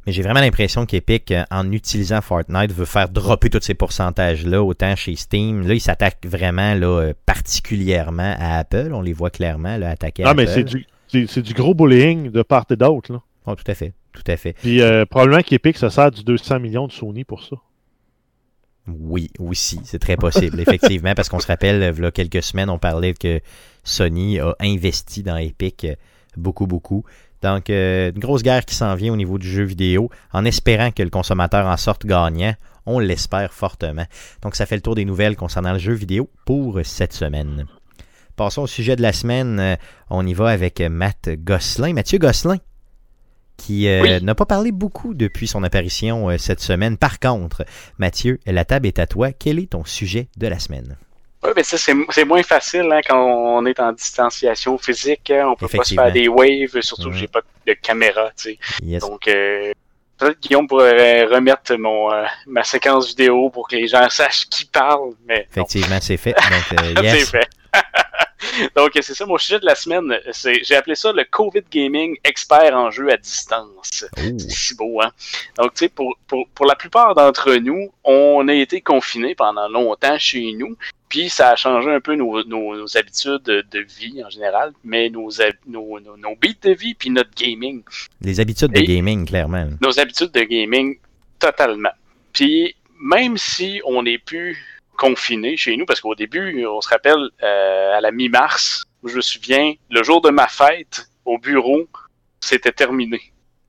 [0.04, 4.62] Mais j'ai vraiment l'impression qu'Epic, euh, en utilisant Fortnite, veut faire dropper tous ces pourcentages-là,
[4.62, 5.66] autant chez Steam.
[5.66, 8.90] Là, ils s'attaquent vraiment là, euh, particulièrement à Apple.
[8.92, 10.40] On les voit clairement là, attaquer Ah, Apple.
[10.40, 13.12] mais c'est du, c'est, c'est du gros bullying de part et d'autre.
[13.12, 13.22] Là.
[13.46, 13.94] Oh, tout à fait.
[14.12, 14.54] Tout à fait.
[14.54, 17.56] Puis euh, probablement qu'Epic se sert du 200 millions de Sony pour ça.
[18.88, 22.70] Oui, aussi, c'est très possible, effectivement, parce qu'on se rappelle, il y a quelques semaines,
[22.70, 23.40] on parlait que
[23.82, 25.86] Sony a investi dans Epic
[26.36, 27.04] beaucoup, beaucoup.
[27.42, 30.90] Donc, euh, une grosse guerre qui s'en vient au niveau du jeu vidéo, en espérant
[30.90, 32.54] que le consommateur en sorte gagnant.
[32.86, 34.04] On l'espère fortement.
[34.42, 37.66] Donc, ça fait le tour des nouvelles concernant le jeu vidéo pour cette semaine.
[38.36, 39.58] Passons au sujet de la semaine.
[39.58, 39.76] Euh,
[40.10, 41.94] On y va avec Matt Gosselin.
[41.94, 42.58] Mathieu Gosselin,
[43.56, 44.22] qui euh, Oui.
[44.24, 46.96] n'a pas parlé beaucoup depuis son apparition euh, cette semaine.
[46.96, 47.64] Par contre,
[47.98, 49.32] Mathieu, la table est à toi.
[49.32, 50.96] Quel est ton sujet de la semaine?
[51.42, 55.30] Oui, mais ça, c'est c'est moins facile hein, quand on est en distanciation physique.
[55.30, 55.48] hein.
[55.50, 58.30] On peut pas se faire des waves, surtout que j'ai pas de caméra.
[58.36, 58.58] tu sais.
[58.82, 59.00] Yes.
[59.02, 59.72] Donc, euh,
[60.18, 64.64] peut-être Guillaume pourrait remettre mon, euh, ma séquence vidéo pour que les gens sachent qui
[64.64, 65.46] parle, mais.
[65.50, 66.34] Effectivement, c'est fait.
[66.94, 67.48] Donc, euh, c'est fait.
[68.76, 70.18] Donc, c'est ça, mon sujet de la semaine.
[70.32, 74.04] c'est J'ai appelé ça le COVID Gaming expert en jeu à distance.
[74.16, 75.10] C'est si beau, hein?
[75.58, 79.68] Donc, tu sais, pour, pour, pour la plupart d'entre nous, on a été confinés pendant
[79.68, 80.76] longtemps chez nous,
[81.08, 84.72] puis ça a changé un peu nos, nos, nos habitudes de, de vie en général,
[84.84, 85.30] mais nos,
[85.66, 87.82] nos, nos, beats de vie, puis notre gaming.
[88.20, 89.68] Les habitudes de gaming, clairement.
[89.80, 90.98] Nos habitudes de gaming,
[91.38, 91.92] totalement.
[92.32, 94.56] Puis, même si on n'est plus
[94.96, 99.20] confiné chez nous, parce qu'au début, on se rappelle, euh, à la mi-mars, je me
[99.20, 101.86] souviens, le jour de ma fête, au bureau,
[102.40, 103.20] c'était terminé.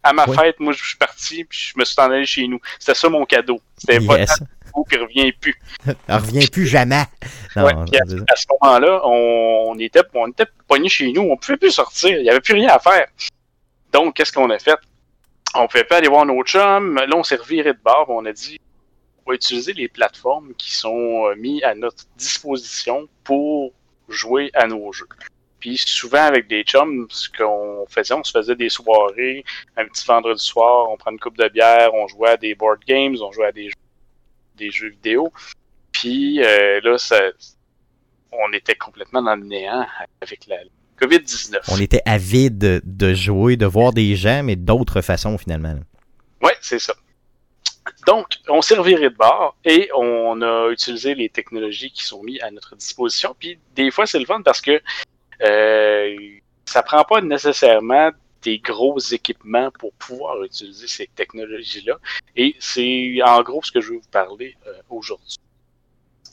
[0.04, 0.36] À ma Oui.
[0.38, 2.60] fête, moi, je suis parti, puis je me suis en allé chez nous.
[2.80, 3.60] C'était ça mon cadeau.
[3.78, 4.42] C'était Yes.
[4.84, 5.56] Qui revient plus.
[6.10, 7.04] On revient plus jamais.
[7.56, 11.22] Non, Ouais, puis c'est- à ce moment-là, on, on était, on était pognés chez nous,
[11.24, 13.08] on pouvait plus sortir, il n'y avait plus rien à faire.
[13.92, 14.78] Donc, qu'est-ce qu'on a fait?
[15.56, 18.32] On pouvait pas aller voir nos chums, là, on s'est reviré de bord, on a
[18.34, 18.60] dit,
[19.26, 23.72] on va utiliser les plateformes qui sont euh, mises à notre disposition pour
[24.10, 25.08] jouer à nos jeux.
[25.60, 29.44] Puis souvent avec des chums, ce qu'on faisait, on se faisait des soirées,
[29.76, 32.80] un petit vendredi soir, on prend une coupe de bière, on jouait à des board
[32.88, 33.74] games, on jouait à des jeux,
[34.58, 35.32] des jeux vidéo.
[35.92, 37.20] Puis euh, là, ça,
[38.32, 39.86] on était complètement dans le néant
[40.22, 40.58] avec la
[41.00, 41.60] COVID-19.
[41.70, 45.76] On était avide de, jouer, de voir des gens, mais d'autres façons, finalement.
[46.42, 46.94] Ouais, c'est ça.
[48.06, 52.42] Donc, on s'est reviré de bord et on a utilisé les technologies qui sont mises
[52.42, 53.36] à notre disposition.
[53.38, 54.82] Puis des fois, c'est le fun parce que
[55.42, 56.16] euh,
[56.66, 58.12] ça prend pas nécessairement
[58.48, 61.98] des gros équipements pour pouvoir utiliser ces technologies-là.
[62.38, 65.36] Et c'est en gros ce que je vais vous parler euh, aujourd'hui.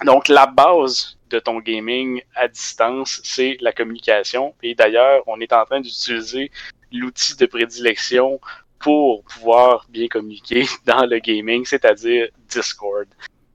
[0.04, 4.54] Donc, la base de ton gaming à distance, c'est la communication.
[4.62, 6.52] Et d'ailleurs, on est en train d'utiliser
[6.92, 8.40] l'outil de prédilection
[8.78, 13.08] pour pouvoir bien communiquer dans le gaming, c'est-à-dire Discord.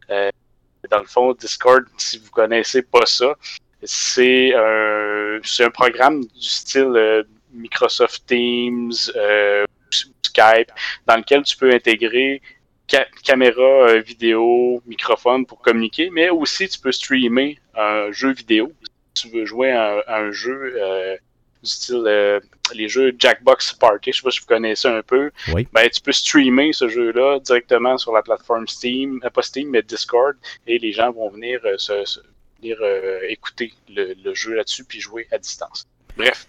[0.10, 0.32] Euh,
[0.92, 3.38] dans le fond, Discord, si vous connaissez pas ça,
[3.84, 7.24] c'est un, un programme du style euh,
[7.54, 9.66] Microsoft Teams, euh,
[10.22, 10.72] Skype,
[11.08, 12.42] dans lequel tu peux intégrer
[12.88, 18.72] ca- caméra, euh, vidéo, microphone pour communiquer, mais aussi tu peux streamer un jeu vidéo.
[19.16, 21.16] Si tu veux jouer à, un- à un jeu euh,
[21.64, 22.40] du style euh,
[22.74, 25.32] les jeux Jackbox Party, je sais pas si vous connaissez un peu.
[25.54, 25.68] Oui.
[25.74, 29.82] Ben, tu peux streamer ce jeu-là directement sur la plateforme Steam, euh, pas Steam, mais
[29.82, 30.36] Discord,
[30.68, 32.20] et les gens vont venir, se, se-
[32.62, 32.78] venir
[33.30, 35.88] écouter le, le jeu là-dessus puis jouer à distance.
[36.18, 36.48] Bref,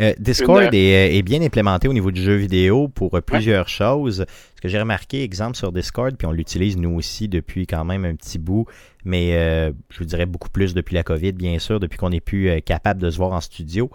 [0.00, 3.68] Euh, Discord est, euh, est bien implémenté au niveau du jeu vidéo pour euh, plusieurs
[3.68, 4.24] choses.
[4.56, 8.04] Ce que j'ai remarqué, exemple sur Discord, puis on l'utilise nous aussi depuis quand même
[8.06, 8.64] un petit bout,
[9.04, 12.20] mais euh, je vous dirais beaucoup plus depuis la COVID, bien sûr, depuis qu'on n'est
[12.20, 13.90] plus euh, capable de se voir en studio.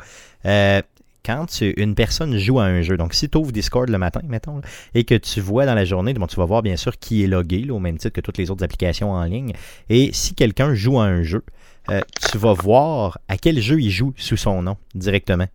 [0.45, 0.81] Euh,
[1.25, 4.21] quand tu- une personne joue à un jeu, donc si tu ouvres Discord le matin,
[4.29, 4.61] mettons, là,
[4.93, 7.27] et que tu vois dans la journée, bon, tu vas voir bien sûr qui est
[7.27, 9.53] logué, là, au même titre que toutes les autres applications en ligne,
[9.89, 11.43] et si quelqu'un joue à un jeu,
[11.89, 12.01] euh,
[12.31, 15.47] tu vas voir à quel jeu il joue sous son nom directement.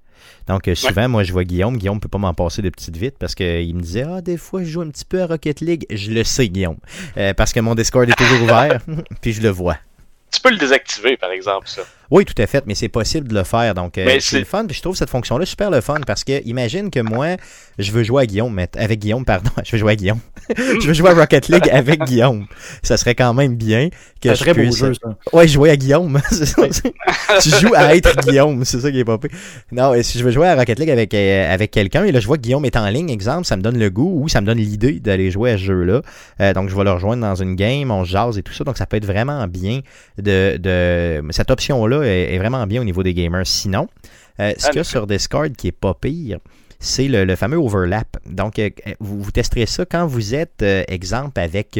[0.47, 1.77] Donc, euh, souvent, moi, je vois Guillaume.
[1.77, 4.63] Guillaume peut pas m'en passer de petites vite parce qu'il me disait Ah, des fois,
[4.63, 5.87] je joue un petit peu à Rocket League.
[5.91, 6.79] Je le sais, Guillaume.
[7.17, 8.81] Euh, parce que mon Discord est toujours ouvert.
[9.21, 9.77] puis je le vois.
[10.31, 11.83] tu peux le désactiver, par exemple, ça.
[12.13, 13.73] Oui, tout à fait, mais c'est possible de le faire.
[13.73, 14.67] Donc, euh, Mais c'est le fun.
[14.67, 17.37] Puis je trouve cette fonction-là super le fun parce que imagine que moi,
[17.79, 20.19] je veux jouer à Guillaume, mais avec Guillaume, pardon, je veux jouer à Guillaume.
[20.57, 22.45] je veux jouer à Rocket League avec Guillaume.
[22.83, 23.89] Ça serait quand même bien
[24.21, 25.17] que un je beau puisse- jeu, ça.
[25.33, 26.21] Ouais, jouer à Guillaume.
[26.31, 26.69] Ça,
[27.41, 29.31] tu joues à être Guillaume, c'est ça qui est pas pire.
[29.71, 32.21] Non, et si je veux jouer à Rocket League avec, euh, avec quelqu'un, et là
[32.21, 34.43] je vois que Guillaume est en ligne, exemple, ça me donne le goût ou ça
[34.43, 36.03] me donne l'idée d'aller jouer à ce jeu-là.
[36.43, 38.65] Euh, donc je vais le rejoindre dans une game, on jase et tout ça.
[38.65, 39.81] Donc ça peut être vraiment bien
[40.19, 40.59] de.
[40.59, 43.47] de cette option-là est, est vraiment bien au niveau des gamers.
[43.47, 43.89] Sinon,
[44.41, 46.39] euh, ce qu'il y a sur Discord qui est pas pire,
[46.79, 48.17] c'est le, le fameux overlap.
[48.27, 48.71] Donc, euh,
[49.01, 51.79] vous, vous testerez ça quand vous êtes, euh, exemple, avec,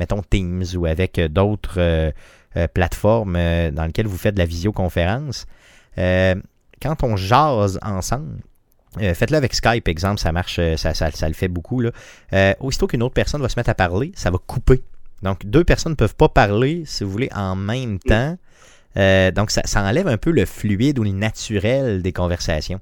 [0.00, 2.12] mettons, Teams ou avec d'autres
[2.74, 3.34] plateformes
[3.72, 5.46] dans lesquelles vous faites de la visioconférence.
[5.96, 8.38] Quand on jase ensemble,
[9.00, 11.80] euh, faites-le avec Skype, exemple, ça marche, ça, ça- ça le fait beaucoup.
[11.80, 11.90] Là.
[12.32, 14.82] Euh, aussitôt qu'une autre personne va se mettre à parler, ça va couper.
[15.22, 18.38] Donc, deux personnes ne peuvent pas parler, si vous voulez, en même temps.
[18.96, 22.80] Euh, donc, ça, ça enlève un peu le fluide ou le naturel des conversations.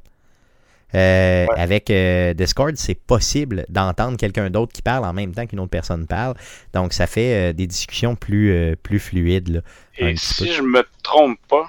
[0.95, 1.61] Euh, Ouais.
[1.61, 5.71] Avec euh, Discord, c'est possible d'entendre quelqu'un d'autre qui parle en même temps qu'une autre
[5.71, 6.35] personne parle.
[6.73, 9.49] Donc, ça fait des discussions plus, plus fluides.
[9.49, 9.61] là.
[9.99, 10.53] Et si peu.
[10.53, 11.69] je me trompe pas,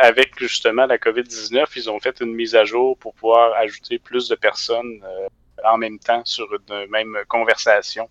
[0.00, 4.28] avec justement la COVID-19, ils ont fait une mise à jour pour pouvoir ajouter plus
[4.28, 5.00] de personnes
[5.64, 8.08] en même temps sur une même conversation.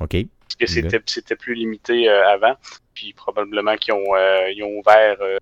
[0.00, 0.16] OK.
[0.40, 2.54] Parce que c'était, c'était plus limité euh, avant.
[2.96, 5.36] Puis probablement qu'ils ont, euh, ils ont ouvert euh,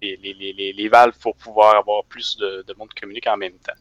[0.00, 3.36] les, les, les, les, valves pour pouvoir avoir plus de, de monde qui communique en
[3.36, 3.72] même temps.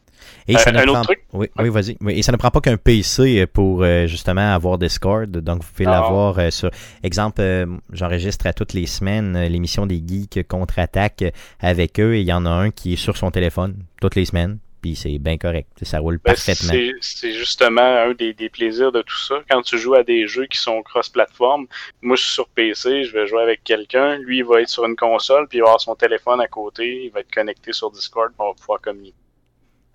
[0.48, 0.91] Et Euh, ça ne un prend...
[0.94, 1.19] autre truc?
[1.34, 1.98] Oui, oui vas-y.
[2.02, 5.30] Oui, Et ça ne prend pas qu'un PC pour justement avoir Discord.
[5.30, 5.91] Donc, vous pouvez Non.
[5.91, 6.72] l'avoir sur.
[7.03, 7.44] Exemple,
[7.91, 11.26] j'enregistre à toutes les semaines l'émission des Geeks contre-attaque
[11.60, 14.26] avec eux et il y en a un qui est sur son téléphone toutes les
[14.26, 14.57] semaines.
[14.86, 15.68] Puis c'est bien correct.
[15.82, 16.72] Ça roule Ben, parfaitement.
[17.02, 19.41] c'est, justement un des, des plaisirs de tout ça.
[19.49, 21.66] Quand tu joues à des jeux qui sont cross-platform,
[22.03, 24.86] moi je suis sur PC, je vais jouer avec quelqu'un, lui il va être sur
[24.86, 27.90] une console, puis il va avoir son téléphone à côté, il va être connecté sur
[27.90, 29.18] Discord, on va pouvoir communiquer.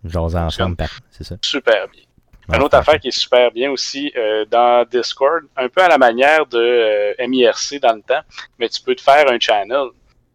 [0.02, 0.76] Jaser ensemble,
[1.12, 1.36] c'est ça.
[1.40, 2.02] Super bien.
[2.48, 5.88] Ouais, Une autre affaire qui est super bien aussi euh, dans Discord, un peu à
[5.88, 8.22] la manière de euh, MIRC dans le temps,
[8.58, 9.90] mais tu peux te faire un channel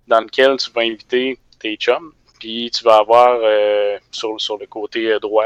[0.07, 2.13] dans lequel tu vas inviter tes chums,
[2.71, 5.45] tu vas avoir euh, sur, sur le côté euh, droit,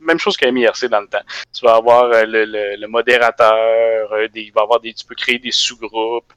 [0.00, 1.24] même chose que MIRC dans le temps.
[1.52, 5.52] Tu vas avoir euh, le, le, modérateur, il va avoir des, tu peux créer des
[5.52, 6.32] sous-groupes,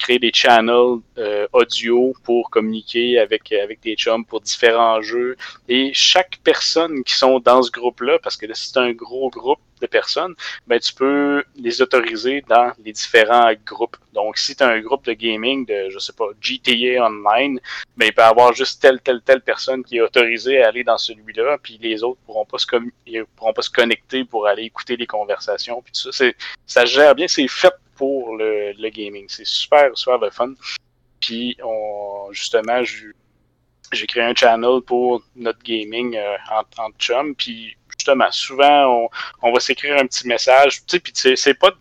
[0.00, 5.36] créer des channels euh, audio pour communiquer avec, avec tes chums pour différents jeux.
[5.68, 9.60] Et chaque personne qui sont dans ce groupe-là, parce que là, c'est un gros groupe
[9.80, 10.34] de personnes,
[10.66, 13.96] ben, tu peux les autoriser dans les différents groupes.
[14.12, 17.58] Donc, si tu as un groupe de gaming de, je sais pas, GTA Online,
[17.96, 20.84] ben, il peut y avoir juste telle, telle, telle personne qui est autorisée à aller
[20.84, 22.66] dans celui-là, puis les autres pourront pas se
[23.36, 26.24] pourront pas se connecter pour aller écouter les conversations, puis tout ça.
[26.66, 29.26] Ça gère bien, c'est fait pour le, gaming.
[29.28, 30.54] C'est super, super le fun.
[31.20, 36.36] Puis, on, justement, j'ai créé un channel pour notre gaming euh,
[36.78, 39.08] en, chum, puis justement, souvent, on,
[39.42, 41.72] on va s'écrire un petit message, tu sais, puis c'est pas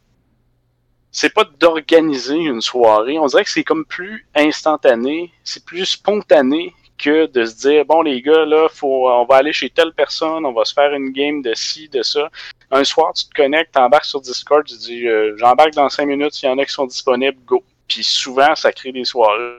[1.12, 6.74] c'est pas d'organiser une soirée, on dirait que c'est comme plus instantané, c'est plus spontané
[7.00, 10.46] que de se dire bon les gars là, faut on va aller chez telle personne,
[10.46, 12.30] on va se faire une game de ci, de ça.
[12.72, 16.34] Un soir, tu te connectes, t'embarques sur Discord, tu dis euh, j'embarque dans cinq minutes,
[16.34, 17.64] s'il y en a qui sont disponibles, go.
[17.88, 19.56] Puis souvent, ça crée des soirées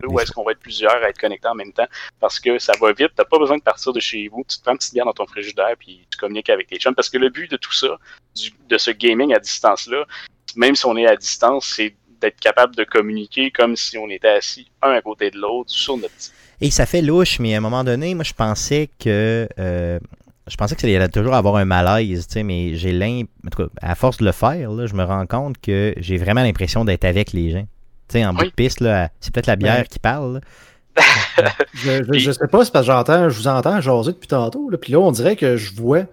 [0.00, 1.86] Ouais, où est-ce qu'on va être plusieurs à être connectés en même temps
[2.18, 4.62] parce que ça va vite, t'as pas besoin de partir de chez vous, tu te
[4.62, 7.18] prends une petite bière dans ton frigidaire puis tu communiques avec tes chums parce que
[7.18, 7.96] le but de tout ça,
[8.34, 10.04] du- de ce gaming à distance là,
[10.56, 11.94] même si on est à distance, c'est
[12.26, 15.96] d'être capable de communiquer comme si on était assis un à côté de l'autre sur
[15.96, 16.30] notre petit.
[16.60, 19.98] Et ça fait louche, mais à un moment donné, moi, je pensais que euh,
[20.46, 24.16] je pensais qu'il allait toujours avoir un malaise, tu sais, mais j'ai l'impression, à force
[24.18, 27.50] de le faire, là, je me rends compte que j'ai vraiment l'impression d'être avec les
[27.50, 27.66] gens.
[28.08, 28.48] Tu sais, en bout Oui.
[28.48, 29.86] de piste, là, c'est peut-être la bière Ouais.
[29.90, 30.34] qui parle.
[30.34, 30.40] là.
[31.74, 34.70] Je, je, je sais pas, c'est parce que j'entends, je vous entends jaser depuis tantôt.
[34.70, 36.04] Là, puis là, on dirait que je vois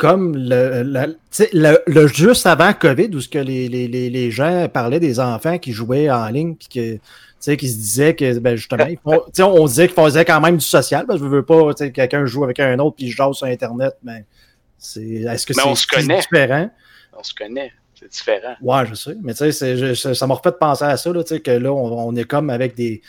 [0.00, 4.30] comme le, sais, le, le juste avant COVID, où ce que les, les, les, les
[4.30, 7.00] gens parlaient des enfants qui jouaient en ligne, puis que, tu
[7.38, 10.24] sais, qui se disaient que, ben, justement, ils font- tu sais, on disait qu'ils faisaient
[10.24, 12.78] quand même du social, parce que je veux pas, tu sais, quelqu'un joue avec un
[12.78, 14.24] autre, puis jase sur Internet, mais
[14.78, 15.60] c'est, est-ce que c'est
[16.16, 16.70] différent?
[17.18, 17.70] On se connaît.
[17.94, 18.54] C'est différent.
[18.62, 19.14] Ouais, je sais.
[19.22, 22.08] Mais tu sais, ça m'a refait penser à ça, là, tu sais, que là, on,
[22.08, 23.02] on est comme avec des.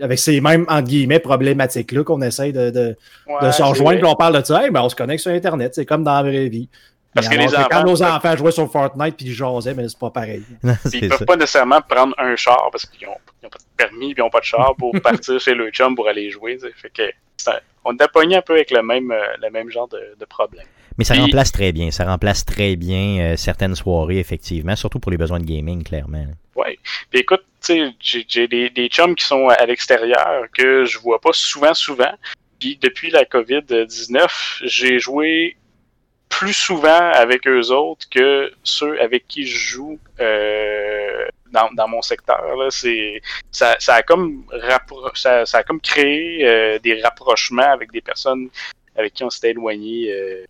[0.00, 2.96] Avec ces mêmes, entre guillemets, problématiques-là qu'on essaye de, de,
[3.26, 5.30] Ouais, de se rejoindre, puis on parle de ça, hey, ben, on se connecte sur
[5.32, 6.68] Internet, c'est comme dans la vraie vie.
[7.14, 9.86] Parce que alors les quand enfants- nos enfants jouaient sur Fortnite puis ils jasaient, mais
[9.86, 10.42] c'est pas pareil.
[10.62, 11.26] Non, ils peuvent ça.
[11.26, 14.26] pas nécessairement prendre un char parce qu'ils ont, ils ont pas de permis, puis ils
[14.26, 16.58] ont pas de char pour partir chez le chum pour aller jouer.
[16.74, 17.02] Fait que
[17.36, 20.24] ça- on est pogné un peu avec le même, euh, le même genre de, de
[20.24, 20.64] problème.
[20.98, 21.90] Mais ça Puis- remplace très bien.
[21.90, 26.26] Ça remplace très bien euh, certaines soirées, effectivement, surtout pour les besoins de gaming, clairement.
[26.54, 26.78] Ouais.
[27.10, 31.20] Puis écoute, tu sais, j'ai, des, des chums qui sont à l'extérieur que je vois
[31.20, 32.12] pas souvent, souvent.
[32.58, 35.56] Puis depuis la COVID-19, j'ai joué
[36.28, 42.02] plus souvent avec eux autres que ceux avec qui je joue euh, dans, dans mon
[42.02, 42.56] secteur.
[42.56, 42.68] Là.
[43.50, 44.44] Ça, ça, a comme
[45.14, 48.48] ça, ça a comme créé euh, des rapprochements avec des personnes
[48.96, 50.44] avec qui on s'était éloigné euh,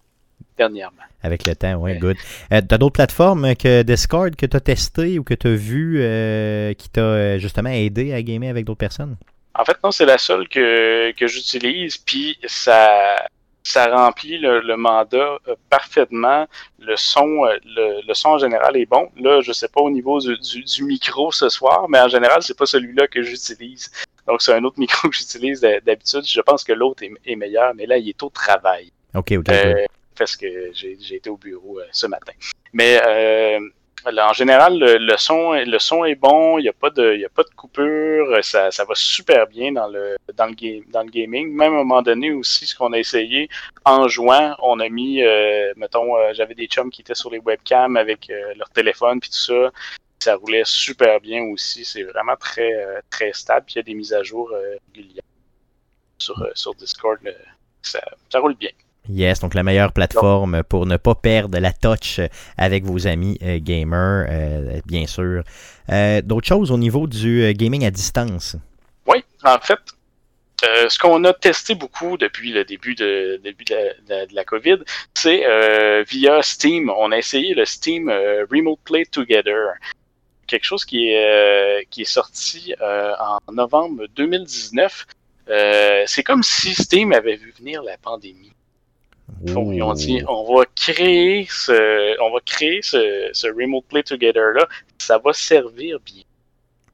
[0.59, 1.03] dernièrement.
[1.23, 1.99] Avec le temps, ouais, Ouais.
[1.99, 2.17] good.
[2.53, 6.89] Euh, T'as d'autres plateformes que Discord que t'as testé ou que t'as vu euh, qui
[6.89, 9.17] t'a euh, justement aidé à gamer avec d'autres personnes?
[9.55, 13.17] En fait, non, c'est la seule que, que j'utilise, puis ça,
[13.63, 16.47] ça remplit le, le mandat euh, parfaitement.
[16.79, 19.11] Le son, le, le son en général est bon.
[19.21, 22.43] Là, je sais pas au niveau du, du, du micro ce soir, mais en général,
[22.43, 23.91] c'est pas celui-là que j'utilise.
[24.27, 26.23] Donc, c'est un autre micro que j'utilise d'ha- d'habitude.
[26.27, 28.91] Je pense que l'autre est, est meilleur, mais là, il est au travail.
[29.15, 29.49] Ok, ok.
[29.51, 29.85] Euh,
[30.23, 32.33] parce que j'ai été au bureau euh, ce matin.
[32.73, 33.59] Mais euh,
[34.07, 37.43] en général, le, son, le son est bon, il n'y a, pas de- a pas
[37.43, 41.53] de coupure, ça, va super bien dans le, dans, le gaming.
[41.53, 43.49] Même à un moment donné aussi, ce qu'on a essayé
[43.85, 47.97] en jouant, on a mis, euh, mettons, j'avais des chums qui étaient sur les webcams
[47.97, 49.73] avec leur téléphone puis tout ça.
[50.21, 51.85] Ça roulait super bien aussi.
[51.85, 52.73] C'est vraiment très,
[53.11, 53.67] très stable.
[53.67, 54.53] Puis il y a des mises à jour
[54.87, 55.25] régulières
[56.19, 57.19] sur, Discord.
[57.83, 58.71] ça roule bien.
[59.09, 62.21] Yes, donc la meilleure plateforme pour ne pas perdre la touch
[62.57, 65.43] avec vos amis euh, gamers, euh, bien sûr.
[65.91, 68.57] Euh, D'autres choses au niveau du gaming à distance?
[69.07, 69.81] Oui, en fait,
[70.89, 73.75] ce qu'on a testé beaucoup depuis le début de, début de,
[74.09, 74.79] la, de- la COVID,
[75.15, 75.43] c'est
[76.09, 76.89] via Steam.
[76.97, 79.73] On a essayé le Steam Remote Play Together.
[80.47, 85.07] Quelque chose qui est, qui est sorti en novembre 2019.
[85.49, 88.52] Euh, c'est comme si Steam avait vu venir la pandémie.
[89.45, 94.53] Ils ont dit on va créer ce, on va créer ce, ce Remote Play Together
[94.55, 94.69] là.
[94.99, 96.23] Ça va servir bien.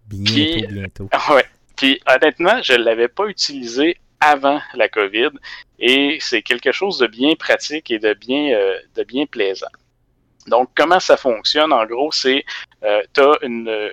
[0.06, 1.08] Bientôt, Puis- bientôt.
[1.30, 1.44] Ouais.
[1.76, 5.30] Puis honnêtement, je l'avais pas utilisé avant la COVID
[5.78, 9.68] et c'est quelque chose de bien pratique et de bien euh, de bien plaisant.
[10.48, 12.44] Donc comment ça fonctionne en gros, c'est
[12.82, 13.90] euh, t'as une euh,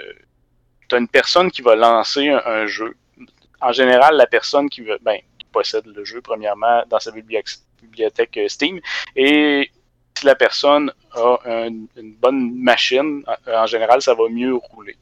[0.88, 2.96] t'as une personne qui va lancer un, un jeu.
[3.62, 7.50] En général, la personne qui veut ben qui possède le jeu premièrement dans sa bibliothèque,
[7.86, 8.80] bibliothèque euh, Steam
[9.16, 9.72] et
[10.18, 14.96] si la personne a un- une bonne machine, en- en général, ça va mieux rouler.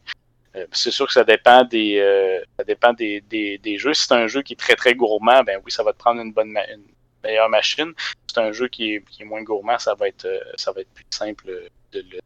[0.55, 3.93] Euh, c'est sûr que ça dépend des euh, ça dépend des, des, des jeux.
[3.93, 6.21] Si c'est un jeu qui est très très gourmand, ben oui, ça va te prendre
[6.21, 6.83] une bonne une
[7.23, 7.91] meilleure machine.
[7.97, 10.93] Si c'est un jeu qui est, moins gourmand, ça va être euh, ça va être
[10.93, 12.19] plus simple euh, de le,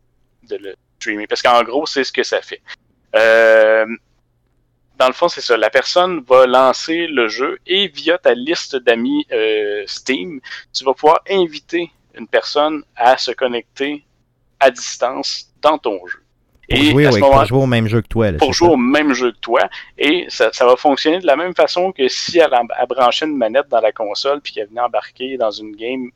[0.50, 1.28] de le streamer.
[1.28, 2.62] Parce qu'en gros, c'est ce que ça fait.
[4.98, 5.58] Euh, dans le fond, c'est ça.
[5.58, 10.40] La personne va lancer le jeu et via ta liste d'amis euh, Steam,
[10.74, 14.04] tu vas pouvoir inviter une personne à se connecter
[14.60, 16.20] à distance dans ton jeu.
[16.70, 18.32] Pour, Et jouer, à ce ouais, moment- pour jouer au même jeu que toi.
[18.32, 18.74] là, pour jouer ça?
[18.74, 19.70] au même jeu que toi.
[19.98, 23.26] Et ça, ça va fonctionner de la même façon que si elle, a- elle branchait
[23.26, 26.10] une manette dans la console puis qu'elle venait embarquer dans une game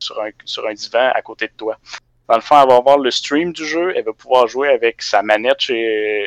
[0.00, 1.76] sur un, sur un divan à côté de toi.
[2.28, 5.02] Dans le fond, elle va avoir le stream du jeu, elle va pouvoir jouer avec
[5.02, 6.26] sa manette chez.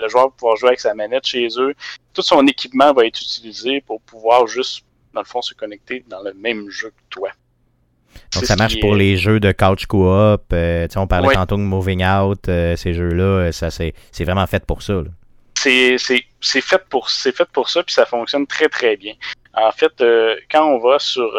[0.00, 1.74] Le joueur va pouvoir jouer avec sa manette chez eux.
[2.14, 4.84] Tout son équipement va être utilisé pour pouvoir juste,
[5.14, 7.30] dans le fond, se connecter dans le même jeu que toi.
[8.34, 10.44] Donc ça marche pour est- les jeux de couch co-op.
[10.52, 11.34] euh, on parlait Ouais.
[11.34, 15.02] tantôt de Moving Out, euh, ces jeux-là, euh, ça c'est vraiment fait pour ça.
[15.54, 19.14] c'est fait pour c'est fait pour ça puis ça fonctionne très très bien.
[19.54, 21.30] En fait, euh, quand on va sur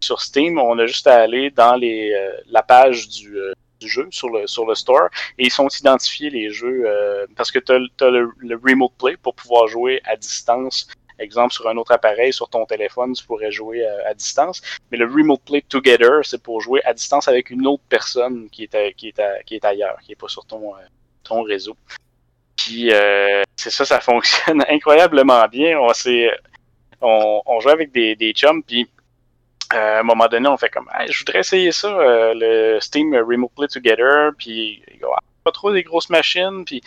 [0.00, 2.12] sur Steam, on a juste à aller dans les
[2.50, 3.36] la page du,
[3.82, 7.50] du jeu sur le sur le store et ils sont identifiés les jeux euh, parce
[7.52, 10.88] que tu as, le, remote play pour pouvoir jouer à distance
[11.18, 14.60] exemple, sur un autre appareil, sur ton téléphone, tu pourrais jouer à, à distance.
[14.90, 18.64] Mais le Remote Play Together, c'est pour jouer à distance avec une autre personne qui
[18.64, 21.76] est, à- qui est, qui est ailleurs, qui est pas sur ton, euh, réseau.
[22.56, 25.78] Puis euh, c'est ça, ça fonctionne incroyablement bien.
[25.78, 25.92] On,
[27.00, 28.84] on, on joue avec des, des chums, euh,
[29.72, 33.14] à un moment donné, on fait comme Hey, je voudrais essayer ça, euh, le Steam
[33.14, 36.82] Remote Play Together, puis Ah, pas trop des grosses machines, puis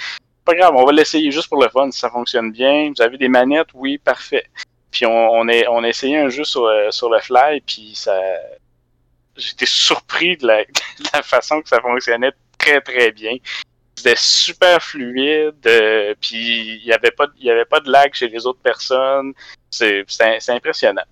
[0.46, 2.92] pas grave, on va l'essayer juste pour le fun, si ça fonctionne bien.
[2.96, 4.46] Vous avez des manettes, oui, parfait.
[4.92, 7.94] Puis on, on, est, on a essayé un jeu sur, euh, sur le fly, puis
[7.96, 8.18] ça.
[9.36, 13.36] J'étais surpris de la, de la façon que ça fonctionnait très très bien.
[13.96, 17.14] C'était super fluide, euh, puis il y avait
[17.50, 19.34] avait pas de lag chez les autres personnes.
[19.70, 20.06] C'est
[20.50, 21.04] impressionnant.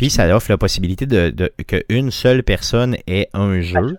[0.00, 3.98] Puis ça offre la possibilité de, de qu'une seule personne ait un jeu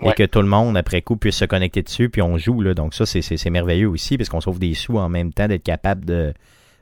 [0.00, 2.62] et que tout le monde, après coup, puisse se connecter dessus, puis on joue.
[2.62, 2.72] Là.
[2.72, 6.06] Donc ça, c'est- merveilleux aussi, parce qu'on sauve des sous en même temps d'être capable
[6.06, 6.32] de,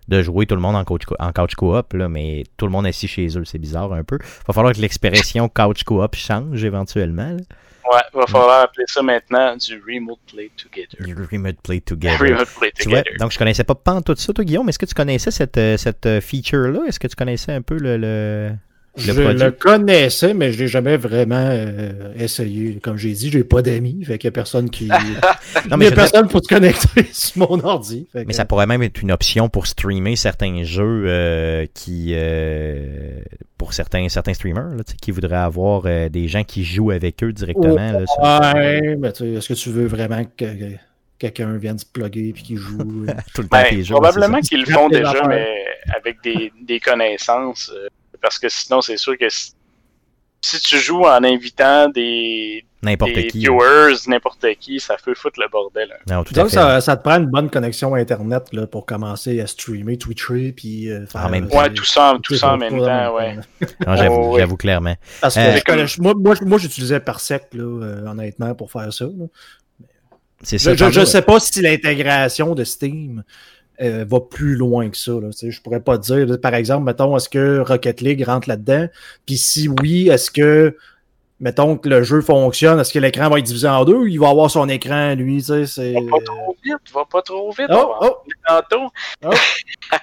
[0.07, 3.37] de jouer tout le monde en, couch co-op, là, mais tout le monde assis chez
[3.37, 4.19] eux, c'est bizarre un peu.
[4.47, 7.31] va falloir que l'expression couch co-op change éventuellement.
[7.31, 7.43] là.
[7.91, 11.07] Ouais, va falloir appeler ça maintenant du Remote Play Together.
[11.07, 12.19] You Remote Play Together.
[12.21, 13.19] Remote Play Tu vois, Together.
[13.19, 14.69] donc je connaissais pas pas tout ça, toi Guillaume.
[14.69, 16.81] Est-ce que tu connaissais cette, euh, cette euh, feature-là?
[16.87, 18.53] Est-ce que tu connaissais un peu le, le,
[18.97, 19.43] Je le produit?
[19.45, 22.79] le connaissais, mais je l'ai jamais vraiment euh, essayé.
[22.83, 24.89] Comme j'ai dit, j'ai pas d'amis, fait qu'il y a personne qui.
[25.71, 28.07] Non, Il mais y a personne pour se connecter sur mon ordi.
[28.13, 32.13] fait Mais que- ça pourrait même être une option pour streamer certains jeux euh, qui,
[32.15, 33.21] euh,
[33.59, 37.33] pour certains, certains streamers, là, qui voudraient avoir euh, des gens qui jouent avec eux
[37.33, 37.93] directement.
[37.93, 40.77] là, sur- Ouais, mais tu sais, est-ce que tu veux vraiment que, que
[41.19, 42.79] quelqu'un vienne se plugger puis qu'il joue
[43.35, 43.95] tout le temps Ben, tes jeux.
[43.95, 45.47] probablement qu'ils le font déjà, mais
[45.97, 47.73] avec des, des connaissances.
[48.23, 49.53] Parce que sinon, c'est sûr que si,
[50.41, 52.65] si tu joues en invitant des,
[53.31, 53.39] qui.
[53.39, 55.93] viewers, n'importe qui, ça peut foutre le bordel.
[55.93, 56.03] hein.
[56.17, 56.51] Non, tout à fait.
[56.51, 60.91] ça, ça te prend une bonne connexion Internet là, pour commencer à streamer, twitcher, puis
[60.91, 61.27] euh, faire...
[61.27, 63.39] En même euh, Ouais, tout ça, tout tout ça en même temps, ouais.
[63.87, 64.41] J'avoue, Oh, oui.
[64.41, 64.97] j'avoue clairement.
[65.21, 65.41] Parce que
[65.73, 69.05] Euh, moi, moi, moi, j'utilisais Parsec, là, euh, honnêtement, pour faire ça.
[69.05, 69.27] là.
[70.43, 70.57] Ça.
[70.57, 73.23] Je, tantôt- sais pas si l'intégration de Steam
[73.83, 75.13] euh, va plus loin que ça.
[75.13, 75.31] Là.
[75.43, 78.87] Je pourrais pas dire, par exemple, mettons, est-ce que Rocket League rentre là-dedans?
[79.27, 80.77] Puis si oui, est-ce que,
[81.43, 84.19] mettons que le jeu fonctionne, est-ce que l'écran va être divisé en deux ou il
[84.19, 85.39] va avoir son écran, lui?
[85.39, 85.93] Tu sais, c'est...
[85.93, 87.67] Va pas trop vite, va pas trop vite.
[87.69, 88.17] Oh, oh,
[88.47, 88.89] tantôt.
[89.25, 89.31] Oh.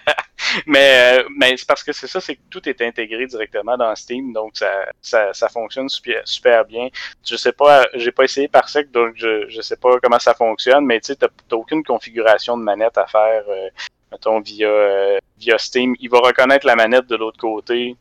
[0.67, 3.95] mais euh, mais c'est parce que c'est ça, c'est que tout est intégré directement dans
[3.95, 6.89] Steam, donc ça, ça, ça fonctionne super, super bien.
[7.25, 10.33] Je sais pas, j'ai pas essayé par sec, donc je, je sais pas comment ça
[10.33, 13.69] fonctionne, mais tu sais, t'as aucune configuration de manette à faire, euh,
[14.11, 15.95] mettons, via, euh, via Steam.
[16.01, 17.95] Il va reconnaître la manette de l'autre côté.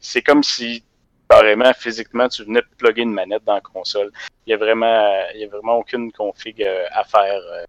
[0.00, 0.82] C'est comme si
[1.30, 4.10] carrément, physiquement, tu venais de plugger une manette dans la console.
[4.46, 7.40] Il y a vraiment, il y a vraiment aucune config euh, à faire.
[7.52, 7.64] euh,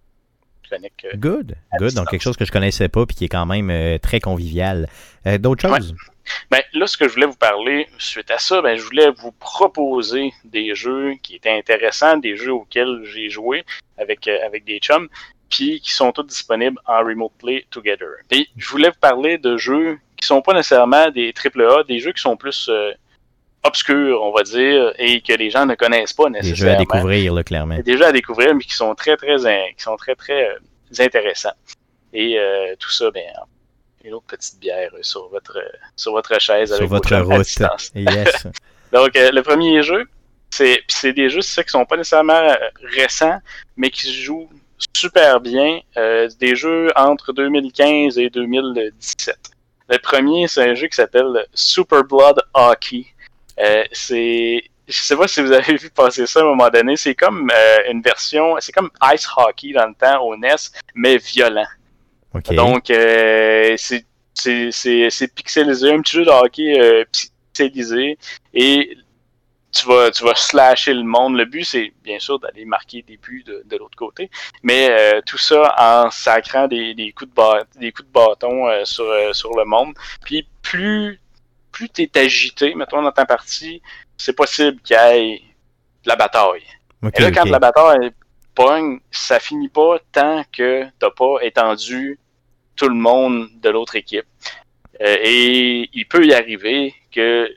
[0.74, 1.94] euh, Good, good.
[1.96, 4.88] Donc quelque chose que je connaissais pas puis qui est quand même euh, très convivial.
[5.28, 5.94] Euh, D'autres choses?
[6.50, 9.34] Ben, là, ce que je voulais vous parler, suite à ça, ben, je voulais vous
[9.34, 13.66] proposer des jeux qui étaient intéressants, des jeux auxquels j'ai joué
[13.98, 15.10] avec, euh, avec des chums,
[15.50, 18.08] puis qui sont tous disponibles en Remote Play Together.
[18.32, 22.14] Et je voulais vous parler de jeux qui sont pas nécessairement des AAA, des jeux
[22.14, 22.70] qui sont plus
[23.64, 26.80] obscurs, on va dire, et que les gens ne connaissent pas Des jeux à nécessairement.
[26.80, 27.78] découvrir, là, clairement.
[27.80, 30.60] Des jeux à découvrir, mais qui sont très, très, qui sont très, très euh,
[31.00, 31.54] intéressants.
[32.14, 33.24] Et euh, tout ça, ben,
[34.04, 37.48] une autre petite bière euh, sur votre, euh, sur votre chaise Sur avec votre route.
[37.96, 38.48] Yes.
[38.92, 40.06] Donc, euh, le premier jeu,
[40.50, 42.56] c'est c'est des jeux, c'est ça, qui sont pas nécessairement
[42.96, 43.40] récents,
[43.78, 44.50] mais qui se jouent
[44.94, 45.80] super bien.
[45.98, 49.38] Euh, des jeux entre 2015 et 2017.
[49.90, 53.06] Le premier, c'est un jeu qui s'appelle Super Blood Hockey.
[53.60, 56.96] Euh, c'est je sais pas si vous avez vu passer ça à un moment donné,
[56.98, 60.56] c'est comme euh, une version, c'est comme Ice Hockey dans le temps au NES,
[60.96, 61.68] mais violent.
[62.56, 67.04] Donc, euh, c'est c'est- c'est c'est pixelisé, un petit jeu de hockey euh,
[67.54, 68.18] pixelisé,
[68.54, 68.98] et
[69.74, 71.38] tu vas, tu vas slasher le monde.
[71.38, 74.30] Le but, c'est bien sûr d'aller marquer des buts de, de l'autre côté,
[74.64, 78.68] mais euh, tout ça en sacrant des, des coups de ba- des coups de bâton
[78.86, 79.94] sur, sur le monde.
[80.26, 81.20] Puis plus
[81.72, 83.82] plus t'es agité, mettons dans ta partie,
[84.18, 85.38] c'est possible qu'il y ait
[86.04, 86.64] de la bataille.
[87.18, 88.12] Et là, quand la bataille
[88.54, 92.20] pogne, ça finit pas tant que t'as pas étendu
[92.76, 94.26] tout le monde de l'autre équipe.
[95.02, 97.50] Euh, et il peut y arriver que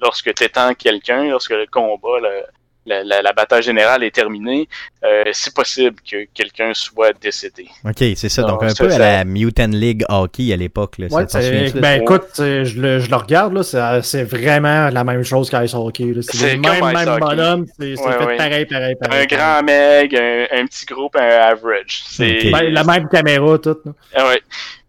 [0.00, 2.44] lorsque tu étends quelqu'un, lorsque le combat, le-
[2.86, 4.68] la, la- la bataille générale est terminée,
[5.04, 7.66] euh, c'est possible que quelqu'un soit décédé.
[7.84, 8.42] OK, c'est ça.
[8.42, 10.98] Donc, un ça, peu à ça- la Mutant League Hockey à l'époque.
[10.98, 11.06] là.
[11.10, 11.96] Ouais, ben ça?
[11.96, 15.74] écoute, c'est- je le, je le regarde, là, c'est, c'est vraiment la même chose qu'Ice
[15.74, 16.04] Hockey.
[16.14, 16.22] là.
[16.22, 18.36] C'est, C'est le même, même bonhomme, c'est, c'est Ouais, fait ouais.
[18.36, 19.22] pareil, pareil, pareil.
[19.22, 22.02] Un grand meg, un, un petit groupe, un average.
[22.08, 22.50] C'est.
[22.50, 23.76] Ben, la même caméra, tout.
[24.14, 24.40] Ah ouais.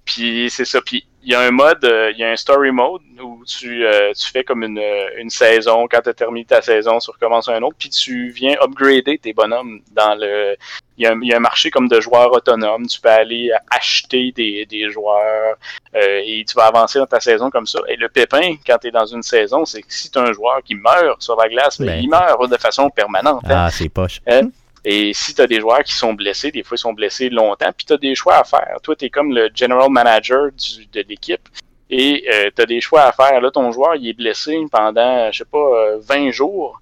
[0.08, 0.80] Puis c'est ça.
[0.82, 3.86] Puis il y a un mode, euh, il y a un story mode où tu,
[3.86, 4.82] euh, tu fais comme une,
[5.18, 5.86] une saison.
[5.92, 7.76] Quand tu as terminé ta saison, tu recommences un autre.
[7.78, 10.56] Puis tu viens upgrader tes bonhommes dans le.
[11.00, 12.88] Il y, a, un- il y a un marché comme de joueurs autonomes.
[12.88, 15.56] Tu peux aller acheter des, des joueurs
[15.96, 17.80] euh, et tu vas avancer dans ta saison comme ça.
[17.90, 20.64] Et le pépin, quand tu es dans une saison, c'est que si tu un joueur
[20.64, 22.00] qui meurt sur la glace, ben, Ben.
[22.04, 23.44] il meurt de façon permanente.
[23.46, 23.66] hein.
[23.68, 24.22] Ah, c'est poche.
[24.86, 27.72] Et si tu as des joueurs qui sont blessés, des fois ils sont blessés longtemps,
[27.76, 28.78] puis tu as des choix à faire.
[28.84, 31.48] Toi, tu es comme le general manager du- de l'équipe
[31.90, 32.26] et
[32.56, 33.42] tu as des choix à faire.
[33.42, 36.80] Là, ton joueur, il est blessé pendant, je sais pas, euh, 20 jours.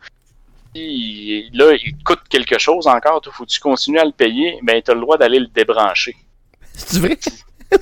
[0.73, 3.21] Puis, là, il te coûte quelque chose encore.
[3.25, 4.59] Il faut que tu continues à le payer?
[4.61, 6.15] Ben, tu as le droit d'aller le débrancher.
[6.73, 7.17] C'est vrai?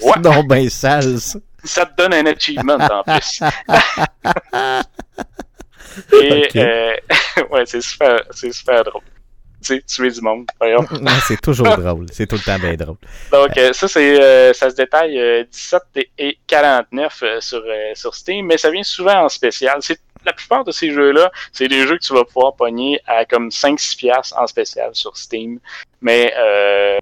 [0.02, 0.19] Ouais.
[0.22, 1.40] Donc ben sale, ça.
[1.64, 3.41] Ça te donne un achievement en plus.
[6.14, 6.95] Et, euh,
[7.52, 9.02] ouais, c'est super, c'est super drôle.
[9.64, 10.45] Sais, tuer du monde.
[11.27, 12.06] c'est toujours drôle.
[12.11, 12.98] C'est tout le temps bien drôle.
[13.31, 17.64] Donc, euh, ça, c'est, euh, ça se détaille euh, 17 et- et 49 euh, sur,
[17.65, 19.77] euh, sur Steam, mais ça vient souvent en spécial.
[19.81, 23.26] C'est, la plupart de ces jeux-là, c'est des jeux que tu vas pouvoir pogner à
[23.26, 25.60] comme 5-6 piastres en spécial sur Steam,
[26.02, 26.98] mais euh,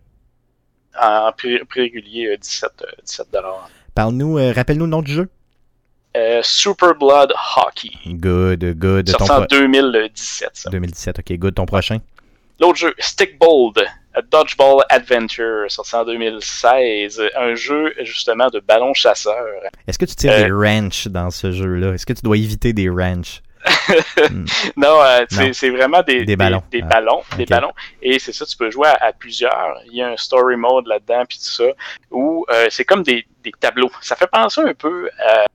[1.00, 3.70] en prix, prix régulier, euh, 17, euh, 17 dollars.
[3.96, 5.30] Parle-nous, euh, rappelle-nous le nom du jeu.
[6.18, 9.10] Euh, Super Blood Hockey, Good, good.
[9.10, 10.50] Sorti en pro- 2017.
[10.54, 10.70] ça.
[10.70, 11.56] 2017, ok, good.
[11.56, 12.00] Ton prochain?
[12.62, 13.84] L'autre jeu, Stickbold,
[14.14, 17.22] A Dodgeball Adventure, sorti en 2016.
[17.36, 19.36] Un jeu, justement, de ballon chasseur.
[19.88, 20.44] Est-ce que tu tires Euh.
[20.46, 21.94] des ranchs dans ce jeu-là?
[21.94, 23.42] Est-ce que tu dois éviter des ranchs?
[24.78, 25.54] Non, euh, c'est Non.
[25.54, 26.64] c'est vraiment des, Des ballons.
[26.72, 26.88] Des, Ah.
[26.88, 27.72] ballons, des ballons.
[28.02, 29.80] Et c'est ça, tu peux jouer à, à plusieurs.
[29.88, 31.66] Il y a un story mode là-dedans, puis tout ça,
[32.12, 33.92] où euh, c'est comme des, des tableaux.
[34.02, 35.46] Ça fait penser un peu à...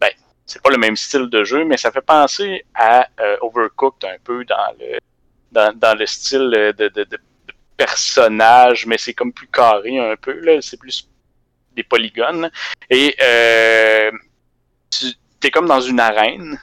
[0.00, 0.10] Ben,
[0.46, 3.06] c'est pas le même style de jeu, mais ça fait penser à
[3.42, 4.98] Overcooked un peu dans le
[5.54, 7.20] dans, le style de, de,
[7.76, 10.60] personnage, mais c'est comme plus carré un peu, là.
[10.60, 11.08] C'est plus
[11.74, 12.50] des polygones.
[12.90, 14.10] Et euh,
[14.90, 16.58] tu es comme dans une arène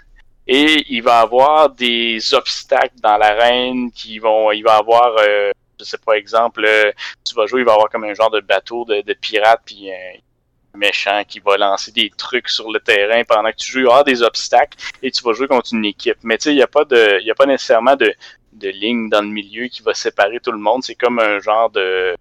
[0.48, 5.86] et il va avoir des obstacles dans l'arène qui vont il va avoir euh, je
[5.86, 6.92] sais pas exemple euh,
[7.24, 10.78] tu vas jouer il va avoir comme un genre de bateau de, pirate puis un
[10.78, 13.86] méchant qui va lancer des trucs sur le terrain pendant que tu joues il y
[13.86, 16.64] avoir des obstacles et tu vas jouer contre une équipe mais tu sais il y
[16.64, 18.12] a pas de y a pas nécessairement de
[18.54, 21.70] de ligne dans le milieu qui va séparer tout le monde c'est comme un genre
[21.70, 22.16] de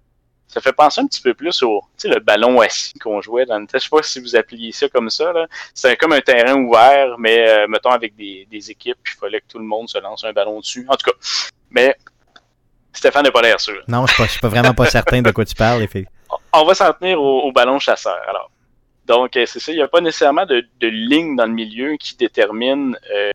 [0.48, 3.46] ça fait penser un petit peu plus au tu sais le ballon assis qu'on jouait
[3.46, 6.20] dans le je sais pas si vous appeliez ça comme ça là c'est comme un
[6.20, 9.64] terrain ouvert, mais euh, mettons avec des, des équipes, puis il fallait que tout le
[9.64, 10.84] monde se lance un ballon dessus.
[10.88, 11.16] En tout cas,
[11.70, 11.94] mais
[12.92, 13.80] Stéphane n'a pas l'air sûr.
[13.86, 15.86] Non, je suis pas- je suis pas vraiment pas certain de quoi tu parles.
[16.52, 18.18] On va s'en tenir au, au ballon chasseur.
[18.28, 18.50] Alors,
[19.06, 21.96] donc euh, c'est ça, il n'y a pas nécessairement de, de ligne dans le milieu
[21.96, 23.30] qui détermine euh,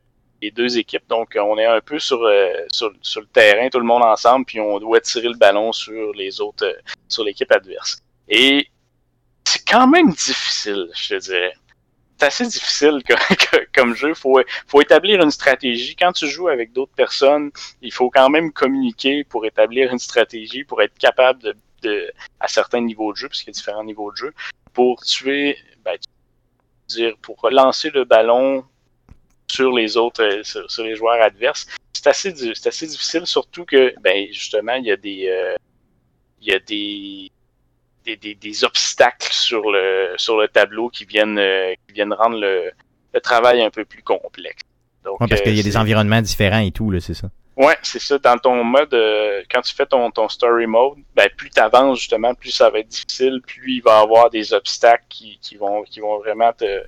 [0.52, 1.08] deux équipes.
[1.08, 4.04] Donc, euh, on est un peu sur, euh, sur, sur le terrain, tout le monde
[4.04, 6.74] ensemble, puis on doit tirer le ballon sur les autres, euh,
[7.08, 8.00] sur l'équipe adverse.
[8.28, 8.68] Et
[9.46, 11.54] c'est quand même difficile, je te dirais.
[12.18, 13.04] C'est assez difficile
[13.76, 14.14] comme, jeu.
[14.14, 15.96] Faut, faut établir une stratégie.
[15.96, 17.52] Quand tu joues avec d'autres personnes,
[17.82, 22.82] il faut quand même communiquer pour établir une stratégie, pour être capable de, à certains
[22.82, 24.34] niveaux de jeu, parce qu'il y a différents niveaux de jeu,
[24.74, 25.98] pour tuer, ben,
[27.22, 28.66] pour relancer le ballon
[29.48, 31.68] sur les autres, euh, sur, sur les joueurs adverses.
[31.94, 35.56] C'est assez, c'est assez difficile, surtout que, ben, justement, il y a des, euh,
[36.42, 37.32] il y a des,
[38.06, 42.40] des, des, des obstacles sur le, sur le tableau qui viennent, euh, qui viennent rendre
[42.40, 42.72] le,
[43.14, 44.62] le travail un peu plus complexe.
[45.04, 47.28] Donc, Ouais, parce qu'il y a des environnements différents et tout, là, c'est ça.
[47.56, 48.18] Ouais, c'est ça.
[48.18, 52.00] Dans ton mode, euh, quand tu fais ton, ton story mode, ben plus tu avances
[52.00, 55.56] justement, plus ça va être difficile, plus il va y avoir des obstacles qui, qui
[55.56, 56.84] vont qui vont vraiment te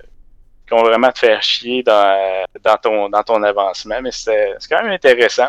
[0.68, 4.00] qui vont vraiment te faire chier dans, dans ton dans ton avancement.
[4.02, 5.48] Mais c'est quand même intéressant.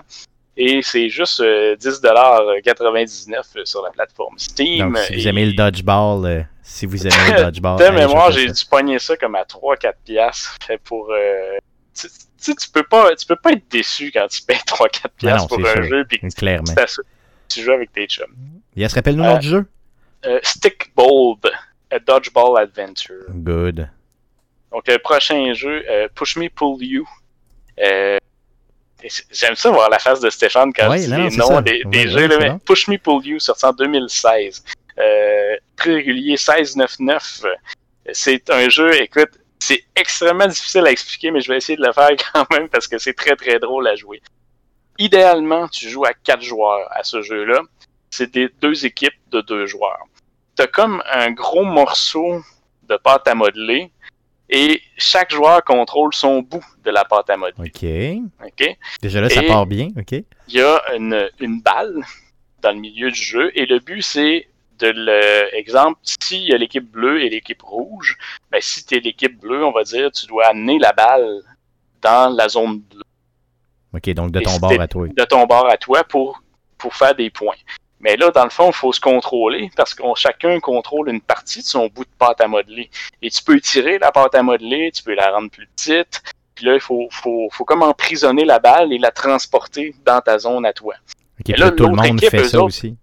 [0.58, 4.88] Et c'est juste euh, 10,99$ sur la plateforme Steam.
[4.94, 8.32] Donc, si vous Et aimez le dodgeball, euh, si vous aimez le dodgeball, De mémoire,
[8.32, 10.58] j'ai dû pogner ça comme à 3-4 piastres.
[10.66, 11.10] Fait pour...
[11.12, 11.58] euh,
[12.00, 12.08] tu
[12.42, 15.48] tu tu peux pas, tu peux pas être déçu quand tu payes 3-4 non, piastres
[15.50, 15.84] pour c'est un sûr.
[15.84, 16.74] jeu puis que tu Clairement.
[16.74, 17.04] t'assois-
[17.50, 18.34] tu joues avec tes chums.
[18.76, 19.66] Yes, rappelle-nous le Euh, nom du jeu.
[20.26, 21.40] Euh, Stick Bold,
[21.92, 23.26] a Dodgeball Adventure.
[23.30, 23.90] Good.
[24.72, 27.08] Donc, le prochain jeu, euh, Push Me Pull You.
[27.80, 28.18] Euh,
[29.32, 31.62] J'aime ça voir la face de Stéphane quand Ouais, il dit non, ça.
[31.62, 32.28] des, des Ouais, jeux.
[32.28, 32.52] là, mais.
[32.66, 34.64] Push Me Pull You, sorti en 2016.
[34.98, 37.46] Euh, prix régulier 16,99.
[38.12, 39.30] C'est un jeu, écoute,
[39.60, 42.88] c'est extrêmement difficile à expliquer, mais je vais essayer de le faire quand même parce
[42.88, 44.22] que c'est très très drôle à jouer.
[44.98, 47.62] Idéalement, tu joues à quatre joueurs à ce jeu-là.
[48.10, 50.00] C'est des deux équipes de deux joueurs.
[50.56, 52.42] T'as comme un gros morceau
[52.84, 53.92] de pâte à modeler
[54.50, 57.72] et chaque joueur contrôle son bout de la pâte à modeler.
[58.44, 58.78] OK.
[59.02, 59.90] Déjà là, ça part bien.
[59.98, 60.12] OK.
[60.12, 62.02] il y a une, une balle
[62.62, 64.48] dans le milieu du jeu et le but c'est
[64.80, 68.18] de l'exemple, s'il y a l'équipe bleue et l'équipe rouge,
[68.52, 71.42] ben, si tu es l'équipe bleue, on va dire, tu dois amener la balle
[72.02, 73.04] dans la zone bleue.
[73.94, 75.08] OK, donc de ton bord à toi.
[75.08, 76.42] De ton bord à toi pour,
[76.78, 77.56] pour faire des points.
[78.00, 81.60] Mais là, dans le fond, il faut se contrôler parce qu'on chacun contrôle une partie
[81.60, 82.90] de son bout de pâte à modeler.
[83.22, 86.22] Et tu peux étirer la pâte à modeler, tu peux la rendre plus petite.
[86.56, 90.40] Puis là, il faut, faut, faut comme emprisonner la balle et la transporter dans ta
[90.40, 90.96] zone à toi.
[91.40, 92.98] OK, Mais puis là, tout le l'autre monde équipe, fait eux ça autres, aussi.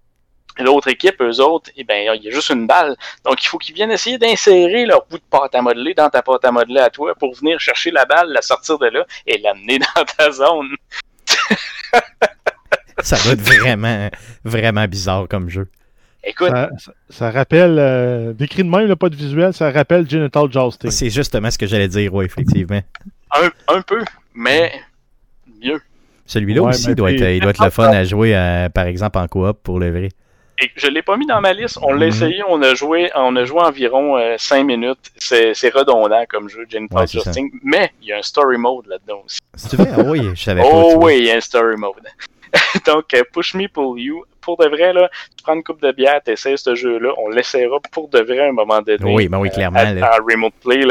[0.59, 2.97] Et L'autre équipe, eux autres, eh ben, il y a juste une balle.
[3.25, 6.23] Donc, il faut qu'ils viennent essayer d'insérer leur bout de pâte à modeler dans ta
[6.23, 9.37] pâte à modeler à toi pour venir chercher la balle, la sortir de là et
[9.39, 10.75] l'amener dans ta zone.
[13.17, 14.09] Ça doit être vraiment,
[14.45, 15.69] vraiment bizarre comme jeu.
[16.25, 20.11] Écoute, Ça, ça- ça rappelle, euh, décrit de même, là, pas de visuel, ça rappelle
[20.11, 20.91] Genital Jousting.
[20.91, 22.81] C'est justement ce que j'allais dire, oui, effectivement.
[23.33, 24.03] un, un peu,
[24.35, 24.73] mais
[25.63, 25.81] mieux.
[26.27, 29.19] Celui-là Ouais, aussi doit être, il doit être le fun à jouer, euh, par exemple,
[29.19, 30.09] en coop pour le vrai.
[30.61, 31.79] Et je l'ai pas mis dans ma liste.
[31.83, 32.13] On l'a Mhm.
[32.13, 35.13] essayé, on a joué, on a joué environ 5 minutes.
[35.19, 39.39] C'est redondant comme jeu, Genital Ouais, mais il y a un story mode là-dedans aussi.
[39.55, 39.91] C'est vrai?
[39.93, 40.69] Ah oui, je savais pas.
[40.73, 41.93] Oh oui, il y a un story mode.
[42.87, 45.93] Donc, euh, Push Me Pull You, pour de vrai, là, tu prends une coupe de
[45.93, 48.99] bière, tu essaies ce jeu-là, on l'essaiera pour de vrai à un moment donné.
[49.03, 50.19] Oui, ben oui, clairement, À, là.
[50.19, 50.83] en remote play,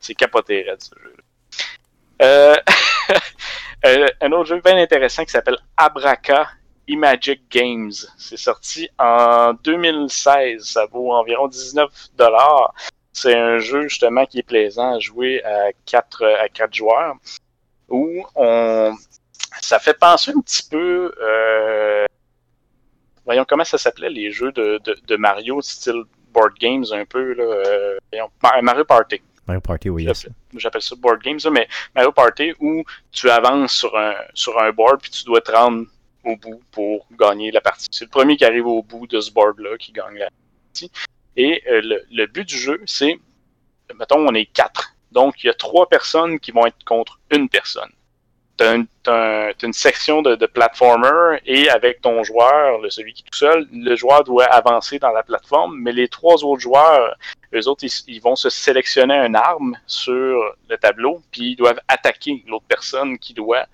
[0.00, 1.14] c'est capoté, raide, ce jeu-là.
[2.22, 2.56] Euh,
[3.86, 6.48] euh, un autre jeu bien intéressant qui s'appelle Abraca
[6.88, 7.92] Imagic Games.
[8.18, 10.62] C'est sorti en 2016.
[10.62, 12.74] Ça vaut environ 19 dollars.
[13.12, 17.14] C'est un jeu justement qui est plaisant à jouer à quatre à quatre joueurs
[17.88, 18.92] où on
[19.60, 22.04] ça fait penser un petit peu euh,
[23.24, 26.02] voyons comment ça s'appelait les jeux de, de, de Mario style
[26.32, 30.08] board games un peu là euh, voyons, Ma- Mario Party Mario Party, oui.
[30.56, 32.82] j'appelle ça board games, là, mais Mario Party où
[33.12, 35.84] tu avances sur un, sur un board puis tu dois te rendre
[36.24, 37.86] au bout pour gagner la partie.
[37.90, 40.90] C'est le premier qui arrive au bout de ce board-là qui gagne la partie.
[41.36, 43.18] Et euh, le, le but du jeu, c'est,
[43.98, 44.94] mettons, on est quatre.
[45.12, 47.90] Donc, il y a trois personnes qui vont être contre une personne.
[48.56, 53.30] Tu as, une section de, de platformer et avec ton joueur, le, celui qui est
[53.30, 57.16] tout seul, le joueur doit avancer dans la plateforme, mais les trois autres joueurs
[57.54, 61.80] eux autres, ils, ils vont se sélectionner une arme sur le tableau, puis ils doivent
[61.88, 63.66] attaquer l'autre personne qui doit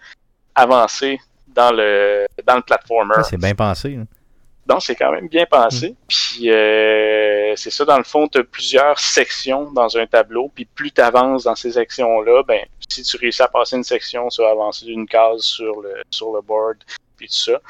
[0.54, 3.14] avancer dans le dans le platformer.
[3.28, 3.96] C'est bien pensé.
[3.96, 4.06] hein.
[4.66, 5.96] Donc, c'est quand même bien pensé.
[6.08, 10.50] Puis, euh, c'est ça, dans le fond, tu as plusieurs sections dans un tableau.
[10.54, 14.28] Puis, plus tu avances dans ces sections-là, ben, si tu réussis à passer une section,
[14.28, 16.78] tu vas avancer d'une case sur le, sur le board.
[17.16, 17.60] Puis, tout ça.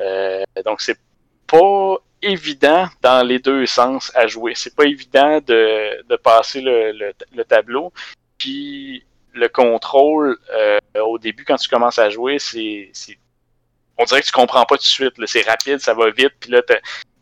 [0.00, 0.98] Euh, donc, c'est
[1.46, 4.54] pas évident dans les deux sens à jouer.
[4.56, 7.92] C'est pas évident de, de passer le, le, le tableau.
[8.38, 13.18] Puis, le contrôle, euh, au début, quand tu commences à jouer, c'est c'est
[13.98, 15.14] on dirait que tu comprends pas tout de suite.
[15.26, 16.32] C'est rapide, ça va vite.
[16.40, 16.60] Puis là,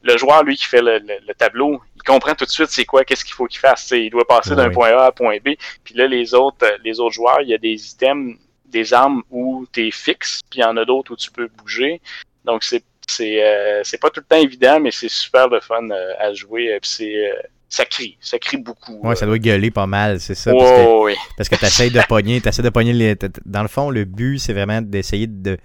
[0.03, 2.85] le joueur, lui, qui fait le, le- le tableau, il comprend tout de suite c'est
[2.85, 3.87] quoi, qu'est-ce qu'il faut qu'il fasse.
[3.87, 4.75] T'sais, il doit passer d'un Oui.
[4.75, 5.51] point A à point B.
[5.85, 8.37] Puis là, les autres, euh, les autres joueurs, il y a des items,
[8.67, 11.49] des armes où tu es fixe, puis il y en a d'autres où tu peux
[11.49, 12.01] bouger.
[12.45, 15.89] Donc c'est c'est euh, c'est pas tout le temps évident, mais c'est super le fun
[15.91, 16.73] euh, à jouer.
[16.75, 17.35] euh, Puis c'est euh,
[17.69, 19.01] ça crie, ça crie beaucoup.
[19.03, 19.15] Ouais, euh.
[19.15, 20.53] ça doit gueuler pas mal, c'est ça.
[20.53, 23.17] Ouais, Parce que, parce que t'essayes de pogner, t'essaies de pogner les.
[23.45, 25.57] Dans le fond, le but, c'est vraiment d'essayer de,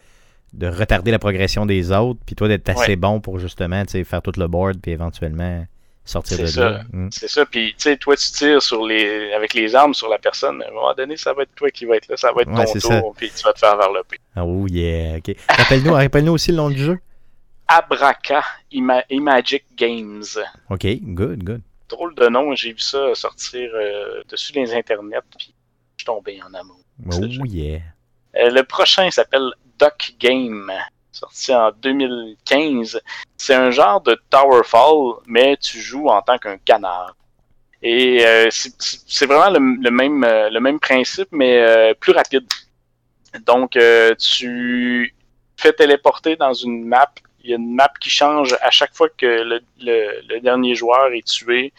[0.54, 2.96] de retarder la progression des autres, puis toi d'être assez Ouais.
[2.96, 5.66] bon pour justement faire tout le board, puis éventuellement
[6.04, 6.70] sortir de ça.
[6.70, 6.82] là.
[6.92, 7.10] Mm.
[7.12, 10.18] C'est ça, puis tu sais, toi tu tires sur les avec les armes sur la
[10.18, 12.42] personne, à un moment donné, ça va être toi qui va être là, ça va
[12.42, 14.18] être Ouais, ton tour, puis tu vas te faire varloper.
[14.36, 15.36] Oh yeah, ok.
[15.48, 17.00] Rappelle-nous rappelle aussi le nom du jeu.
[17.68, 20.24] Abraca Ima- Imagic Games.
[20.70, 21.62] Ok, good, good.
[21.90, 25.54] Drôle de nom, j'ai vu ça sortir euh, dessus les internets, puis
[25.98, 26.80] je suis tombé en amour.
[27.12, 27.80] Oh yeah.
[28.36, 29.50] Euh, le prochain s'appelle
[29.82, 30.72] Duck Game,
[31.12, 33.02] sorti en 2015.
[33.36, 37.16] C'est un genre de Towerfall, mais tu joues en tant qu'un canard.
[37.82, 42.46] Et euh, c'est- vraiment le, le même, euh, le même principe, mais euh, plus rapide.
[43.48, 43.78] Donc,
[44.20, 45.16] tu
[45.58, 47.12] fais téléporter dans une map.
[47.44, 51.26] Il y a une map qui change à chaque fois que le, dernier joueur est
[51.26, 51.74] tué.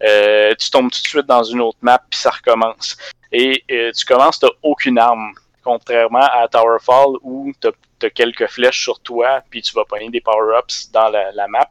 [0.00, 2.96] Tu tombes tout de suite dans une autre map, puis ça recommence.
[3.32, 3.64] Et
[3.96, 5.32] tu commences, tu aucune arme
[5.68, 7.68] contrairement à Towerfall où tu
[8.06, 11.68] as, quelques flèches sur toi, puis tu vas pogner des power-ups dans la, la map.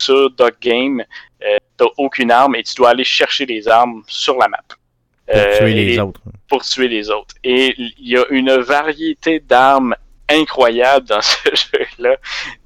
[0.00, 1.04] Sur Dog Game,
[1.44, 4.64] euh, tu aucune arme et tu dois aller chercher les armes sur la map.
[4.68, 6.20] Pour Euh, tuer les autres.
[6.48, 7.34] Pour tuer les autres.
[7.44, 9.94] Et il y a une variété d'armes
[10.28, 12.16] incroyable dans ce jeu-là.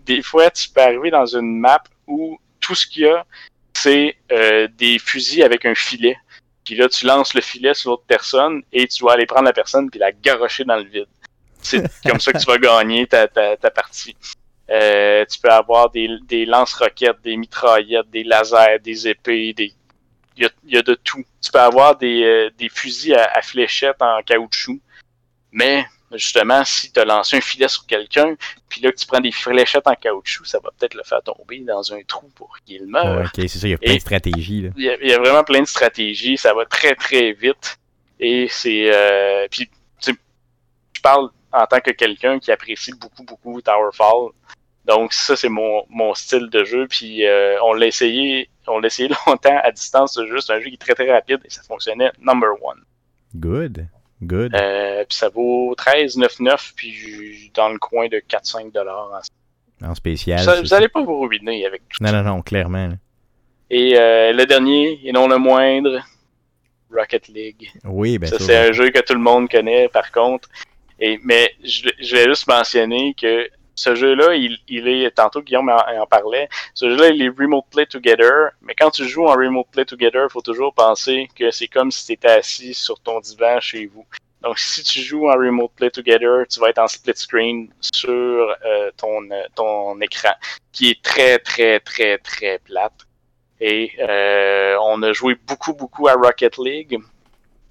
[0.06, 3.26] Des fois, tu peux arriver dans une map où tout ce qu'il y a,
[3.74, 6.16] c'est euh, des fusils avec un filet.
[6.64, 9.52] Puis là, tu lances le filet sur l'autre personne et tu dois aller prendre la
[9.52, 11.06] personne puis la garrocher dans le vide.
[11.60, 14.16] C'est comme ça que tu vas gagner ta, ta, ta partie.
[14.70, 19.72] Euh, tu peux avoir des, des lance-roquettes, des mitraillettes, des lasers, des épées, des
[20.36, 21.22] il y a, y a de tout.
[21.42, 24.80] Tu peux avoir des, euh, des fusils à, à fléchettes en caoutchouc,
[25.50, 25.84] mais
[26.14, 28.34] justement, si tu as lancé un filet sur quelqu'un,
[28.68, 31.60] puis là que tu prends des fléchettes en caoutchouc, ça va peut-être le faire tomber
[31.60, 33.26] dans un trou pour qu'il meure.
[33.26, 34.70] Ok, c'est ça, il y a plein Et- de stratégies.
[34.76, 37.78] Il y, a, il y a vraiment plein de stratégies, ça va très très vite.
[38.20, 38.90] Et c'est.
[38.92, 40.12] Euh, puis, tu sais,
[40.96, 44.30] je parle en tant que quelqu'un qui apprécie beaucoup beaucoup Towerfall.
[44.84, 46.86] Donc, ça, c'est mon, mon style de jeu.
[46.88, 50.40] Puis, euh, on l'a essayé, on l'a essayé longtemps à distance, ce jeu.
[50.40, 52.82] C'est un jeu qui est très très rapide et ça fonctionnait number one.
[53.34, 53.86] Good.
[54.22, 54.54] Good.
[54.54, 59.22] Euh, puis, ça vaut 13,99 puis dans le coin de 4-5 dollars.
[59.82, 60.38] en spécial.
[60.40, 60.76] Ça, vous ça.
[60.76, 62.22] allez pas vous ruiner avec tout Non, ça.
[62.22, 62.88] non, non, clairement.
[62.88, 62.94] là.
[63.70, 66.00] Et euh, le dernier, et non le moindre,
[66.94, 67.70] Rocket League.
[67.84, 68.68] Oui, ben ça, c'est ouais.
[68.68, 70.48] un jeu que tout le monde connaît, par contre.
[71.00, 76.06] Et, mais je, je vais juste mentionner que ce jeu-là, il, est, tantôt Guillaume en,
[76.06, 79.84] parlait, ce jeu-là, il est Remote Play Together, mais quand tu joues en Remote Play
[79.84, 83.60] Together, il faut toujours penser que c'est comme si tu étais assis sur ton divan
[83.60, 84.04] chez vous.
[84.42, 88.10] Donc, si tu joues en Remote Play Together, tu vas être en split screen sur
[88.10, 90.32] euh, ton, euh, ton écran,
[90.72, 93.06] qui est très, très, très, très plate.
[93.60, 96.98] Et euh, on a joué beaucoup, beaucoup à Rocket League,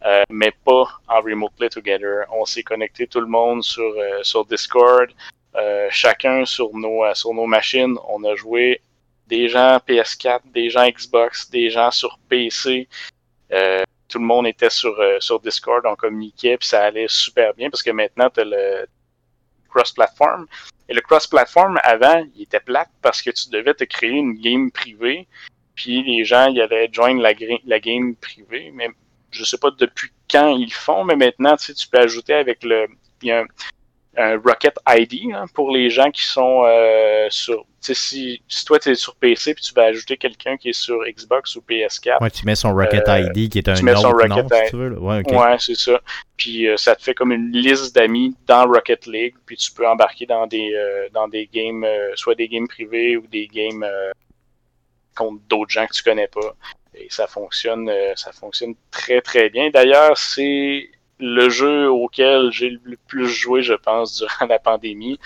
[0.06, 2.26] euh, mais pas en Remote Play Together.
[2.32, 5.10] On s'est connecté tout le monde sur, sur Discord,
[5.56, 7.98] euh, chacun sur nos, euh, sur nos machines.
[8.08, 8.82] On a joué
[9.28, 12.88] des gens PS4, des gens Xbox, des gens sur PC.
[13.52, 17.70] Euh, tout le monde était sur, sur Discord, on communiquait, puis ça allait super bien
[17.70, 18.86] parce que maintenant, tu as le
[19.70, 20.48] cross-platform.
[20.90, 24.70] Et le cross-platform, avant, il était plate parce que tu devais te créer une game
[24.70, 25.28] privée,
[25.76, 28.90] puis les gens, ils allaient join la, game privée, mais
[29.32, 32.88] je sais pas depuis quand ils font, mais maintenant, tu peux ajouter avec le...
[33.22, 33.46] Il y a
[34.18, 37.66] un Rocket ID hein, pour les gens qui sont euh, sur...
[37.80, 41.00] Si, si toi, tu es sur PC, puis tu vas ajouter quelqu'un qui est sur
[41.04, 43.96] Xbox ou PS4, Ouais, tu mets son Rocket Euh, ID qui est un tu mets
[43.96, 45.00] son autre nom, Rocket si tu veux.
[45.00, 45.24] Ouais.
[45.36, 46.00] Ouais, c'est ça.
[46.38, 49.88] Puis euh, ça te fait comme une liste d'amis dans Rocket League, puis tu peux
[49.88, 53.84] embarquer dans des euh, dans des games, euh, soit des games privés ou des games
[53.84, 54.12] euh,
[55.16, 56.56] contre d'autres gens que tu connais pas.
[56.94, 59.70] Et ça fonctionne, euh, ça fonctionne très très bien.
[59.72, 60.90] D'ailleurs, c'est
[61.22, 65.20] le jeu auquel j'ai le plus joué, je pense, durant la pandémie.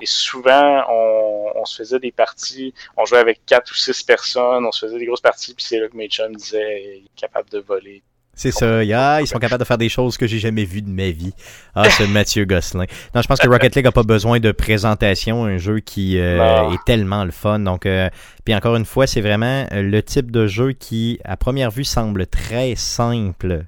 [0.00, 4.66] Et souvent, on, on se faisait des parties, on jouait avec quatre ou six personnes,
[4.66, 7.16] on se faisait des grosses parties, puis c'est là que mes chums disaient, il est
[7.16, 8.02] capable de voler.
[8.38, 8.84] C'est ça.
[8.84, 10.90] Il y a- ils sont capables de faire des choses que j'ai jamais vues de
[10.90, 11.32] ma vie.
[11.74, 12.84] Ah, c'est Mathieu Gosselin.
[13.14, 15.46] Non, je pense que Rocket League a pas besoin de présentation.
[15.46, 17.60] Un jeu qui euh, est tellement le fun.
[17.60, 18.10] Donc, euh,
[18.44, 21.84] puis encore une fois, c'est vraiment euh, le type de jeu qui, à première vue,
[21.84, 23.64] semble très simple.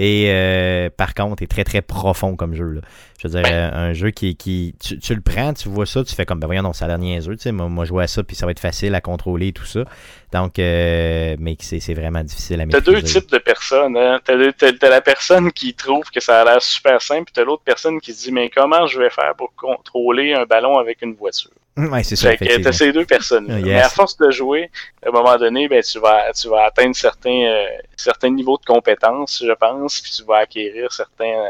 [0.00, 2.70] Et euh, par contre, est très très profond comme jeu.
[2.70, 2.80] Là.
[3.20, 6.04] Je veux dire, euh, un jeu qui, qui tu, tu le prends, tu vois ça,
[6.04, 8.04] tu fais comme ben voyons, non, ça a l'air niaiseux, tu sais, moi, moi jouer
[8.04, 9.84] à ça, puis ça va être facile à contrôler et tout ça.
[10.32, 12.92] Donc, euh, mais c'est c'est vraiment difficile à T'as maîtriser.
[12.92, 13.96] deux types de personnes.
[13.96, 14.20] Hein?
[14.24, 17.44] T'as, t'as- t'as la personne qui trouve que ça a l'air super simple, puis t'as
[17.44, 21.02] l'autre personne qui se dit mais comment je vais faire pour contrôler un ballon avec
[21.02, 21.50] une voiture?
[21.90, 22.36] Ouais, c'est ça.
[22.36, 23.46] Fait t'as ces deux personnes.
[23.50, 23.66] Ah, yes.
[23.66, 24.70] Mais à force de jouer,
[25.04, 28.64] à un moment donné, ben tu vas tu vas atteindre certains euh, certains niveaux de
[28.64, 31.48] compétences, je pense, puis tu vas acquérir certains euh,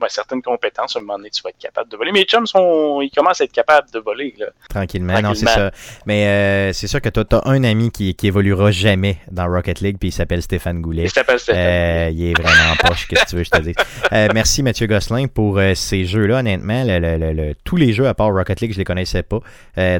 [0.00, 0.96] ouais, certaines compétences.
[0.96, 2.12] À un moment donné, tu vas être capable de voler.
[2.12, 4.46] Mes chums sont ils commencent à être capables de voler là.
[4.68, 5.70] Tranquillement, non, c'est ça.
[6.06, 9.80] Mais euh, c'est sûr que toi, t'as un ami qui, qui évoluera jamais dans Rocket
[9.80, 11.04] League, puis il s'appelle Stéphane Goulet.
[11.04, 11.60] Il s'appelle Stéphane.
[11.62, 13.74] Euh, il est vraiment poche, qu'est-ce que tu veux je te dise?
[14.12, 16.38] Euh, merci Mathieu Gosselin pour euh, ces jeux-là.
[16.40, 19.22] Honnêtement, le- le- le- le- tous les jeux à part Rocket League, je les connaissais
[19.22, 19.38] pas.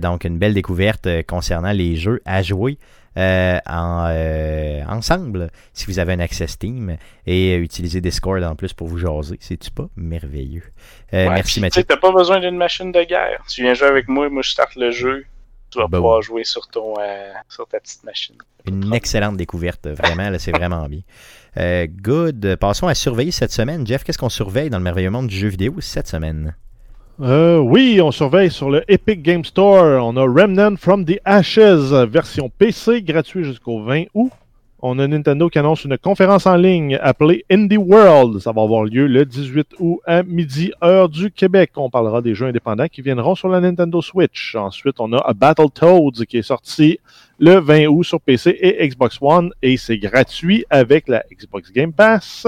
[0.01, 2.77] Donc, une belle découverte concernant les jeux à jouer.
[3.17, 6.97] Euh, en, euh, ensemble si vous avez un accès Steam
[7.27, 9.37] et euh, utiliser Discord en plus pour vous jaser.
[9.41, 10.63] C'est-tu pas merveilleux?
[11.13, 11.83] Ouais, merci puis, Mathieu.
[11.83, 13.45] Tu pas besoin d'une machine de guerre.
[13.49, 15.25] Tu viens jouer avec moi, moi je starte le jeu.
[15.71, 15.99] Tu vas Bon.
[15.99, 16.95] pouvoir jouer sur ton
[17.49, 18.37] sur ta petite machine.
[18.67, 21.03] Une excellente découverte, vraiment, là, c'est vraiment bien.
[21.57, 22.57] Good.
[22.57, 23.87] Passons à surveiller cette semaine.
[23.87, 26.57] Jeff, qu'est-ce qu'on surveille dans le merveilleux monde du jeu vidéo cette semaine?
[27.23, 30.03] Euh, oui, on surveille sur le Epic Game Store.
[30.03, 34.33] On a Remnant from the Ashes, version PC, gratuit jusqu'au 20 août.
[34.81, 38.39] On a Nintendo qui annonce une conférence en ligne appelée Indie World.
[38.39, 41.73] Ça va avoir lieu le 18 août à midi, heure du Québec.
[41.77, 44.55] On parlera des jeux indépendants qui viendront sur la Nintendo Switch.
[44.55, 47.01] Ensuite, on a Battletoads qui est sorti
[47.39, 51.93] le 20 août sur PC et Xbox One et c'est gratuit avec la Xbox Game
[51.93, 52.47] Pass.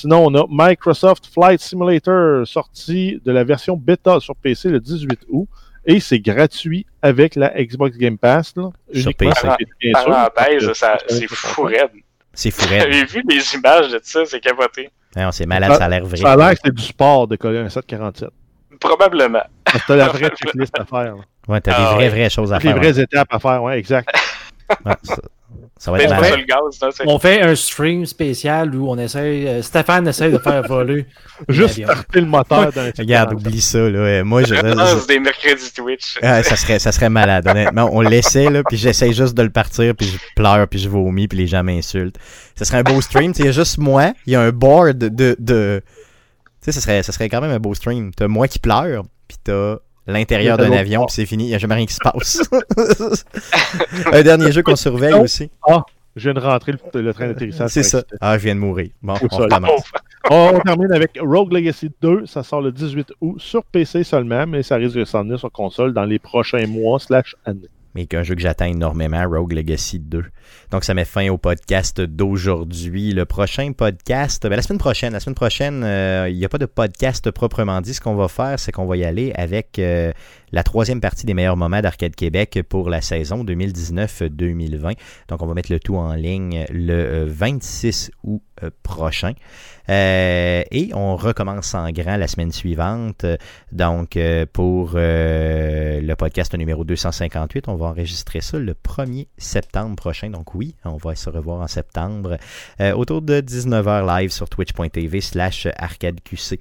[0.00, 5.20] Sinon, on a Microsoft Flight Simulator sorti de la version bêta sur PC le 18
[5.28, 5.48] août
[5.86, 8.54] et c'est gratuit avec la Xbox Game Pass.
[8.56, 9.32] Là, Sur PC.
[9.92, 10.72] Parenthèse,
[11.08, 11.68] c'est fou.
[12.32, 14.90] C'est fou avez vu les images de ça, c'est capoté.
[15.16, 16.16] Non, c'est malade, ça a l'air vrai.
[16.16, 18.30] Ça a l'air que c'est du sport de coller un 747.
[18.80, 19.44] Probablement.
[19.86, 21.16] T'as la vraie checklist à faire.
[21.16, 21.22] là.
[21.46, 22.08] Ouais, t'as Ah des vraies, ouais.
[22.08, 22.76] vraies choses à faire.
[22.76, 24.10] vraies étapes à faire, ouais, exact.
[24.84, 25.16] Ouais, ça,
[25.78, 29.46] ça va Mais être ça là, c'est- On fait un stream spécial où on essaye.
[29.48, 31.06] euh, Stéphane essaye de faire voler.
[31.48, 33.78] Juste starter le moteur d'un Regarde, oublie ça.
[33.78, 33.98] Là.
[33.98, 36.18] Euh, Moi, je, des mercredis Twitch.
[36.22, 39.50] Ah, ça serait ça serait malade honnêtement on l'essaie là puis j'essaie juste de le
[39.50, 42.16] partir puis je pleure puis je vomis puis les gens m'insultent
[42.54, 44.96] ça serait un beau stream il y a juste moi il y a un board
[44.98, 48.48] de de tu sais ça serait ça serait quand même un beau stream t'as moi
[48.48, 49.76] qui pleure puis t'as
[50.06, 52.40] l'intérieur d'un avion puis c'est fini il y a jamais rien qui se passe
[54.12, 55.22] un dernier jeu qu'on surveille Non.
[55.22, 55.50] aussi
[56.16, 57.70] Je viens de rentrer le, le train d'atterrissage.
[57.70, 59.82] c'est ça ah je viens de mourir bon on recommence
[60.30, 62.24] On termine avec Rogue Legacy 2.
[62.24, 65.52] Ça sort le 18 août sur PC seulement, mais ça risque de s'en venir sur
[65.52, 67.68] console dans les prochains mois slash années.
[67.94, 70.24] Mais qu'un jeu que j'attends énormément, Rogue Legacy 2.
[70.70, 73.12] Donc ça met fin au podcast d'aujourd'hui.
[73.12, 76.58] Le prochain podcast, ben, la semaine prochaine, la semaine prochaine, euh, il n'y a pas
[76.58, 77.94] de podcast proprement dit.
[77.94, 80.12] Ce qu'on va faire, c'est qu'on va y aller avec euh,
[80.54, 84.94] la troisième partie des meilleurs moments d'Arcade Québec pour la saison 2019-2020.
[85.26, 89.32] Donc on va mettre le tout en ligne le euh, 26 août euh, prochain.
[89.88, 93.26] Euh, et on recommence en grand la semaine suivante.
[93.72, 99.96] Donc, euh, pour euh, le podcast numéro 258, on va enregistrer ça le 1er septembre
[99.96, 100.30] prochain.
[100.30, 102.38] Donc oui, on va se revoir en septembre
[102.80, 106.60] euh, autour de 19h live sur twitch.tv slash arcadeqc.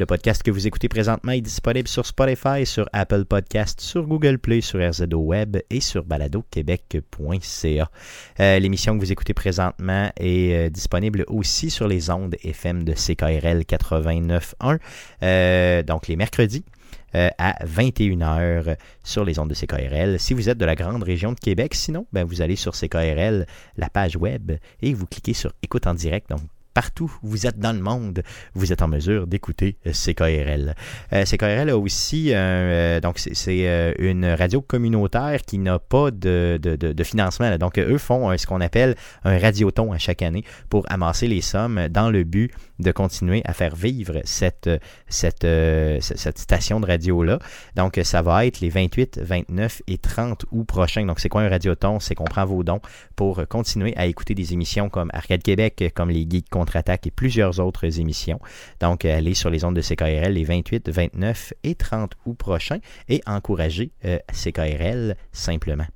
[0.00, 4.38] Le podcast que vous écoutez présentement est disponible sur Spotify, sur Apple Podcast, sur Google
[4.38, 7.90] Play, sur RZO Web et sur baladoquebec.ca.
[8.40, 12.94] Euh, L'émission que vous écoutez présentement est euh, disponible aussi sur les ondes FM de
[12.94, 14.78] CKRL 89.1,
[15.22, 16.64] euh, donc les mercredis.
[17.12, 20.18] à 21h sur les ondes de CKRL.
[20.18, 23.44] Si vous êtes de la grande région de Québec, sinon, ben, vous allez sur CKRL,
[23.76, 26.30] la page web, et vous cliquez sur Écoute en direct.
[26.30, 26.40] Donc,
[26.74, 28.22] partout où vous êtes dans le monde,
[28.54, 30.74] vous êtes en mesure d'écouter euh, CKRL.
[31.12, 36.10] Euh, CKRL a aussi un, euh, donc c'est- euh, une radio communautaire qui n'a pas
[36.10, 36.58] de,
[37.04, 37.56] financement.
[37.58, 38.94] Donc euh, eux font euh, ce qu'on appelle
[39.24, 42.50] un radioton à chaque année pour amasser les sommes dans le but
[42.80, 44.78] de continuer à faire vivre cette, euh,
[45.08, 47.38] cette, euh, cette station de radio-là.
[47.76, 51.04] Donc ça va être les 28, 29 et 30 août prochains.
[51.06, 52.00] Donc c'est quoi un radioton?
[52.00, 52.80] C'est qu'on prend vos dons
[53.16, 57.60] pour continuer à écouter des émissions comme Arcade Québec, comme les Geeks Contre-Attaque et plusieurs
[57.60, 58.40] autres émissions.
[58.80, 62.78] Donc, allez sur les ondes de CKRL les 28, 29 et 30 août prochains
[63.08, 65.86] et encouragez euh, CKRL simplement.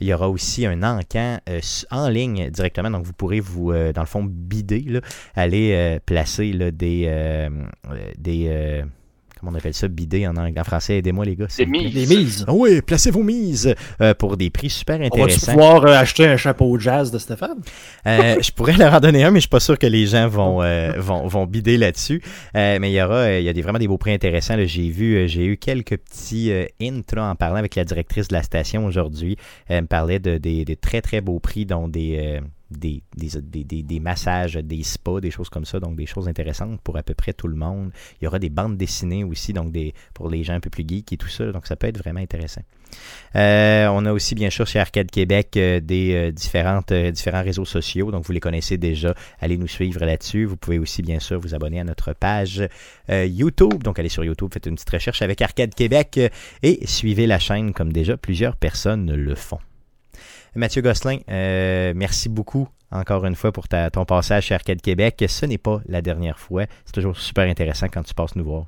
[0.00, 1.60] Il y aura aussi un encan euh,
[1.90, 5.00] en ligne directement, donc vous pourrez vous, euh, dans le fond, bider,
[5.34, 7.06] aller euh, placer des,
[9.40, 11.46] comment on appelle ça, bider en, anglais, en français, aidez-moi les gars.
[11.46, 11.66] plaît.
[11.66, 11.94] mises.
[11.94, 12.44] Des mises.
[12.46, 15.52] Ah oui, placez vos mises euh, pour des prix super On va-tu intéressants.
[15.52, 17.58] pouvoir euh, acheter un chapeau jazz de Stéphane?
[18.06, 20.28] Euh, je pourrais leur en donner un, mais je suis pas sûr que les gens
[20.28, 22.22] vont euh, vont, vont bider là-dessus.
[22.56, 24.56] Euh, mais il y aura, euh, il y a des, vraiment des beaux prix intéressants.
[24.56, 24.64] là.
[24.66, 28.28] J'ai vu, euh, j'ai eu quelques petits euh, hints là, en parlant avec la directrice
[28.28, 29.36] de la station aujourd'hui.
[29.68, 33.64] Elle me parlait de des, des très très beaux prix, dont des euh, des, des,
[33.64, 37.02] des, des- massages, des spas, des choses comme ça, donc des choses intéressantes pour à
[37.02, 37.90] peu près tout le monde.
[38.20, 40.84] Il y aura des bandes dessinées aussi, donc des pour les gens un peu plus
[40.86, 42.62] geeks et tout ça, donc ça peut être vraiment intéressant.
[43.36, 47.42] Euh, on a aussi bien sûr chez Arcade Québec euh, des euh, différentes, euh, différents
[47.42, 49.14] réseaux sociaux, donc vous les connaissez déjà.
[49.40, 50.44] Allez nous suivre là-dessus.
[50.44, 52.62] Vous pouvez aussi bien sûr vous abonner à notre page
[53.08, 53.82] euh, YouTube.
[53.84, 56.28] Donc allez sur YouTube, faites une petite recherche avec Arcade Québec euh,
[56.62, 59.60] et suivez la chaîne comme déjà plusieurs personnes le font.
[60.54, 65.24] Mathieu Gosselin, euh, merci beaucoup encore une fois pour ta- ton passage chez Arcade Québec.
[65.28, 66.64] Ce n'est pas la dernière fois.
[66.84, 68.66] C'est toujours super intéressant quand tu passes nous voir.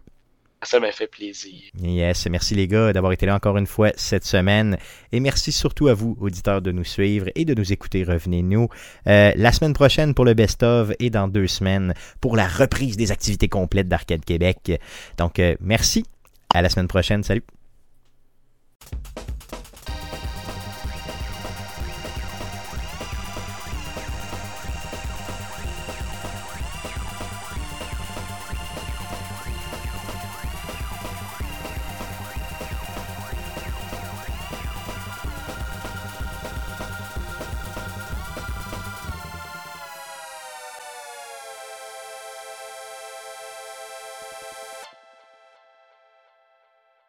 [0.64, 1.60] Ça m'a fait plaisir.
[1.80, 4.78] Yes, merci les gars d'avoir été là encore une fois cette semaine.
[5.10, 8.04] Et merci surtout à vous, auditeurs, de nous suivre et de nous écouter.
[8.04, 8.68] Revenez-nous
[9.09, 13.10] euh, la semaine prochaine pour le best-of et dans deux semaines pour la reprise des
[13.10, 14.80] activités complètes d'Arcade Québec.
[15.18, 16.04] Donc, euh, merci.
[16.54, 17.24] À la semaine prochaine.
[17.24, 17.42] Salut.